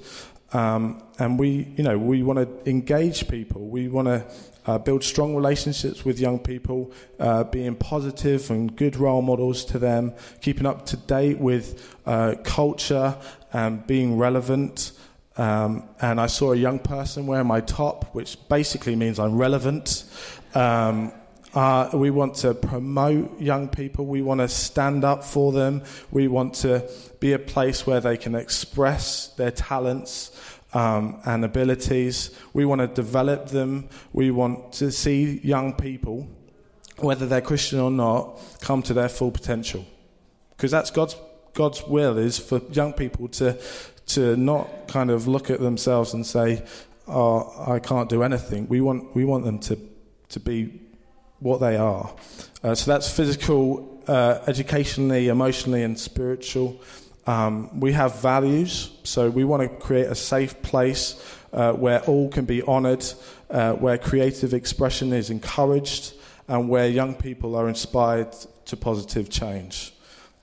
Um, 0.55 1.03
and 1.19 1.39
we, 1.39 1.69
you 1.77 1.83
know, 1.83 1.99
we 1.99 2.23
want 2.23 2.39
to 2.39 2.71
engage 2.71 3.29
people. 3.29 3.67
We 3.67 3.89
want 3.89 4.07
to 4.07 4.25
uh, 4.67 4.79
build 4.79 5.03
strong 5.03 5.35
relationships 5.35 6.05
with 6.05 6.19
young 6.21 6.39
people, 6.39 6.93
uh, 7.19 7.45
being 7.45 7.75
positive 7.75 8.51
and 8.51 8.75
good 8.75 8.97
role 8.97 9.21
models 9.21 9.65
to 9.67 9.79
them, 9.79 10.15
keeping 10.41 10.65
up 10.65 10.87
to 10.87 10.97
date 10.97 11.39
with 11.39 11.97
uh, 12.07 12.37
culture 12.45 13.17
and 13.53 13.87
being 13.87 14.17
relevant. 14.17 14.93
Um, 15.37 15.89
and 16.01 16.21
I 16.21 16.29
saw 16.29 16.53
a 16.53 16.57
young 16.57 16.79
person 16.79 17.27
wearing 17.27 17.49
my 17.49 17.61
top, 17.61 18.15
which 18.15 18.39
basically 18.49 18.95
means 18.95 19.19
I'm 19.19 19.37
relevant. 19.37 20.05
Um, 20.55 21.13
uh, 21.55 21.89
we 21.93 22.11
want 22.11 22.35
to 22.37 22.53
promote 22.53 23.41
young 23.41 23.69
people. 23.69 24.07
We 24.07 24.23
want 24.23 24.41
to 24.41 24.49
stand 24.49 25.05
up 25.05 25.23
for 25.23 25.53
them. 25.53 25.83
We 26.11 26.27
want 26.27 26.55
to 26.57 26.91
be 27.21 27.33
a 27.33 27.39
place 27.39 27.87
where 27.87 28.01
they 28.01 28.17
can 28.17 28.35
express 28.35 29.29
their 29.29 29.53
talents 29.53 30.33
um, 30.73 31.21
and 31.25 31.45
abilities. 31.45 32.37
We 32.53 32.65
want 32.65 32.81
to 32.81 32.89
develop 32.89 33.49
them. 33.49 33.89
We 34.13 34.33
want 34.33 34.73
to 34.75 34.91
see 34.91 35.39
young 35.45 35.75
people, 35.75 36.29
whether 36.97 37.27
they're 37.27 37.41
Christian 37.41 37.79
or 37.79 37.91
not, 37.91 38.41
come 38.61 38.83
to 38.83 38.95
their 38.95 39.09
full 39.09 39.31
potential. 39.31 39.87
Because 40.57 40.73
that's 40.73 40.91
God's, 40.91 41.17
God's 41.53 41.85
will 41.85 42.19
is 42.19 42.37
for 42.37 42.61
young 42.73 42.93
people 42.93 43.29
to, 43.29 43.57
to 44.07 44.37
not 44.37 44.89
kind 44.89 45.11
of 45.11 45.29
look 45.29 45.51
at 45.51 45.61
themselves 45.61 46.15
and 46.15 46.27
say, 46.27 46.65
oh, 47.07 47.71
I 47.71 47.79
can't 47.79 48.09
do 48.09 48.25
anything. 48.25 48.67
We 48.67 48.81
want, 48.81 49.15
we 49.15 49.25
want 49.25 49.45
them 49.45 49.61
to, 49.61 49.79
to 50.31 50.41
be 50.41 50.81
what 51.45 51.61
they 51.61 51.77
are. 51.77 52.11
Uh, 52.63 52.75
so 52.75 52.91
that's 52.91 53.15
physical, 53.15 54.03
uh, 54.09 54.39
educationally, 54.47 55.29
emotionally, 55.29 55.83
and 55.83 55.99
spiritual. 56.01 56.81
Um, 57.27 57.81
we 57.81 57.93
have 57.93 58.21
values, 58.21 58.91
so 59.05 59.29
we 59.29 59.45
want 59.45 59.63
to 59.63 59.69
create 59.69 60.07
a 60.07 60.15
safe 60.15 60.63
place 60.63 61.23
uh, 61.53 61.75
where 61.75 62.01
all 62.05 62.31
can 62.31 62.47
be 62.47 62.63
honoured, 62.63 63.05
uh, 63.51 63.75
where 63.75 63.99
creative 63.99 64.55
expression 64.55 65.13
is 65.13 65.29
encouraged, 65.29 66.15
and 66.49 66.71
where 66.71 66.89
young 66.89 67.15
people 67.15 67.57
are 67.57 67.69
inspired 67.69 68.33
to 68.65 68.77
positive 68.77 69.29
change. 69.29 69.93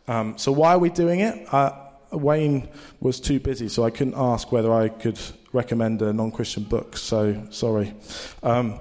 Um, 0.07 0.37
so, 0.37 0.51
why 0.51 0.73
are 0.73 0.79
we 0.79 0.89
doing 0.89 1.21
it? 1.21 1.51
Uh, 1.51 1.71
Wayne 2.11 2.69
was 2.99 3.19
too 3.19 3.39
busy, 3.39 3.69
so 3.69 3.83
I 3.83 3.89
couldn't 3.89 4.15
ask 4.15 4.51
whether 4.51 4.71
I 4.71 4.89
could 4.89 5.19
recommend 5.51 6.03
a 6.03 6.13
non 6.13 6.31
Christian 6.31 6.63
book, 6.63 6.95
so 6.95 7.47
sorry. 7.49 7.95
Um, 8.43 8.79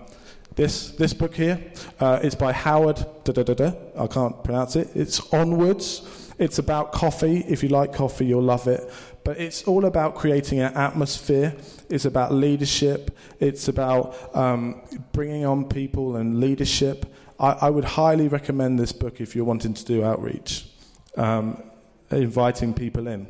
this, 0.61 0.91
this 0.91 1.15
book 1.15 1.35
here 1.35 1.59
uh, 2.01 2.21
is 2.23 2.35
by 2.35 2.53
Howard, 2.53 2.97
da, 3.25 3.33
da, 3.33 3.43
da, 3.43 3.73
I 3.99 4.07
can't 4.07 4.45
pronounce 4.45 4.77
it. 4.77 4.91
It's 4.95 5.19
Onwards. 5.33 6.03
It's 6.39 6.59
about 6.59 6.93
coffee. 6.93 7.39
If 7.49 7.63
you 7.63 7.71
like 7.71 7.95
coffee, 7.95 8.27
you'll 8.27 8.43
love 8.43 8.69
it. 8.69 8.93
But 9.25 9.39
it's 9.39 9.63
all 9.63 9.87
about 9.87 10.17
creating 10.17 10.59
an 10.59 10.75
atmosphere. 10.75 11.57
It's 11.89 12.05
about 12.05 12.35
leadership. 12.35 13.17
It's 13.39 13.69
about 13.69 14.37
um, 14.37 14.83
bringing 15.13 15.47
on 15.47 15.65
people 15.65 16.17
and 16.17 16.41
leadership. 16.41 17.07
I, 17.39 17.53
I, 17.53 17.71
would 17.71 17.87
highly 17.87 18.29
recommend 18.29 18.79
this 18.79 18.93
book 18.93 19.19
if 19.19 19.35
you're 19.35 19.47
wanting 19.47 19.73
to 19.73 19.85
do 19.87 20.05
outreach, 20.05 20.67
um, 21.17 21.63
inviting 22.11 22.75
people 22.75 23.09
in. 23.09 23.27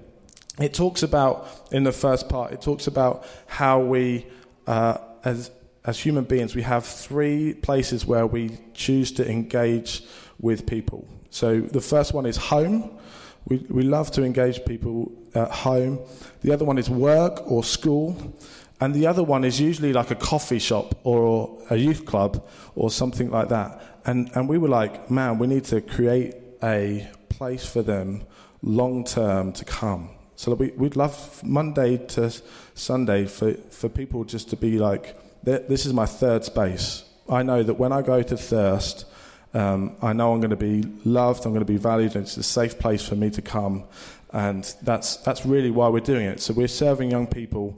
It 0.59 0.75
talks 0.75 1.05
about, 1.05 1.69
in 1.71 1.85
the 1.85 1.93
first 1.93 2.29
part, 2.29 2.53
it 2.53 2.61
talks 2.61 2.89
about 2.89 3.25
how 3.47 3.79
we, 3.79 4.27
uh, 4.67 4.99
as 5.23 5.53
as 5.85 5.99
human 5.99 6.25
beings, 6.25 6.55
we 6.55 6.63
have 6.63 6.85
three 6.85 7.55
places 7.55 8.05
where 8.05 8.27
we 8.27 8.59
choose 8.75 9.13
to 9.13 9.29
engage 9.29 10.03
with 10.39 10.67
people. 10.67 11.09
So 11.31 11.61
the 11.61 11.81
first 11.81 12.13
one 12.13 12.27
is 12.27 12.37
home. 12.37 12.99
We, 13.47 13.59
we 13.71 13.83
love 13.83 14.11
to 14.13 14.25
engage 14.25 14.65
people 14.65 15.11
at 15.35 15.51
home. 15.51 16.01
The 16.43 16.53
other 16.53 16.65
one 16.65 16.77
is 16.77 16.91
work 16.91 17.51
or 17.51 17.65
school. 17.65 18.35
And 18.81 18.95
the 18.95 19.07
other 19.07 19.23
one 19.23 19.45
is 19.45 19.61
usually 19.61 19.93
like 19.93 20.11
a 20.11 20.15
coffee 20.15 20.59
shop 20.59 20.99
or 21.05 21.59
a 21.71 21.77
youth 21.77 22.05
club 22.07 22.47
or 22.75 22.91
something 22.91 23.31
like 23.31 23.49
that. 23.49 23.81
And, 24.05 24.31
and 24.35 24.49
we 24.49 24.59
were 24.59 24.69
like, 24.69 25.11
man, 25.11 25.39
we 25.39 25.47
need 25.47 25.65
to 25.67 25.81
create 25.81 26.35
a 26.63 27.09
place 27.29 27.65
for 27.65 27.83
them 27.83 28.25
long 28.63 29.05
term 29.05 29.53
to 29.53 29.65
come. 29.65 30.11
So 30.37 30.55
we, 30.55 30.71
we'd 30.71 30.97
love 30.97 31.43
Monday 31.45 31.99
to 31.99 32.33
Sunday 32.75 33.27
for, 33.27 33.53
for 33.71 33.91
people 33.91 34.25
just 34.25 34.49
to 34.51 34.57
be 34.57 34.79
like, 34.79 35.15
this 35.43 35.87
is 35.87 35.93
my 35.93 36.07
third 36.07 36.45
space. 36.45 37.05
I 37.29 37.43
know 37.43 37.63
that 37.63 37.75
when 37.75 37.93
I 37.93 38.03
go 38.03 38.23
to 38.23 38.37
Thirst, 38.37 39.07
um, 39.55 39.97
I 40.03 40.13
know 40.13 40.33
I'm 40.33 40.41
going 40.41 40.51
to 40.51 40.57
be 40.57 40.83
loved, 41.05 41.45
I'm 41.45 41.53
going 41.53 41.65
to 41.65 41.73
be 41.73 41.77
valued, 41.77 42.15
and 42.15 42.25
it's 42.25 42.37
a 42.37 42.43
safe 42.43 42.79
place 42.79 43.07
for 43.07 43.17
me 43.17 43.31
to 43.31 43.43
come. 43.43 43.85
And 44.33 44.73
that's, 44.83 45.17
that's 45.17 45.45
really 45.45 45.71
why 45.71 45.89
we're 45.89 46.01
doing 46.01 46.27
it. 46.27 46.41
So 46.41 46.55
we're 46.55 46.69
serving 46.69 47.11
young 47.11 47.27
people. 47.27 47.77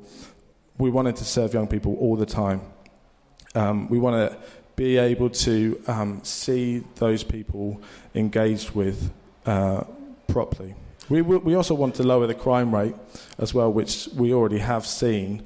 We 0.79 0.91
wanted 0.91 1.17
to 1.17 1.25
serve 1.25 1.55
young 1.55 1.67
people 1.67 1.97
all 1.97 2.17
the 2.17 2.27
time. 2.27 2.61
Um, 3.55 3.89
we 3.89 3.99
want 3.99 4.33
to 4.33 4.39
be 4.77 4.97
able 4.97 5.31
to 5.31 5.83
um, 5.87 6.21
see 6.25 6.83
those 6.97 7.23
people 7.23 7.81
engaged 8.15 8.71
with 8.71 9.13
uh, 9.47 9.85
properly. 10.29 10.75
We, 11.09 11.21
we 11.23 11.55
also 11.55 11.75
want 11.75 11.95
to 11.97 12.03
lower 12.03 12.27
the 12.27 12.35
crime 12.35 12.75
rate 12.75 12.95
as 13.39 13.53
well, 13.53 13.73
which 13.73 14.09
we 14.15 14.33
already 14.33 14.59
have 14.59 14.87
seen. 14.87 15.43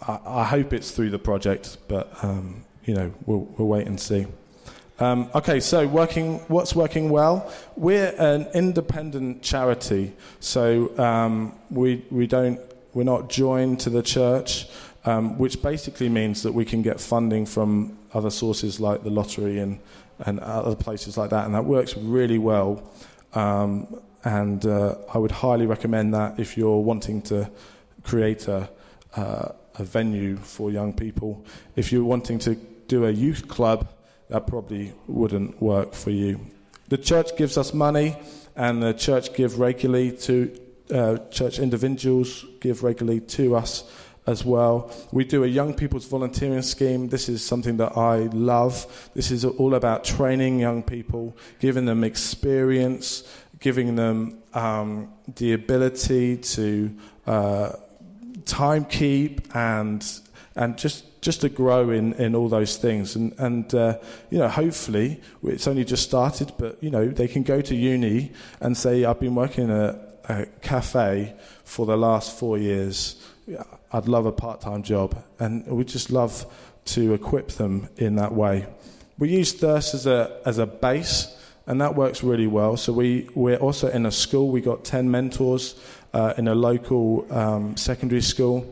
I, 0.00 0.18
I 0.24 0.44
hope 0.44 0.72
it's 0.72 0.90
through 0.90 1.10
the 1.10 1.18
project, 1.18 1.78
but 1.88 2.12
um, 2.22 2.64
you 2.84 2.94
know 2.94 3.12
we'll, 3.26 3.48
we'll 3.56 3.68
wait 3.68 3.86
and 3.86 4.00
see. 4.00 4.26
Um, 4.98 5.30
okay, 5.34 5.60
so 5.60 5.86
working, 5.86 6.38
what's 6.48 6.74
working 6.74 7.10
well? 7.10 7.52
We're 7.76 8.14
an 8.18 8.48
independent 8.54 9.42
charity, 9.42 10.14
so 10.40 10.96
um, 10.98 11.54
we, 11.70 12.02
we 12.10 12.26
don't, 12.26 12.58
we're 12.94 13.04
not 13.04 13.28
joined 13.28 13.80
to 13.80 13.90
the 13.90 14.02
church, 14.02 14.66
um, 15.04 15.36
which 15.36 15.60
basically 15.60 16.08
means 16.08 16.42
that 16.44 16.52
we 16.52 16.64
can 16.64 16.80
get 16.80 16.98
funding 16.98 17.44
from 17.44 17.98
other 18.14 18.30
sources 18.30 18.80
like 18.80 19.02
the 19.02 19.10
lottery 19.10 19.58
and, 19.58 19.80
and 20.20 20.40
other 20.40 20.74
places 20.74 21.18
like 21.18 21.28
that, 21.28 21.44
and 21.44 21.54
that 21.54 21.66
works 21.66 21.94
really 21.98 22.38
well. 22.38 22.90
Um, 23.34 24.00
and 24.24 24.64
uh, 24.64 24.94
I 25.12 25.18
would 25.18 25.30
highly 25.30 25.66
recommend 25.66 26.14
that 26.14 26.40
if 26.40 26.56
you're 26.56 26.80
wanting 26.80 27.20
to 27.22 27.50
create 28.02 28.48
a, 28.48 28.70
uh, 29.14 29.50
a 29.78 29.84
venue 29.84 30.36
for 30.36 30.70
young 30.70 30.92
people. 30.92 31.44
If 31.74 31.92
you're 31.92 32.04
wanting 32.04 32.38
to 32.40 32.54
do 32.88 33.06
a 33.06 33.10
youth 33.10 33.48
club, 33.48 33.88
that 34.28 34.46
probably 34.46 34.92
wouldn't 35.06 35.60
work 35.60 35.94
for 35.94 36.10
you. 36.10 36.40
The 36.88 36.98
church 36.98 37.36
gives 37.36 37.58
us 37.58 37.74
money, 37.74 38.16
and 38.54 38.82
the 38.82 38.92
church 38.92 39.34
give 39.34 39.58
regularly 39.58 40.12
to 40.18 40.60
uh, 40.92 41.16
church 41.30 41.58
individuals 41.58 42.44
give 42.60 42.82
regularly 42.82 43.20
to 43.20 43.56
us 43.56 43.90
as 44.26 44.44
well. 44.44 44.90
We 45.12 45.24
do 45.24 45.44
a 45.44 45.46
young 45.46 45.74
people's 45.74 46.06
volunteering 46.06 46.62
scheme. 46.62 47.08
This 47.08 47.28
is 47.28 47.44
something 47.44 47.76
that 47.76 47.96
I 47.96 48.28
love. 48.32 49.10
This 49.14 49.30
is 49.30 49.44
all 49.44 49.74
about 49.74 50.04
training 50.04 50.58
young 50.58 50.82
people, 50.82 51.36
giving 51.60 51.84
them 51.86 52.02
experience, 52.02 53.24
giving 53.60 53.94
them 53.94 54.38
um, 54.52 55.12
the 55.36 55.52
ability 55.52 56.38
to 56.38 56.94
uh, 57.26 57.72
time 58.46 58.86
keep 58.86 59.54
and 59.54 60.04
and 60.54 60.78
just 60.78 61.04
just 61.26 61.40
to 61.40 61.48
grow 61.48 61.90
in, 61.90 62.12
in 62.14 62.36
all 62.36 62.48
those 62.48 62.76
things. 62.76 63.16
And, 63.16 63.34
and 63.38 63.74
uh, 63.74 63.98
you 64.30 64.38
know, 64.38 64.48
hopefully, 64.48 65.20
it's 65.42 65.66
only 65.66 65.84
just 65.84 66.04
started, 66.04 66.52
but, 66.56 66.80
you 66.80 66.88
know, 66.88 67.08
they 67.08 67.26
can 67.26 67.42
go 67.42 67.60
to 67.60 67.74
uni 67.74 68.30
and 68.60 68.76
say, 68.76 69.04
I've 69.04 69.18
been 69.18 69.34
working 69.34 69.64
in 69.64 69.70
a, 69.70 70.46
cafe 70.60 71.34
for 71.62 71.86
the 71.86 71.96
last 71.96 72.36
four 72.36 72.58
years. 72.58 73.14
I'd 73.92 74.08
love 74.08 74.26
a 74.26 74.32
part 74.32 74.60
time 74.60 74.82
job. 74.82 75.22
And 75.38 75.64
we 75.66 75.84
just 75.84 76.10
love 76.10 76.46
to 76.86 77.14
equip 77.14 77.48
them 77.48 77.88
in 77.96 78.16
that 78.16 78.32
way. 78.32 78.66
We 79.18 79.30
use 79.30 79.52
Thirst 79.52 79.94
as 79.94 80.06
a, 80.06 80.40
as 80.44 80.58
a 80.58 80.66
base, 80.66 81.36
and 81.66 81.80
that 81.80 81.94
works 81.94 82.24
really 82.24 82.46
well. 82.48 82.76
So 82.76 82.92
we, 82.92 83.28
we're 83.34 83.56
also 83.56 83.88
in 83.88 84.04
a 84.06 84.10
school, 84.10 84.50
we 84.50 84.60
got 84.60 84.84
10 84.84 85.10
mentors 85.10 85.74
uh, 86.16 86.32
in 86.38 86.48
a 86.48 86.54
local 86.54 87.26
um, 87.30 87.76
secondary 87.76 88.22
school. 88.22 88.64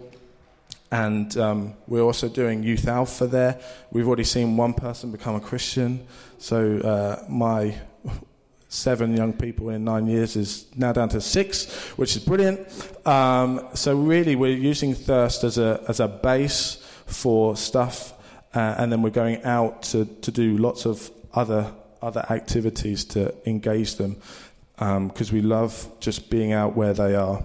And 0.90 1.36
um, 1.36 1.74
we're 1.86 2.02
also 2.02 2.28
doing 2.28 2.62
Youth 2.62 2.88
Alpha 2.88 3.26
there. 3.26 3.60
We've 3.90 4.06
already 4.06 4.24
seen 4.24 4.56
one 4.56 4.72
person 4.72 5.12
become 5.12 5.34
a 5.34 5.40
Christian. 5.40 6.06
So 6.38 6.78
uh, 6.78 7.24
my 7.28 7.74
seven 8.68 9.14
young 9.14 9.34
people 9.34 9.68
in 9.68 9.84
nine 9.84 10.06
years 10.06 10.36
is 10.36 10.66
now 10.74 10.92
down 10.92 11.10
to 11.10 11.20
six, 11.20 11.70
which 11.98 12.16
is 12.16 12.24
brilliant. 12.24 12.60
Um, 13.06 13.68
so 13.74 13.94
really, 13.94 14.36
we're 14.36 14.56
using 14.56 14.94
Thirst 14.94 15.44
as 15.44 15.58
a 15.58 15.84
as 15.86 16.00
a 16.00 16.08
base 16.08 16.76
for 17.06 17.56
stuff, 17.56 18.14
uh, 18.54 18.76
and 18.78 18.90
then 18.90 19.02
we're 19.02 19.10
going 19.10 19.42
out 19.44 19.82
to, 19.82 20.06
to 20.22 20.30
do 20.30 20.56
lots 20.56 20.86
of 20.86 21.10
other 21.34 21.70
other 22.00 22.24
activities 22.30 23.04
to 23.04 23.34
engage 23.46 23.96
them 23.96 24.16
because 24.76 25.30
um, 25.30 25.34
we 25.34 25.40
love 25.40 25.90
just 26.00 26.30
being 26.30 26.52
out 26.52 26.76
where 26.76 26.92
they 26.92 27.14
are. 27.14 27.44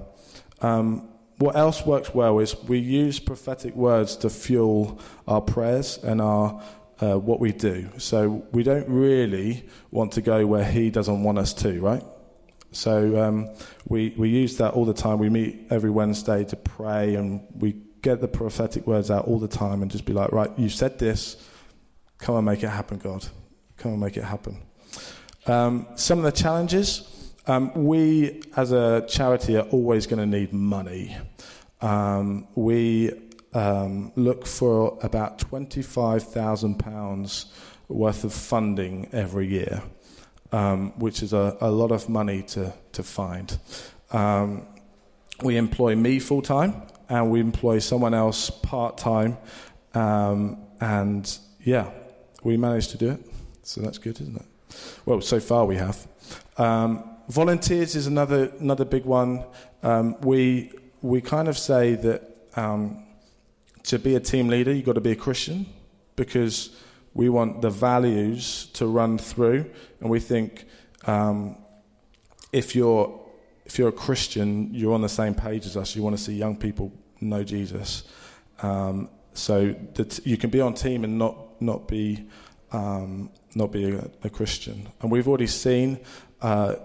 Um, 0.61 1.09
what 1.37 1.55
else 1.55 1.85
works 1.85 2.13
well 2.13 2.39
is 2.39 2.55
we 2.63 2.79
use 2.79 3.17
prophetic 3.19 3.73
words 3.75 4.17
to 4.17 4.29
fuel 4.29 4.99
our 5.27 5.41
prayers 5.41 5.97
and 6.03 6.21
our 6.21 6.61
uh, 7.01 7.17
what 7.17 7.39
we 7.39 7.53
do. 7.53 7.89
So 7.97 8.45
we 8.51 8.63
don't 8.63 8.87
really 8.89 9.65
want 9.89 10.11
to 10.13 10.21
go 10.21 10.45
where 10.45 10.65
He 10.65 10.89
doesn't 10.89 11.23
want 11.23 11.37
us 11.37 11.53
to, 11.55 11.79
right? 11.79 12.03
So 12.71 13.21
um, 13.21 13.49
we 13.87 14.13
we 14.17 14.29
use 14.29 14.57
that 14.57 14.73
all 14.73 14.85
the 14.85 14.93
time. 14.93 15.17
We 15.17 15.29
meet 15.29 15.67
every 15.69 15.89
Wednesday 15.89 16.43
to 16.45 16.55
pray, 16.55 17.15
and 17.15 17.41
we 17.55 17.77
get 18.01 18.21
the 18.21 18.27
prophetic 18.27 18.85
words 18.85 19.09
out 19.09 19.25
all 19.25 19.39
the 19.39 19.47
time, 19.47 19.81
and 19.81 19.89
just 19.89 20.05
be 20.05 20.13
like, 20.13 20.31
right, 20.31 20.51
you 20.57 20.69
said 20.69 20.99
this. 20.99 21.37
Come 22.17 22.35
and 22.35 22.45
make 22.45 22.63
it 22.63 22.69
happen, 22.69 22.97
God. 22.97 23.25
Come 23.77 23.93
and 23.93 24.01
make 24.01 24.17
it 24.17 24.25
happen. 24.25 24.61
Um, 25.47 25.87
some 25.95 26.17
of 26.17 26.25
the 26.25 26.31
challenges. 26.31 27.08
Um, 27.49 27.73
we, 27.73 28.43
as 28.55 28.71
a 28.71 29.03
charity, 29.07 29.57
are 29.57 29.67
always 29.69 30.05
going 30.05 30.19
to 30.19 30.27
need 30.27 30.53
money. 30.53 31.17
Um, 31.81 32.47
we 32.53 33.11
um, 33.55 34.11
look 34.15 34.45
for 34.45 34.99
about 35.01 35.39
£25,000 35.39 37.45
worth 37.87 38.23
of 38.23 38.33
funding 38.33 39.09
every 39.11 39.47
year, 39.47 39.81
um, 40.51 40.91
which 40.99 41.23
is 41.23 41.33
a, 41.33 41.57
a, 41.59 41.71
lot 41.71 41.91
of 41.91 42.07
money 42.07 42.43
to, 42.43 42.71
to 42.91 43.01
find. 43.01 43.57
Um, 44.11 44.67
we 45.41 45.57
employ 45.57 45.95
me 45.95 46.19
full 46.19 46.43
time 46.43 46.83
and 47.09 47.31
we 47.31 47.39
employ 47.39 47.79
someone 47.79 48.13
else 48.13 48.51
part 48.51 48.99
time. 48.99 49.39
Um, 49.95 50.59
and 50.79 51.35
yeah, 51.63 51.89
we 52.43 52.57
managed 52.57 52.91
to 52.91 52.99
do 52.99 53.09
it. 53.09 53.25
So 53.63 53.81
that's 53.81 53.97
good, 53.97 54.21
isn't 54.21 54.35
it? 54.35 54.45
Well, 55.07 55.21
so 55.21 55.39
far 55.39 55.65
we 55.65 55.77
have. 55.77 56.07
Um, 56.57 57.08
volunteers 57.29 57.95
is 57.95 58.07
another, 58.07 58.51
another 58.59 58.85
big 58.85 59.05
one. 59.05 59.45
Um, 59.83 60.19
we, 60.21 60.71
we 61.01 61.21
kind 61.21 61.47
of 61.47 61.57
say 61.57 61.95
that 61.95 62.29
to 63.83 63.99
be 63.99 64.15
a 64.15 64.19
team 64.19 64.47
leader, 64.47 64.71
you've 64.71 64.85
got 64.85 64.93
to 64.93 65.01
be 65.01 65.11
a 65.11 65.15
Christian 65.15 65.65
because 66.15 66.75
we 67.13 67.29
want 67.29 67.61
the 67.61 67.69
values 67.69 68.67
to 68.73 68.85
run 68.85 69.17
through, 69.17 69.69
and 69.99 70.09
we 70.09 70.19
think 70.19 70.65
um, 71.05 71.57
if 72.51 72.75
you're 72.75 73.19
if 73.65 73.77
you're 73.77 73.89
a 73.89 73.99
Christian, 74.07 74.73
you're 74.73 74.93
on 74.93 75.01
the 75.01 75.09
same 75.09 75.35
page 75.35 75.65
as 75.65 75.77
us. 75.77 75.95
You 75.95 76.03
want 76.03 76.17
to 76.17 76.23
see 76.23 76.33
young 76.33 76.57
people 76.57 76.91
know 77.21 77.43
Jesus, 77.43 78.03
um, 78.61 79.09
so 79.33 79.75
that 79.93 80.25
you 80.25 80.37
can 80.37 80.49
be 80.49 80.61
on 80.61 80.73
team 80.73 81.03
and 81.03 81.17
not 81.17 81.61
not 81.61 81.87
be 81.87 82.27
um, 82.71 83.31
not 83.55 83.71
be 83.71 83.91
a, 83.91 84.09
a, 84.23 84.29
Christian. 84.29 84.87
And 85.01 85.11
we've 85.11 85.27
already 85.27 85.47
seen. 85.47 85.99
Uh, 86.41 86.75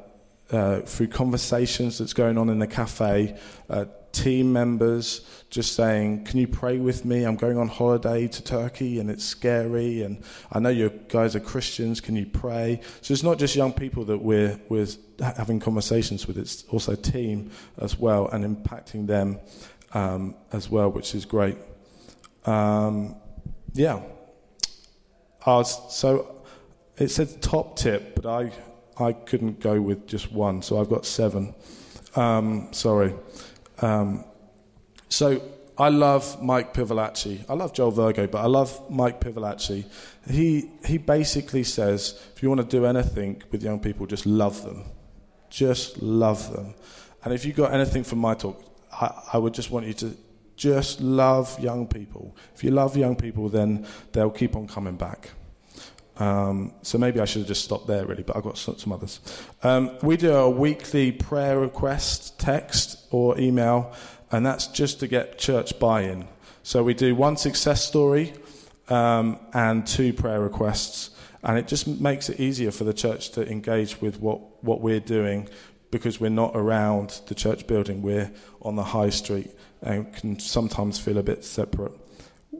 uh, 0.51 0.81
through 0.81 1.09
conversations 1.09 1.99
that's 1.99 2.13
going 2.13 2.39
on 2.39 2.49
in 2.49 2.59
the 2.59 2.67
cafe, 2.67 3.39
uh, 3.71 3.87
team 4.15 4.53
members 4.53 5.21
just 5.51 5.75
saying, 5.75 6.25
Can 6.25 6.39
you 6.39 6.47
pray 6.47 6.79
with 6.79 7.05
me? 7.05 7.25
I'm 7.25 7.37
going 7.37 7.59
on 7.59 7.69
holiday 7.69 8.29
to 8.29 8.43
Turkey 8.43 9.01
and 9.01 9.11
it's 9.11 9.25
scary, 9.25 10.03
and 10.03 10.23
I 10.53 10.61
know 10.61 10.69
you 10.69 10.91
guys 11.09 11.37
are 11.37 11.41
Christians. 11.41 12.01
Can 12.01 12.17
you 12.17 12.27
pray? 12.27 12.81
So 13.03 13.13
it's 13.13 13.23
not 13.23 13.39
just 13.39 13.57
young 13.57 13.73
people 13.73 14.05
that 14.07 14.19
we're, 14.19 14.59
we're 14.69 14.87
having 15.21 15.61
conversations 15.61 16.27
with, 16.27 16.39
it's 16.39 16.65
also 16.65 16.95
team 16.95 17.51
as 17.79 17.99
well 17.99 18.29
and 18.29 18.45
impacting 18.45 19.07
them 19.07 19.41
um, 19.93 20.35
as 20.53 20.71
well, 20.71 20.91
which 20.91 21.15
is 21.15 21.25
great. 21.25 21.57
Um, 22.47 23.17
yeah. 23.73 24.01
Was, 25.47 25.95
so 25.95 26.43
it 26.97 27.09
said 27.09 27.43
top 27.43 27.77
tip, 27.77 28.15
but 28.15 28.27
I, 28.27 28.53
I 28.99 29.13
couldn't 29.13 29.61
go 29.61 29.81
with 29.81 30.07
just 30.07 30.33
one, 30.33 30.63
so 30.63 30.81
I've 30.81 30.89
got 30.89 31.05
seven. 31.07 31.55
Um, 32.17 32.69
sorry. 32.73 33.15
Um, 33.81 34.25
so 35.09 35.43
I 35.77 35.89
love 35.89 36.41
Mike 36.41 36.73
Pilavachi. 36.73 37.45
I 37.49 37.55
love 37.55 37.73
Joel 37.73 37.91
Virgo, 37.91 38.27
but 38.29 38.39
I 38.39 38.47
love 38.47 38.91
Mike 38.91 39.21
Pilavachi. 39.21 39.85
He, 40.31 40.71
he 40.87 40.99
basically 40.99 41.65
says 41.65 42.21
if 42.35 42.43
you 42.43 42.49
want 42.49 42.61
to 42.61 42.67
do 42.67 42.87
anything 42.87 43.43
with 43.51 43.63
young 43.63 43.81
people, 43.81 44.07
just 44.07 44.27
love 44.27 44.63
them. 44.63 44.85
Just 45.51 46.01
love 46.01 46.53
them. 46.53 46.75
And 47.25 47.35
if 47.35 47.45
you 47.45 47.53
got 47.53 47.73
anything 47.73 48.05
from 48.05 48.21
my 48.21 48.35
talk, 48.35 48.63
I, 48.93 49.23
I 49.33 49.39
would 49.39 49.55
just 49.55 49.71
want 49.71 49.87
you 49.87 49.95
to 49.95 50.17
just 50.57 51.01
love 51.01 51.59
young 51.59 51.89
people. 51.89 52.37
If 52.55 52.63
you 52.63 52.71
love 52.71 52.97
young 52.97 53.17
people, 53.17 53.49
then 53.49 53.87
they'll 54.13 54.31
keep 54.31 54.55
on 54.55 54.69
coming 54.69 54.97
back. 54.97 55.31
Um, 56.17 56.73
so 56.83 56.97
maybe 56.97 57.21
I 57.21 57.25
should 57.25 57.41
have 57.41 57.49
just 57.49 57.65
stopped 57.65 57.87
there, 57.87 58.07
really, 58.07 58.23
but 58.23 58.37
I've 58.37 58.45
got 58.45 58.57
some, 58.57 58.93
others. 58.93 59.21
Um, 59.63 59.97
we 60.03 60.17
do 60.17 60.33
a 60.33 60.49
weekly 60.49 61.11
prayer 61.11 61.59
request 61.59 62.39
text 62.39 62.99
or 63.11 63.39
email, 63.39 63.93
and 64.31 64.47
that's 64.47 64.69
just 64.69 65.01
to 65.01 65.09
get 65.09 65.39
church 65.39 65.79
buy 65.79 66.03
in. 66.03 66.27
So 66.63 66.83
we 66.83 66.95
do 66.95 67.15
one 67.15 67.37
success 67.37 67.85
story 67.85 68.33
um, 68.89 69.39
and 69.53 69.87
two 69.87 70.13
prayer 70.13 70.41
requests, 70.41 71.11
and 71.43 71.59
it 71.59 71.67
just 71.67 71.87
makes 71.87 72.29
it 72.29 72.39
easier 72.39 72.71
for 72.71 72.85
the 72.85 72.95
church 72.95 73.31
to 73.31 73.49
engage 73.51 74.01
with 74.01 74.21
what, 74.21 74.63
what 74.65 74.81
we're 74.81 75.01
doing 75.01 75.49
because 75.91 76.21
we're 76.21 76.29
not 76.29 76.53
around 76.55 77.21
the 77.27 77.35
church 77.35 77.67
building, 77.67 78.03
we're 78.03 78.31
on 78.63 78.75
the 78.75 78.83
high 78.83 79.11
street 79.11 79.51
and 79.83 80.13
can 80.13 80.39
sometimes 80.39 80.99
feel 80.99 81.19
a 81.19 81.23
bit 81.23 81.45
separate. 81.45 81.93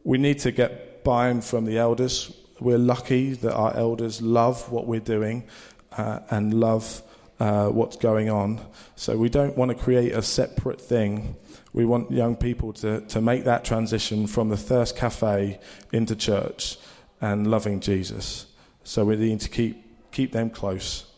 We 0.05 0.19
need 0.19 0.39
to 0.41 0.53
get 0.53 1.03
buy 1.03 1.31
in 1.31 1.41
from 1.41 1.65
the 1.65 1.79
elders 1.79 2.33
we're 2.61 2.79
lucky 2.79 3.33
that 3.35 3.55
our 3.55 3.77
elders 3.77 4.23
love 4.23 4.71
what 4.71 4.87
we're 4.87 5.01
doing 5.01 5.45
uh, 5.93 6.21
and 6.31 6.55
love 6.55 7.03
uh, 7.41 7.69
what's 7.69 7.97
going 7.97 8.31
on. 8.31 8.61
So 8.97 9.17
we 9.17 9.29
don't 9.29 9.57
want 9.57 9.71
to 9.71 9.77
create 9.77 10.13
a 10.13 10.23
separate 10.23 10.81
thing. 10.81 11.37
We 11.73 11.85
want 11.85 12.11
young 12.11 12.37
people 12.37 12.73
to, 12.75 13.01
to 13.01 13.21
make 13.21 13.45
that 13.45 13.65
transition 13.65 14.27
from 14.27 14.49
the 14.49 14.57
Thirst 14.57 14.97
Cafe 14.97 15.59
into 15.93 16.15
church 16.15 16.79
and 17.21 17.51
loving 17.51 17.81
Jesus. 17.81 18.47
So 18.85 19.05
we 19.05 19.17
need 19.17 19.41
to 19.41 19.49
keep, 19.49 20.13
keep 20.13 20.33
them 20.33 20.51
close 20.51 21.11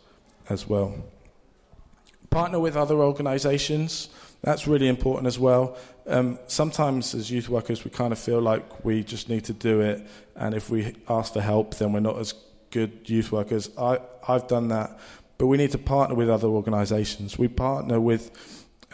as 0.48 0.68
well. 0.68 1.04
Partner 2.30 2.60
with 2.60 2.76
other 2.76 2.96
organizations. 2.96 4.08
That's 4.46 4.68
really 4.68 4.86
important 4.86 5.26
as 5.26 5.40
well. 5.40 5.76
Um, 6.06 6.38
sometimes, 6.46 7.16
as 7.16 7.32
youth 7.32 7.48
workers, 7.48 7.84
we 7.84 7.90
kind 7.90 8.12
of 8.12 8.18
feel 8.20 8.40
like 8.40 8.84
we 8.84 9.02
just 9.02 9.28
need 9.28 9.44
to 9.46 9.52
do 9.52 9.80
it, 9.80 10.06
and 10.36 10.54
if 10.54 10.70
we 10.70 10.94
ask 11.08 11.32
for 11.32 11.40
help, 11.40 11.74
then 11.74 11.92
we're 11.92 11.98
not 11.98 12.16
as 12.20 12.32
good 12.70 13.10
youth 13.10 13.32
workers. 13.32 13.70
I, 13.76 13.98
I've 14.28 14.46
done 14.46 14.68
that, 14.68 15.00
but 15.36 15.48
we 15.48 15.56
need 15.56 15.72
to 15.72 15.78
partner 15.78 16.14
with 16.14 16.30
other 16.30 16.46
organisations. 16.46 17.36
We 17.36 17.48
partner 17.48 18.00
with 18.00 18.30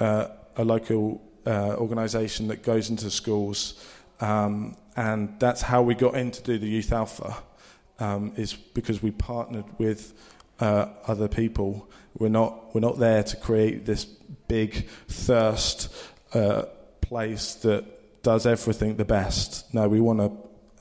uh, 0.00 0.28
a 0.56 0.64
local 0.64 1.20
uh, 1.46 1.76
organisation 1.76 2.48
that 2.48 2.62
goes 2.62 2.88
into 2.88 3.10
schools, 3.10 3.74
um, 4.20 4.74
and 4.96 5.38
that's 5.38 5.60
how 5.60 5.82
we 5.82 5.94
got 5.94 6.14
in 6.14 6.30
to 6.30 6.42
do 6.42 6.56
the 6.56 6.66
Youth 6.66 6.94
Alpha, 6.94 7.36
um, 7.98 8.32
is 8.36 8.54
because 8.54 9.02
we 9.02 9.10
partnered 9.10 9.66
with 9.78 10.14
uh, 10.60 10.86
other 11.06 11.28
people. 11.28 11.90
We're 12.18 12.28
not, 12.28 12.74
we're 12.74 12.80
not 12.80 12.98
there 12.98 13.22
to 13.22 13.36
create 13.36 13.86
this 13.86 14.04
big 14.04 14.86
thirst 15.08 15.92
uh, 16.34 16.64
place 17.00 17.54
that 17.54 18.22
does 18.22 18.46
everything 18.46 18.96
the 18.96 19.04
best. 19.04 19.72
No, 19.74 19.88
we 19.88 20.00
want 20.00 20.20
to 20.20 20.32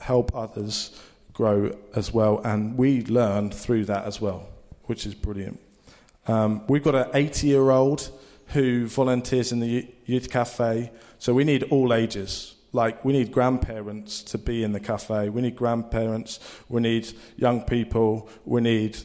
help 0.04 0.34
others 0.34 0.98
grow 1.32 1.76
as 1.94 2.12
well, 2.12 2.40
and 2.44 2.76
we 2.76 3.02
learn 3.06 3.50
through 3.50 3.86
that 3.86 4.04
as 4.04 4.20
well, 4.20 4.48
which 4.84 5.06
is 5.06 5.14
brilliant. 5.14 5.60
Um, 6.26 6.62
we've 6.68 6.84
got 6.84 6.94
an 6.94 7.08
80 7.14 7.46
year 7.46 7.70
old 7.70 8.10
who 8.48 8.86
volunteers 8.86 9.50
in 9.52 9.60
the 9.60 9.88
youth 10.06 10.30
cafe, 10.30 10.90
so 11.18 11.32
we 11.34 11.44
need 11.44 11.64
all 11.64 11.92
ages. 11.92 12.54
Like, 12.74 13.04
we 13.04 13.12
need 13.12 13.32
grandparents 13.32 14.22
to 14.24 14.38
be 14.38 14.64
in 14.64 14.72
the 14.72 14.80
cafe, 14.80 15.28
we 15.28 15.42
need 15.42 15.56
grandparents, 15.56 16.40
we 16.68 16.80
need 16.80 17.12
young 17.36 17.62
people, 17.62 18.28
we 18.44 18.60
need 18.60 18.96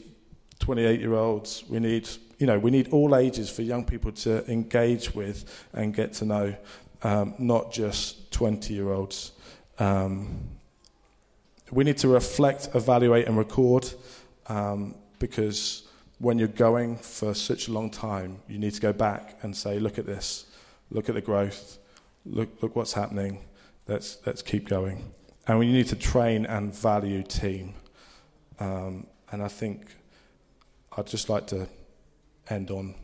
28 0.59 0.99
year 0.99 1.13
olds, 1.13 1.63
we 1.69 1.79
need, 1.79 2.09
you 2.39 2.47
know, 2.47 2.59
we 2.59 2.71
need 2.71 2.89
all 2.89 3.15
ages 3.15 3.49
for 3.49 3.61
young 3.61 3.85
people 3.85 4.11
to 4.11 4.49
engage 4.51 5.13
with 5.13 5.65
and 5.73 5.93
get 5.93 6.13
to 6.13 6.25
know. 6.25 6.55
um, 7.03 7.35
not 7.37 7.71
just 7.71 8.31
20 8.31 8.73
year 8.73 8.91
olds. 8.91 9.31
Um, 9.79 10.49
we 11.71 11.83
need 11.83 11.97
to 11.97 12.07
reflect, 12.07 12.69
evaluate, 12.73 13.27
and 13.27 13.37
record 13.37 13.89
um, 14.47 14.95
because 15.19 15.87
when 16.19 16.39
you're 16.39 16.47
going 16.47 16.97
for 16.97 17.33
such 17.33 17.67
a 17.67 17.71
long 17.71 17.89
time, 17.89 18.39
you 18.47 18.57
need 18.57 18.73
to 18.73 18.81
go 18.81 18.93
back 18.93 19.37
and 19.41 19.55
say, 19.55 19.79
look 19.79 19.99
at 19.99 20.05
this, 20.05 20.45
look 20.89 21.09
at 21.09 21.15
the 21.15 21.21
growth, 21.21 21.77
look, 22.25 22.49
look 22.61 22.75
what's 22.75 22.93
happening, 22.93 23.39
let's, 23.87 24.17
let's 24.25 24.41
keep 24.41 24.67
going. 24.67 25.11
And 25.47 25.59
we 25.59 25.71
need 25.71 25.87
to 25.87 25.95
train 25.95 26.45
and 26.45 26.73
value 26.73 27.23
team. 27.23 27.73
Um, 28.59 29.05
and 29.31 29.43
I 29.43 29.47
think 29.47 29.96
I'd 30.97 31.05
just 31.05 31.29
like 31.29 31.45
to 31.47 31.67
end 32.49 32.71
on 32.71 32.95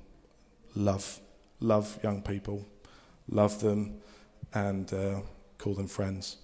love. 0.76 1.20
Love 1.60 2.00
young 2.04 2.24
people, 2.24 2.66
love 3.30 3.62
them, 3.62 4.02
and 4.54 4.92
uh, 4.92 5.22
call 5.60 5.76
them 5.76 5.88
friends. 5.88 6.38